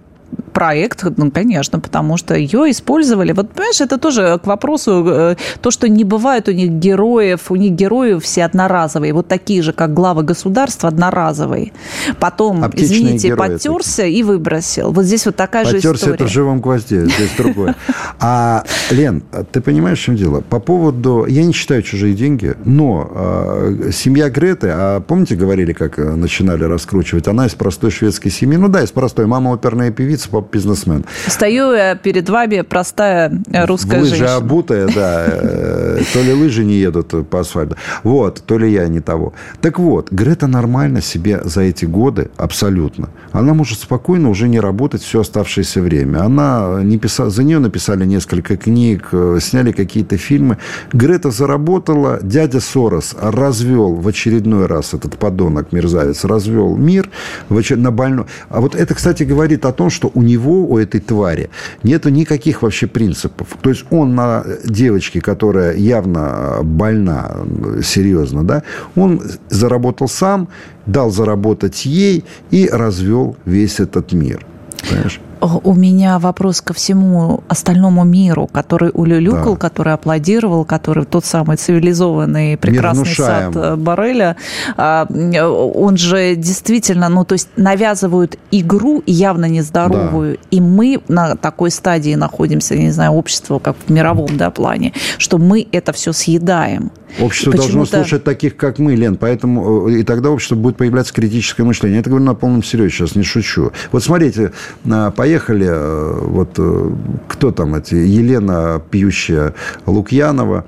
проект, 0.59 1.05
ну, 1.17 1.31
конечно, 1.31 1.79
потому 1.79 2.17
что 2.17 2.35
ее 2.35 2.69
использовали. 2.73 3.31
Вот, 3.31 3.53
понимаешь, 3.53 3.81
это 3.81 3.97
тоже 3.97 4.41
к 4.43 4.47
вопросу, 4.49 5.05
э, 5.07 5.37
то, 5.61 5.71
что 5.71 5.89
не 5.89 6.03
бывает 6.03 6.49
у 6.49 6.53
них 6.53 6.71
героев, 6.71 7.53
у 7.53 7.55
них 7.55 7.75
герои 7.75 8.19
все 8.19 8.45
одноразовые, 8.45 9.13
вот 9.13 9.29
такие 9.29 9.63
же, 9.63 9.73
как 9.73 9.95
главы 9.95 10.25
государства, 10.25 10.89
одноразовые. 10.89 11.71
Потом, 12.19 12.65
Оптичные 12.65 12.87
извините, 12.87 13.37
подтерся 13.37 13.99
такие. 13.99 14.19
и 14.19 14.23
выбросил. 14.25 14.91
Вот 14.91 15.05
здесь 15.05 15.27
вот 15.27 15.37
такая 15.37 15.65
подтерся 15.65 15.89
же 15.91 15.95
история. 15.95 16.15
это 16.15 16.25
в 16.25 16.29
живом 16.29 16.61
гвозде, 16.61 17.05
здесь 17.05 17.31
другое. 17.37 17.77
А, 18.21 18.65
Лен, 18.91 19.23
ты 19.53 19.61
понимаешь, 19.61 20.01
в 20.01 20.03
чем 20.03 20.17
дело? 20.17 20.41
По 20.41 20.59
поводу... 20.59 21.25
Я 21.29 21.45
не 21.45 21.53
считаю 21.53 21.83
чужие 21.83 22.15
деньги, 22.15 22.57
но 22.65 23.09
э, 23.15 23.91
семья 23.93 24.29
Греты, 24.29 24.71
а 24.73 25.01
помните, 25.01 25.37
говорили, 25.37 25.73
как 25.73 26.01
э, 26.01 26.17
начинали 26.17 26.65
раскручивать, 26.65 27.29
она 27.29 27.47
из 27.47 27.55
простой 27.55 27.93
шведской 27.93 28.33
семьи, 28.33 28.57
ну 28.57 28.69
да, 28.69 28.83
из 28.83 28.91
простой, 28.91 29.27
мама 29.27 29.53
оперная 29.55 29.93
певица, 29.93 30.29
папа 30.29 30.48
бизнесмен. 30.51 31.05
Стою 31.27 31.73
я 31.73 31.95
перед 31.95 32.29
вами 32.29 32.63
простая 32.63 33.33
русская 33.67 34.01
лыжи 34.01 34.17
женщина. 34.17 34.37
обутая, 34.37 34.89
да. 34.89 35.25
Э, 35.27 36.03
то 36.13 36.23
ли 36.23 36.33
лыжи 36.33 36.65
не 36.65 36.75
едут 36.75 37.29
по 37.29 37.41
асфальту. 37.41 37.77
Вот, 38.03 38.43
то 38.47 38.59
ли 38.59 38.71
я 38.71 38.89
не 38.89 39.01
того. 39.01 39.33
Так 39.61 39.79
вот, 39.79 40.11
Грета 40.11 40.47
нормально 40.47 41.01
себе 41.03 41.41
за 41.45 41.63
эти 41.63 41.85
годы, 41.85 42.31
абсолютно. 42.37 43.09
Она 43.33 43.55
может 43.55 43.79
спокойно 43.79 44.31
уже 44.31 44.49
не 44.49 44.61
работать 44.61 45.03
все 45.03 45.21
оставшееся 45.21 45.81
время. 45.81 46.21
Она 46.25 46.81
не 46.83 46.99
писала, 46.99 47.31
за 47.31 47.43
нее 47.45 47.59
написали 47.59 48.05
несколько 48.05 48.57
книг, 48.57 49.09
э, 49.13 49.39
сняли 49.41 49.73
какие-то 49.73 50.17
фильмы. 50.17 50.59
Грета 50.93 51.31
заработала, 51.31 52.19
дядя 52.23 52.61
Сорос 52.61 53.15
развел 53.21 53.95
в 53.95 54.09
очередной 54.09 54.67
раз 54.67 54.95
этот 54.95 55.17
подонок, 55.19 55.73
мерзавец, 55.73 56.25
развел 56.25 56.77
мир 56.77 57.11
на 57.49 57.91
больной. 57.91 58.27
А 58.49 58.61
вот 58.61 58.75
это, 58.75 58.95
кстати, 58.95 59.23
говорит 59.23 59.65
о 59.65 59.73
том, 59.73 59.91
что 59.91 60.11
у 60.15 60.23
него 60.29 60.65
у 60.67 60.79
этой 60.79 61.01
твари, 61.01 61.51
нету 61.83 62.11
никаких 62.11 62.63
вообще 62.63 62.87
принципов. 62.87 63.49
То 63.61 63.71
есть 63.71 63.85
он 63.91 64.15
на 64.15 64.45
девочке, 64.65 65.21
которая 65.21 65.77
явно 65.77 66.59
больна, 66.63 67.37
серьезно, 67.83 68.45
да, 68.45 68.63
он 68.97 69.21
заработал 69.51 70.09
сам, 70.09 70.49
дал 70.87 71.11
заработать 71.11 71.87
ей 71.87 72.25
и 72.51 72.69
развел 72.69 73.37
весь 73.45 73.81
этот 73.81 74.13
мир. 74.13 74.47
Понимаешь? 74.89 75.21
У 75.41 75.75
меня 75.75 76.19
вопрос 76.19 76.61
ко 76.61 76.75
всему 76.75 77.43
остальному 77.49 78.05
миру, 78.05 78.47
который 78.47 78.91
улюлюкал, 78.93 79.55
да. 79.55 79.59
который 79.59 79.93
аплодировал, 79.93 80.65
который 80.65 81.05
тот 81.05 81.25
самый 81.25 81.57
цивилизованный 81.57 82.57
прекрасный 82.57 83.07
сад 83.07 83.57
э, 83.57 83.77
Барреля. 83.77 84.37
А, 84.77 85.07
он 85.07 85.97
же 85.97 86.35
действительно, 86.37 87.09
ну, 87.09 87.25
то 87.25 87.35
есть 87.35 87.49
навязывают 87.57 88.39
игру 88.51 89.03
явно 89.07 89.47
нездоровую, 89.47 90.35
да. 90.35 90.41
и 90.51 90.61
мы 90.61 91.01
на 91.09 91.37
такой 91.37 91.71
стадии 91.71 92.15
находимся, 92.15 92.77
не 92.77 92.91
знаю, 92.91 93.13
общество 93.13 93.59
как 93.59 93.77
в 93.87 93.91
мировом 93.91 94.37
да, 94.37 94.51
плане, 94.51 94.93
что 95.19 95.39
мы 95.39 95.67
это 95.73 95.93
все 95.93 96.13
съедаем. 96.13 96.91
Общество 97.21 97.55
должно 97.55 97.87
слушать 97.87 98.23
таких, 98.23 98.57
как 98.57 98.79
мы, 98.79 98.95
Лен, 98.95 99.17
поэтому 99.17 99.89
э, 99.89 100.01
и 100.01 100.03
тогда 100.03 100.31
общество 100.31 100.55
будет 100.55 100.77
появляться 100.77 101.13
критическое 101.13 101.65
мышление. 101.65 101.97
Я 101.97 102.01
это 102.01 102.11
говорю 102.11 102.27
на 102.27 102.35
полном 102.35 102.63
серьезе, 102.63 102.91
сейчас 102.91 103.15
не 103.17 103.23
шучу. 103.23 103.73
Вот 103.93 104.03
смотрите, 104.03 104.53
поехали, 104.85 105.28
э, 105.67 106.19
вот 106.23 106.51
э, 106.59 106.91
кто 107.29 107.51
там 107.53 107.75
эти, 107.75 107.95
Елена 107.95 108.81
пьющая 108.91 109.55
Лукьянова, 109.87 110.65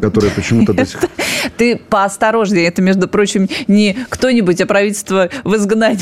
которая 0.00 0.30
почему-то 0.30 0.72
до 0.72 0.86
сих 0.86 1.00
Ты 1.56 1.76
поосторожнее. 1.76 2.66
Это, 2.66 2.80
между 2.80 3.06
прочим, 3.06 3.48
не 3.68 3.96
кто-нибудь, 4.08 4.60
а 4.60 4.66
правительство 4.66 5.28
в 5.44 5.54
изгнании 5.56 6.00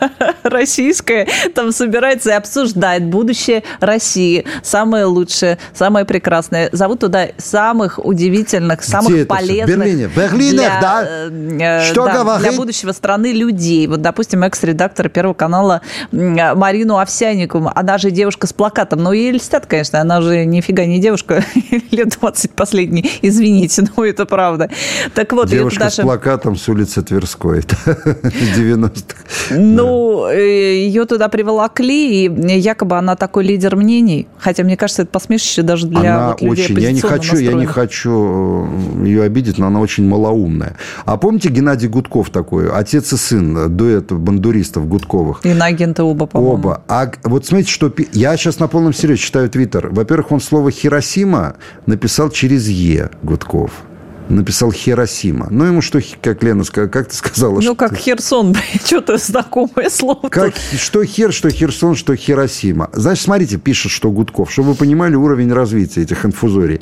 российское 0.42 1.26
там 1.54 1.72
собирается 1.72 2.30
и 2.30 2.34
обсуждает 2.34 3.04
будущее 3.04 3.64
России. 3.80 4.44
Самое 4.62 5.04
лучшее, 5.06 5.58
самое 5.74 6.04
прекрасное. 6.04 6.68
Зовут 6.72 7.00
туда 7.00 7.28
самых 7.38 7.98
удивительных, 7.98 8.82
самых 8.82 9.10
Где 9.10 9.24
полезных. 9.24 9.76
В 9.76 9.80
Берлине. 9.80 10.08
В 10.08 10.16
Берлине, 10.16 10.52
для, 10.52 10.80
да? 10.80 11.04
Э, 11.06 11.84
Что 11.90 12.06
да, 12.06 12.22
говорит? 12.22 12.48
Для 12.48 12.56
будущего 12.56 12.92
страны 12.92 13.32
людей. 13.32 13.86
Вот, 13.86 14.02
допустим, 14.02 14.44
экс-редактор 14.44 15.08
Первого 15.08 15.34
канала 15.34 15.80
Марину 16.12 16.98
Овсяникову. 16.98 17.72
Она 17.74 17.98
же 17.98 18.10
девушка 18.10 18.46
с 18.46 18.52
плакатом. 18.52 19.02
Ну, 19.02 19.12
ей 19.12 19.32
льстят, 19.32 19.66
конечно. 19.66 20.00
Она 20.00 20.20
же 20.20 20.44
нифига 20.44 20.84
не 20.84 21.00
девушка 21.00 21.44
лет 21.90 22.08
20 22.20 22.52
последний 22.52 22.99
времени. 23.00 23.10
Извините, 23.22 23.84
но 23.96 24.04
это 24.04 24.26
правда. 24.26 24.70
Так 25.14 25.32
вот, 25.32 25.48
Девушка 25.48 25.84
даже... 25.84 25.96
с 25.96 26.00
плакатом 26.00 26.56
с 26.56 26.68
улицы 26.68 27.02
Тверской 27.02 27.60
90-х. 27.60 29.24
Ну, 29.50 30.26
э, 30.28 30.86
ее 30.86 31.04
туда 31.04 31.28
приволокли, 31.28 32.26
и 32.26 32.58
якобы 32.58 32.96
она 32.96 33.16
такой 33.16 33.44
лидер 33.44 33.76
мнений. 33.76 34.28
Хотя, 34.38 34.64
мне 34.64 34.76
кажется, 34.76 35.02
это 35.02 35.10
посмешище 35.10 35.62
даже 35.62 35.86
для 35.86 36.00
она 36.00 36.30
вот 36.30 36.42
людей 36.42 36.64
очень, 36.64 36.80
я 36.80 36.92
не 36.92 37.00
хочу, 37.00 37.36
я 37.36 37.52
не 37.52 37.66
хочу 37.66 38.68
э, 39.02 39.06
ее 39.06 39.22
обидеть, 39.22 39.58
но 39.58 39.66
она 39.66 39.80
очень 39.80 40.06
малоумная. 40.06 40.76
А 41.04 41.16
помните 41.16 41.48
Геннадий 41.48 41.88
Гудков 41.88 42.30
такой, 42.30 42.70
отец 42.70 43.12
и 43.12 43.16
сын, 43.16 43.76
дуэт 43.76 44.12
бандуристов 44.12 44.88
Гудковых? 44.88 45.44
Иноагенты 45.44 46.02
оба, 46.02 46.26
по-моему. 46.26 46.54
Оба. 46.54 46.82
А 46.88 47.10
вот 47.24 47.46
смотрите, 47.46 47.70
что... 47.70 47.92
Я 48.12 48.36
сейчас 48.36 48.58
на 48.58 48.68
полном 48.68 48.92
серьезе 48.92 49.22
читаю 49.22 49.50
Твиттер. 49.50 49.88
Во-первых, 49.90 50.32
он 50.32 50.40
слово 50.40 50.70
«Хиросима» 50.70 51.56
написал 51.86 52.30
через 52.30 52.68
«Е» 52.68 52.89
Гудков 53.22 53.70
написал 54.30 54.72
Хиросима. 54.72 55.48
Ну, 55.50 55.64
ему 55.64 55.82
что, 55.82 56.00
как 56.22 56.42
Лена 56.42 56.64
сказала, 56.64 56.88
как 56.88 57.08
ты 57.08 57.16
сказала? 57.16 57.56
Ну, 57.56 57.62
что 57.62 57.74
как 57.74 57.96
Херсон, 57.96 58.54
что-то 58.84 59.18
знакомое 59.18 59.90
слово. 59.90 60.28
Как, 60.28 60.54
что 60.78 61.04
Хер, 61.04 61.32
что 61.32 61.50
Херсон, 61.50 61.96
что 61.96 62.14
Хиросима. 62.16 62.90
Значит, 62.92 63.24
смотрите, 63.24 63.58
пишет, 63.58 63.90
что 63.92 64.10
Гудков, 64.10 64.50
чтобы 64.50 64.70
вы 64.70 64.74
понимали 64.76 65.14
уровень 65.14 65.52
развития 65.52 66.02
этих 66.02 66.24
инфузорий. 66.24 66.80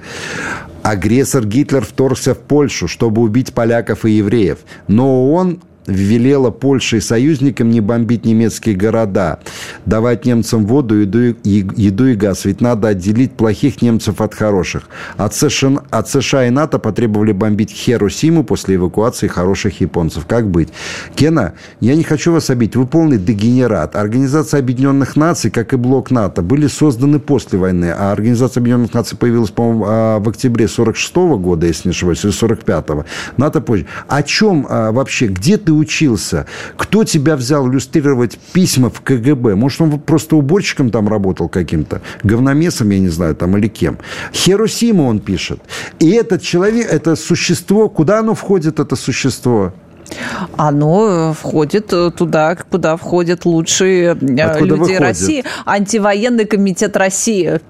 Агрессор 0.82 1.44
Гитлер 1.44 1.84
вторгся 1.84 2.34
в 2.34 2.38
Польшу, 2.38 2.88
чтобы 2.88 3.22
убить 3.22 3.52
поляков 3.52 4.04
и 4.04 4.12
евреев. 4.12 4.58
Но 4.86 5.32
он 5.32 5.60
велела 5.88 6.50
Польше 6.50 6.98
и 6.98 7.00
союзникам 7.00 7.70
не 7.70 7.80
бомбить 7.80 8.24
немецкие 8.24 8.76
города, 8.76 9.40
давать 9.86 10.24
немцам 10.24 10.66
воду, 10.66 11.00
еду, 11.00 11.36
еду 11.44 12.06
и 12.06 12.14
газ. 12.14 12.44
Ведь 12.44 12.60
надо 12.60 12.88
отделить 12.88 13.32
плохих 13.32 13.82
немцев 13.82 14.20
от 14.20 14.34
хороших. 14.34 14.88
От 15.16 15.34
США, 15.34 15.82
от 15.90 16.08
США 16.08 16.46
и 16.46 16.50
НАТО 16.50 16.78
потребовали 16.78 17.32
бомбить 17.32 17.70
Хиросиму 17.70 18.44
после 18.44 18.76
эвакуации 18.76 19.26
хороших 19.26 19.80
японцев. 19.80 20.26
Как 20.26 20.48
быть? 20.48 20.68
Кена, 21.14 21.54
я 21.80 21.94
не 21.94 22.04
хочу 22.04 22.32
вас 22.32 22.50
обидеть. 22.50 22.76
Вы 22.76 22.86
полный 22.86 23.18
дегенерат. 23.18 23.96
Организация 23.96 24.60
Объединенных 24.60 25.16
Наций, 25.16 25.50
как 25.50 25.72
и 25.72 25.76
блок 25.76 26.10
НАТО, 26.10 26.42
были 26.42 26.66
созданы 26.66 27.18
после 27.18 27.58
войны. 27.58 27.92
А 27.96 28.12
Организация 28.12 28.60
Объединенных 28.60 28.92
Наций 28.94 29.16
появилась, 29.16 29.50
по-моему, 29.50 29.84
а, 29.86 30.18
в 30.18 30.28
октябре 30.28 30.68
46 30.68 31.16
-го 31.16 31.38
года, 31.38 31.66
если 31.66 31.88
не 31.88 31.92
ошибаюсь, 31.92 32.24
или 32.24 32.32
45-го. 32.32 33.04
НАТО 33.36 33.60
позже. 33.60 33.86
О 34.06 34.22
чем 34.22 34.66
а, 34.68 34.92
вообще? 34.92 35.28
Где 35.28 35.56
ты 35.56 35.72
учился? 35.78 36.46
Кто 36.76 37.04
тебя 37.04 37.36
взял 37.36 37.68
иллюстрировать 37.68 38.38
письма 38.52 38.90
в 38.90 39.00
КГБ? 39.00 39.54
Может, 39.54 39.80
он 39.80 40.00
просто 40.00 40.36
уборщиком 40.36 40.90
там 40.90 41.08
работал 41.08 41.48
каким-то? 41.48 42.00
Говномесом, 42.22 42.90
я 42.90 42.98
не 42.98 43.08
знаю, 43.08 43.34
там 43.34 43.56
или 43.56 43.68
кем? 43.68 43.98
Хиросиму 44.32 45.06
он 45.06 45.20
пишет. 45.20 45.60
И 45.98 46.10
этот 46.10 46.42
человек, 46.42 46.86
это 46.90 47.16
существо, 47.16 47.88
куда 47.88 48.20
оно 48.20 48.34
входит, 48.34 48.80
это 48.80 48.96
существо? 48.96 49.72
Оно 50.56 51.34
входит 51.34 51.92
туда, 52.16 52.56
куда 52.56 52.96
входят 52.96 53.44
лучшие 53.44 54.16
э, 54.20 54.42
Откуда 54.42 54.74
люди 54.74 54.78
выходит? 54.78 55.00
России. 55.00 55.44
Антивоенный 55.66 56.46
комитет 56.46 56.96
России. 56.96 57.60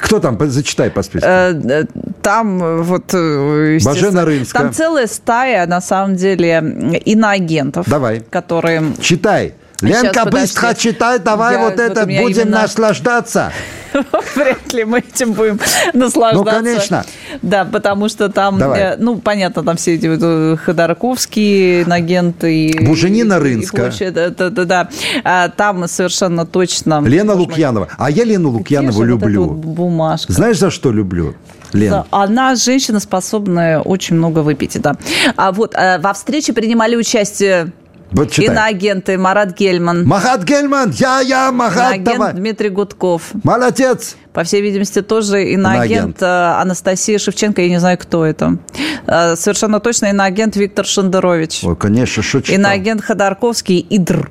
Кто 0.00 0.18
там? 0.18 0.38
Зачитай 0.50 0.90
по 0.90 1.02
списку. 1.02 1.28
Э, 1.28 1.52
э, 1.52 1.84
Там 2.22 2.82
вот... 2.82 3.14
э, 3.14 3.78
Бажена 3.84 4.24
Рынска. 4.24 4.58
Там 4.58 4.72
целая 4.72 5.06
стая, 5.06 5.66
на 5.66 5.80
самом 5.80 6.16
деле, 6.16 6.62
иноагентов. 7.04 7.88
Давай. 7.88 8.20
Которые... 8.20 8.82
Читай. 9.00 9.54
Сейчас, 9.80 10.02
Ленка, 10.02 10.24
подожди. 10.24 10.40
быстро 10.46 10.74
читай, 10.74 11.18
давай 11.18 11.54
Я- 11.54 11.60
вот 11.64 11.80
это, 11.80 12.04
будем 12.04 12.28
именно- 12.28 12.62
наслаждаться. 12.62 13.52
Вряд 14.36 14.72
ли 14.72 14.84
мы 14.84 14.98
этим 15.00 15.32
будем 15.32 15.58
наслаждаться. 15.94 16.44
Ну, 16.44 16.44
конечно. 16.64 17.04
Да, 17.42 17.64
потому 17.64 18.08
что 18.08 18.28
там, 18.28 18.58
Давай. 18.58 18.80
э, 18.80 18.96
ну, 18.98 19.18
понятно, 19.18 19.64
там 19.64 19.76
все 19.76 19.94
эти 19.94 20.06
э, 20.06 20.56
Ходорковские 20.56 21.84
агенты 21.84 22.54
и... 22.66 22.84
Буженина 22.86 23.34
и- 23.34 23.36
и 23.36 23.40
Рынска. 23.40 23.76
прочее, 23.76 24.10
Да, 24.10 24.30
да, 24.30 24.50
да, 24.50 24.64
да. 24.64 24.88
А, 25.24 25.48
Там 25.48 25.88
совершенно 25.88 26.46
точно... 26.46 27.00
Лена 27.04 27.34
Лукьянова. 27.34 27.88
А 27.98 28.10
я 28.10 28.24
Лену 28.24 28.50
Лукьянову 28.50 28.92
же 28.92 28.98
вот 29.14 29.22
люблю. 29.22 29.44
вот 29.48 29.56
бумажка. 29.56 30.32
Знаешь, 30.32 30.58
за 30.58 30.70
что 30.70 30.92
люблю? 30.92 31.34
Лен, 31.72 31.90
Да, 31.90 32.04
Она 32.10 32.54
женщина, 32.56 33.00
способная 33.00 33.80
очень 33.80 34.16
много 34.16 34.40
выпить, 34.40 34.80
да. 34.80 34.96
А 35.36 35.52
вот 35.52 35.74
э, 35.74 35.98
во 36.00 36.12
встрече 36.12 36.52
принимали 36.52 36.96
участие 36.96 37.72
вот 38.10 38.30
читай. 38.32 38.46
иноагенты 38.54 39.16
Марат 39.18 39.56
Гельман, 39.56 40.04
Махат 40.06 40.44
Гельман, 40.44 40.90
я-я, 40.90 41.52
Махат, 41.52 41.76
иноагент 41.96 42.04
давай. 42.04 42.32
Дмитрий 42.34 42.68
Гудков. 42.70 43.22
Молодец. 43.42 44.16
По 44.32 44.44
всей 44.44 44.62
видимости, 44.62 45.02
тоже 45.02 45.44
Иноагент. 45.52 45.90
иноагент 45.90 46.22
э, 46.22 46.60
Анастасия 46.60 47.18
Шевченко, 47.18 47.62
я 47.62 47.68
не 47.68 47.78
знаю, 47.80 47.98
кто 47.98 48.24
это. 48.24 48.58
Э, 49.06 49.34
Совершенно 49.36 49.80
точно 49.80 50.06
иноагент 50.06 50.56
Виктор 50.56 50.84
Шендерович. 50.86 51.64
Ой, 51.64 51.76
конечно, 51.76 52.22
читал. 52.22 52.42
Иноагент 52.54 53.02
Ходорковский 53.02 53.80
Идр. 53.90 54.30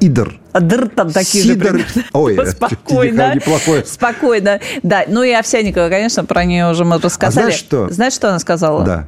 Идр. 0.00 0.38
А 0.52 0.60
Др 0.60 0.88
там 0.88 1.10
такие 1.12 1.42
же 1.44 1.54
Сидор. 1.54 1.72
примерно. 1.72 2.02
Ой, 2.12 2.46
спокойно. 2.50 3.34
неплохое. 3.36 3.84
Спокойно. 3.84 4.60
Да, 4.82 5.04
ну 5.08 5.22
и 5.22 5.30
Овсяникова, 5.32 5.88
конечно, 5.88 6.24
про 6.24 6.44
нее 6.44 6.70
уже 6.70 6.84
мы 6.84 6.98
рассказали. 6.98 7.46
знаешь 7.46 7.58
что? 7.58 7.88
Знаешь, 7.90 8.12
что 8.12 8.28
она 8.28 8.38
сказала? 8.38 8.84
Да. 8.84 9.06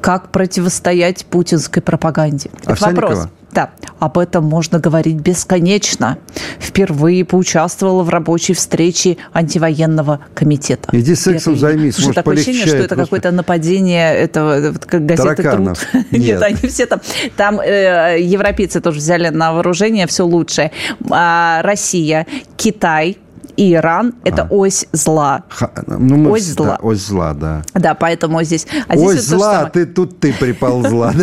Как 0.00 0.30
противостоять 0.30 1.26
путинской 1.26 1.82
пропаганде? 1.82 2.50
Это 2.62 2.72
Овсянникова? 2.72 3.08
вопрос. 3.08 3.28
Да, 3.60 3.70
об 3.98 4.16
этом 4.16 4.44
можно 4.44 4.78
говорить 4.78 5.16
бесконечно. 5.16 6.16
Впервые 6.58 7.24
поучаствовала 7.26 8.02
в 8.02 8.08
рабочей 8.08 8.54
встрече 8.54 9.18
антивоенного 9.34 10.20
комитета. 10.34 10.88
Иди 10.92 11.14
сексом 11.14 11.58
займись, 11.58 11.94
Слушай, 11.96 12.06
может, 12.06 12.14
такое 12.16 12.34
ощущение, 12.36 12.66
что 12.66 12.76
это 12.76 12.96
какое-то 12.96 13.30
нападение 13.32 14.14
этого, 14.14 14.72
как 14.72 15.04
газеты 15.04 15.42
Тараканов. 15.42 15.78
«Труд». 15.78 16.04
Нет. 16.10 16.20
Нет, 16.22 16.42
они 16.42 16.56
все 16.70 16.86
там. 16.86 17.00
Там 17.36 17.60
э, 17.60 18.16
европейцы 18.20 18.80
тоже 18.80 18.98
взяли 18.98 19.28
на 19.28 19.52
вооружение 19.52 20.06
все 20.06 20.24
лучшее. 20.24 20.72
А, 21.10 21.60
Россия, 21.62 22.26
Китай 22.56 23.18
и 23.56 23.74
Иран– 23.74 24.14
это 24.24 24.46
ось 24.48 24.86
зла. 24.92 25.42
Ха- 25.50 25.70
ну, 25.86 26.16
мы 26.16 26.30
Ось 26.30 26.42
вс- 26.44 26.54
зла. 26.54 26.66
да, 26.66 26.78
ось 26.80 26.98
зла, 27.00 27.34
да. 27.34 27.62
Да, 27.74 27.94
поэтому 27.94 28.42
здесь... 28.42 28.66
А 28.88 28.96
здесь 28.96 29.08
Ой, 29.08 29.14
вот 29.16 29.24
зла, 29.24 29.52
самое. 29.54 29.70
ты 29.72 29.86
тут 29.86 30.18
ты 30.20 30.32
приползла. 30.32 31.12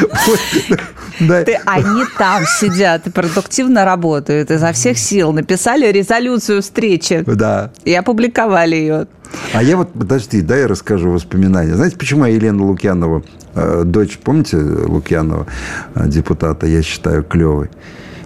да? 0.00 0.76
Да. 1.18 1.44
Ты, 1.44 1.58
они 1.64 2.02
там 2.18 2.44
сидят 2.44 3.06
и 3.06 3.10
продуктивно 3.10 3.86
работают 3.86 4.50
изо 4.50 4.72
всех 4.72 4.98
сил. 4.98 5.32
Написали 5.32 5.90
резолюцию 5.90 6.60
встречи 6.60 7.24
Да. 7.26 7.70
и 7.84 7.94
опубликовали 7.94 8.76
ее. 8.76 9.06
А 9.54 9.62
я 9.62 9.78
вот, 9.78 9.92
подожди, 9.94 10.42
дай 10.42 10.60
я 10.60 10.68
расскажу 10.68 11.10
воспоминания. 11.10 11.74
Знаете, 11.74 11.96
почему 11.96 12.26
я 12.26 12.34
Елену 12.34 12.66
Лукьянову, 12.66 13.24
э, 13.54 13.82
дочь, 13.86 14.18
помните 14.22 14.58
Лукьянова, 14.58 15.46
э, 15.94 16.06
депутата, 16.06 16.66
я 16.66 16.82
считаю 16.82 17.22
клевой? 17.24 17.70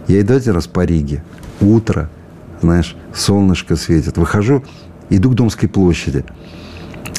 Я 0.08 0.20
иду 0.20 0.34
один 0.34 0.54
раз 0.54 0.66
по 0.66 0.84
Риге, 0.84 1.22
утро, 1.60 2.10
знаешь, 2.60 2.96
солнышко 3.14 3.76
светит. 3.76 4.18
Выхожу, 4.18 4.64
иду 5.10 5.30
к 5.30 5.34
Домской 5.34 5.68
площади. 5.68 6.24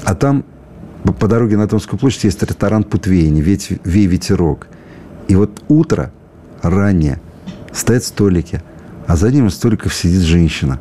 А 0.03 0.15
там 0.15 0.43
по, 1.03 1.27
дороге 1.27 1.57
на 1.57 1.67
Домскую 1.67 1.99
площадь 1.99 2.25
есть 2.25 2.43
ресторан 2.43 2.83
Путвейни, 2.83 3.41
«Веть- 3.41 3.79
«Вей 3.83 4.05
ветерок». 4.07 4.67
И 5.27 5.35
вот 5.35 5.63
утро, 5.67 6.11
раннее, 6.61 7.19
стоят 7.73 8.03
столики, 8.03 8.61
а 9.07 9.15
за 9.15 9.27
одним 9.27 9.47
из 9.47 9.55
столиков 9.55 9.93
сидит 9.93 10.21
женщина. 10.21 10.79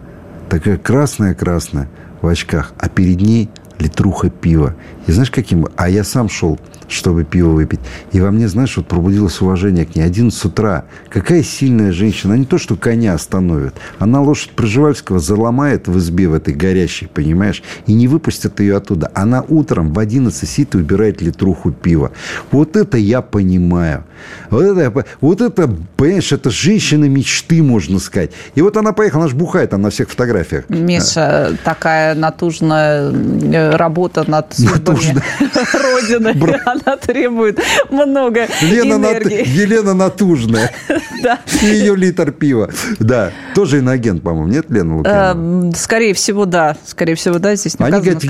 Такая 0.48 0.76
красная-красная, 0.76 1.88
в 2.20 2.26
очках, 2.26 2.72
а 2.78 2.88
перед 2.88 3.20
ней 3.20 3.48
литруха 3.80 4.30
пива. 4.30 4.74
И 5.06 5.12
знаешь, 5.12 5.30
каким? 5.30 5.66
А 5.76 5.88
я 5.88 6.04
сам 6.04 6.28
шел, 6.28 6.58
чтобы 6.88 7.24
пиво 7.24 7.50
выпить. 7.50 7.80
И 8.12 8.20
во 8.20 8.30
мне, 8.30 8.48
знаешь, 8.48 8.76
вот 8.76 8.86
пробудилось 8.86 9.40
уважение 9.40 9.86
к 9.86 9.96
ней. 9.96 10.02
11 10.02 10.44
утра. 10.44 10.84
Какая 11.08 11.42
сильная 11.42 11.92
женщина. 11.92 12.34
Она 12.34 12.40
не 12.40 12.46
то, 12.46 12.58
что 12.58 12.76
коня 12.76 13.14
остановит. 13.14 13.74
Она 13.98 14.20
лошадь 14.20 14.50
Пржевальского 14.50 15.18
заломает 15.18 15.88
в 15.88 15.98
избе 15.98 16.28
в 16.28 16.34
этой 16.34 16.54
горящей, 16.54 17.08
понимаешь? 17.08 17.62
И 17.86 17.94
не 17.94 18.08
выпустит 18.08 18.60
ее 18.60 18.76
оттуда. 18.76 19.10
Она 19.14 19.44
утром 19.48 19.92
в 19.92 19.98
11 19.98 20.48
сидит 20.48 20.74
и 20.74 20.78
убирает 20.78 21.22
литруху 21.22 21.72
пива. 21.72 22.12
Вот 22.50 22.76
это 22.76 22.98
я 22.98 23.22
понимаю. 23.22 24.04
Вот 24.50 24.62
это, 24.64 25.04
вот 25.20 25.40
это, 25.40 25.70
понимаешь, 25.96 26.32
это 26.32 26.50
женщина 26.50 27.04
мечты, 27.06 27.62
можно 27.62 27.98
сказать. 27.98 28.30
И 28.54 28.62
вот 28.62 28.76
она 28.76 28.92
поехала, 28.92 29.22
она 29.24 29.30
же 29.30 29.36
бухает 29.36 29.70
там 29.70 29.82
на 29.82 29.90
всех 29.90 30.08
фотографиях. 30.10 30.64
Миша, 30.68 31.56
такая 31.64 32.14
натужная 32.14 33.10
э, 33.12 33.76
работа 33.76 34.28
над 34.30 34.58
Натужная. 34.58 35.22
Родины. 35.72 36.32
Бра- 36.34 36.60
Она 36.66 36.96
требует 36.96 37.58
много 37.90 38.46
Лена 38.62 38.94
энергии. 38.94 39.38
Нат- 39.38 39.46
Елена 39.46 39.94
Натужная. 39.94 40.70
Да. 41.22 41.38
И 41.60 41.66
ее 41.66 41.94
литр 41.96 42.32
пива. 42.32 42.70
Да. 42.98 43.30
Тоже 43.54 43.78
иноагент, 43.80 44.22
по-моему, 44.22 44.48
нет, 44.50 44.70
Лена 44.70 44.96
Лукьянова? 44.96 45.66
Эм, 45.66 45.74
Скорее 45.74 46.14
всего, 46.14 46.46
да. 46.46 46.78
Скорее 46.86 47.14
всего, 47.14 47.38
да, 47.38 47.54
здесь 47.56 47.78
не 47.78 47.84
Они, 47.84 48.00
говорят, 48.00 48.22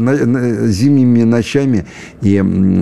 на- 0.00 0.26
на- 0.26 0.68
зимними 0.68 1.24
ночами 1.24 1.84
и, 2.20 2.40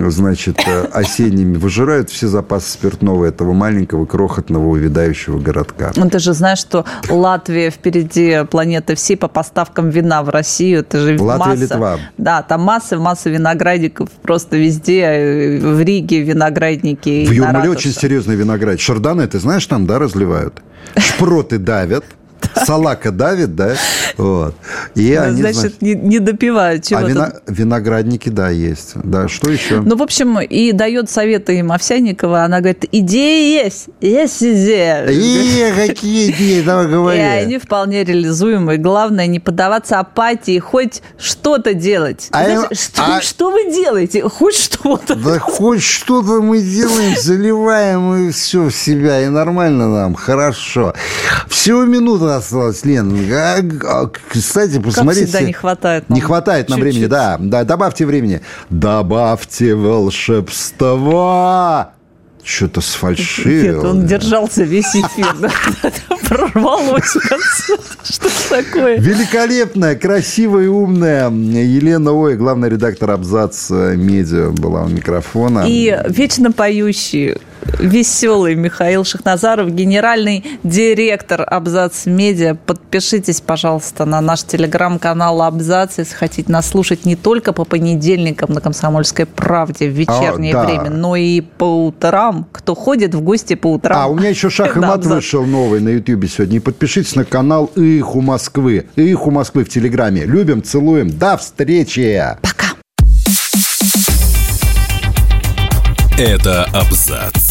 значит, 0.09 0.59
э, 0.67 0.85
осенними 0.93 1.57
выжирают 1.57 2.11
все 2.11 2.27
запасы 2.31 2.71
спиртного 2.71 3.25
этого 3.25 3.53
маленького, 3.53 4.05
крохотного, 4.05 4.67
увядающего 4.67 5.39
городка. 5.39 5.91
Ну, 5.95 6.09
ты 6.09 6.19
же 6.19 6.33
знаешь, 6.33 6.57
что 6.59 6.85
Латвия 7.09 7.69
впереди 7.69 8.45
планеты 8.49 8.95
всей 8.95 9.15
по 9.17 9.27
поставкам 9.27 9.89
вина 9.89 10.23
в 10.23 10.29
Россию. 10.29 10.79
Это 10.79 10.99
же 10.99 11.21
Латвия, 11.21 11.45
масса. 11.49 11.61
Литва. 11.61 11.97
Да, 12.17 12.41
там 12.41 12.61
масса, 12.61 12.97
масса 12.97 13.29
виноградников 13.29 14.09
просто 14.21 14.57
везде. 14.57 15.01
э, 15.01 15.59
В 15.59 15.81
Риге 15.81 16.21
виноградники. 16.21 17.25
В 17.25 17.41
ратуше. 17.41 17.69
очень 17.69 17.93
серьезный 17.93 18.35
виноград. 18.35 18.79
Шарданы, 18.79 19.27
ты 19.27 19.39
знаешь, 19.39 19.65
там, 19.67 19.85
да, 19.85 19.99
разливают? 19.99 20.61
Шпроты 20.97 21.57
давят. 21.57 22.03
Салака 22.65 23.11
давит, 23.11 23.55
да? 23.55 23.75
Вот. 24.17 24.55
И 24.95 25.13
Да, 25.15 25.23
они, 25.23 25.41
Значит, 25.41 25.59
значит, 25.59 25.81
не, 25.81 25.95
не 25.95 26.19
допивают 26.19 26.83
а 26.85 26.87
чего-то. 26.89 27.07
вина- 27.07 27.33
виноградники, 27.47 28.29
да, 28.29 28.49
есть. 28.49 28.91
Да, 28.95 29.27
что 29.27 29.49
еще? 29.49 29.81
Ну, 29.81 29.95
в 29.95 30.01
общем, 30.03 30.39
и 30.39 30.71
дает 30.71 31.09
советы 31.09 31.59
им 31.59 31.71
Овсянникова. 31.71 32.43
Она 32.43 32.59
говорит, 32.59 32.85
идеи 32.91 33.63
есть, 33.63 33.87
есть 33.99 34.41
идея. 34.43 35.05
Э, 35.07 35.87
какие 35.87 36.31
идеи, 36.31 36.61
давай 36.61 36.85
И 36.85 36.89
говори. 36.89 37.19
они 37.19 37.57
вполне 37.57 38.03
реализуемые. 38.03 38.77
Главное, 38.77 39.27
не 39.27 39.39
поддаваться 39.39 39.99
апатии, 39.99 40.59
хоть 40.59 41.01
что-то 41.17 41.73
делать. 41.73 42.27
А 42.31 42.43
Знаешь, 42.43 42.67
я- 42.69 42.75
что, 42.75 43.01
а- 43.17 43.21
что 43.21 43.51
вы 43.51 43.71
делаете? 43.71 44.21
Хоть 44.27 44.55
что-то. 44.55 45.15
Да 45.15 45.39
хоть 45.39 45.81
что-то 45.81 46.41
мы 46.41 46.61
делаем, 46.61 47.15
заливаем 47.19 48.27
и 48.27 48.31
все 48.31 48.63
в 48.65 48.71
себя, 48.71 49.21
и 49.21 49.27
нормально 49.27 49.89
нам, 49.89 50.15
хорошо. 50.15 50.93
Всего 51.47 51.85
минута 51.85 52.30
осталась, 52.37 52.83
Лен. 52.85 53.31
А, 53.33 53.61
а, 53.85 54.09
Кстати, 54.29 54.79
посмотрите. 54.79 55.25
всегда, 55.25 55.41
не 55.41 55.53
хватает 55.53 56.09
нам 56.09 56.15
Не 56.15 56.21
хватает 56.21 56.69
нам 56.69 56.79
времени, 56.79 57.05
да. 57.05 57.37
Да, 57.39 57.63
добавьте 57.63 58.05
времени. 58.05 58.41
Добавьте 58.69 59.75
волшебства. 59.75 61.21
Что-то 62.43 62.81
сфальшивил. 62.81 63.75
Нет, 63.75 63.83
он 63.83 64.07
держался 64.07 64.63
весь 64.63 64.95
эфир. 64.95 65.35
да. 65.39 65.51
Прорвалось 66.27 67.15
в 67.15 67.29
конце. 67.29 67.77
Что 68.03 68.29
такое? 68.49 68.97
Великолепная, 68.97 69.95
красивая 69.95 70.63
и 70.65 70.67
умная 70.67 71.29
Елена 71.29 72.13
Ой, 72.13 72.35
главный 72.35 72.69
редактор 72.69 73.11
Абзац 73.11 73.69
э, 73.69 73.95
Медиа 73.95 74.49
была 74.49 74.83
у 74.83 74.87
микрофона. 74.87 75.65
И 75.67 75.95
вечно 76.09 76.51
поющий, 76.51 77.37
веселый 77.79 78.55
Михаил 78.55 79.03
Шахназаров, 79.03 79.71
генеральный 79.71 80.43
директор 80.63 81.45
Абзац 81.47 82.05
Медиа. 82.05 82.55
Подпишитесь, 82.55 83.41
пожалуйста, 83.41 84.05
на 84.05 84.21
наш 84.21 84.43
телеграм-канал 84.43 85.41
Абзац, 85.41 85.97
если 85.97 86.15
хотите 86.15 86.51
нас 86.51 86.67
слушать 86.67 87.05
не 87.05 87.15
только 87.15 87.53
по 87.53 87.65
понедельникам 87.65 88.53
на 88.53 88.61
«Комсомольской 88.61 89.25
правде» 89.25 89.87
в 89.87 89.93
вечернее 89.93 90.53
А, 90.55 90.61
да. 90.61 90.65
время, 90.65 90.89
но 90.89 91.15
и 91.15 91.41
по 91.41 91.85
утрам. 91.87 92.47
Кто 92.51 92.75
ходит 92.75 93.13
в 93.15 93.21
гости 93.21 93.55
по 93.55 93.73
утрам. 93.73 93.97
А, 93.97 94.07
у 94.07 94.15
меня 94.15 94.29
еще 94.29 94.49
шах 94.49 94.77
и 94.77 94.79
мат 94.79 95.05
вышел 95.05 95.45
новый 95.45 95.79
на 95.81 95.89
Ютьюбе 95.89 96.27
сегодня. 96.27 96.57
И 96.57 96.59
подпишитесь 96.59 97.15
на 97.15 97.25
канал 97.25 97.65
«Их 97.75 98.15
у 98.15 98.21
Москвы». 98.21 98.87
«Их 98.95 99.27
у 99.27 99.31
Москвы» 99.31 99.63
в 99.63 99.69
Телеграме. 99.69 100.25
Любим, 100.25 100.63
целуем. 100.63 101.09
До 101.17 101.37
встречи! 101.37 102.21
Это 106.17 106.65
абзац. 106.65 107.50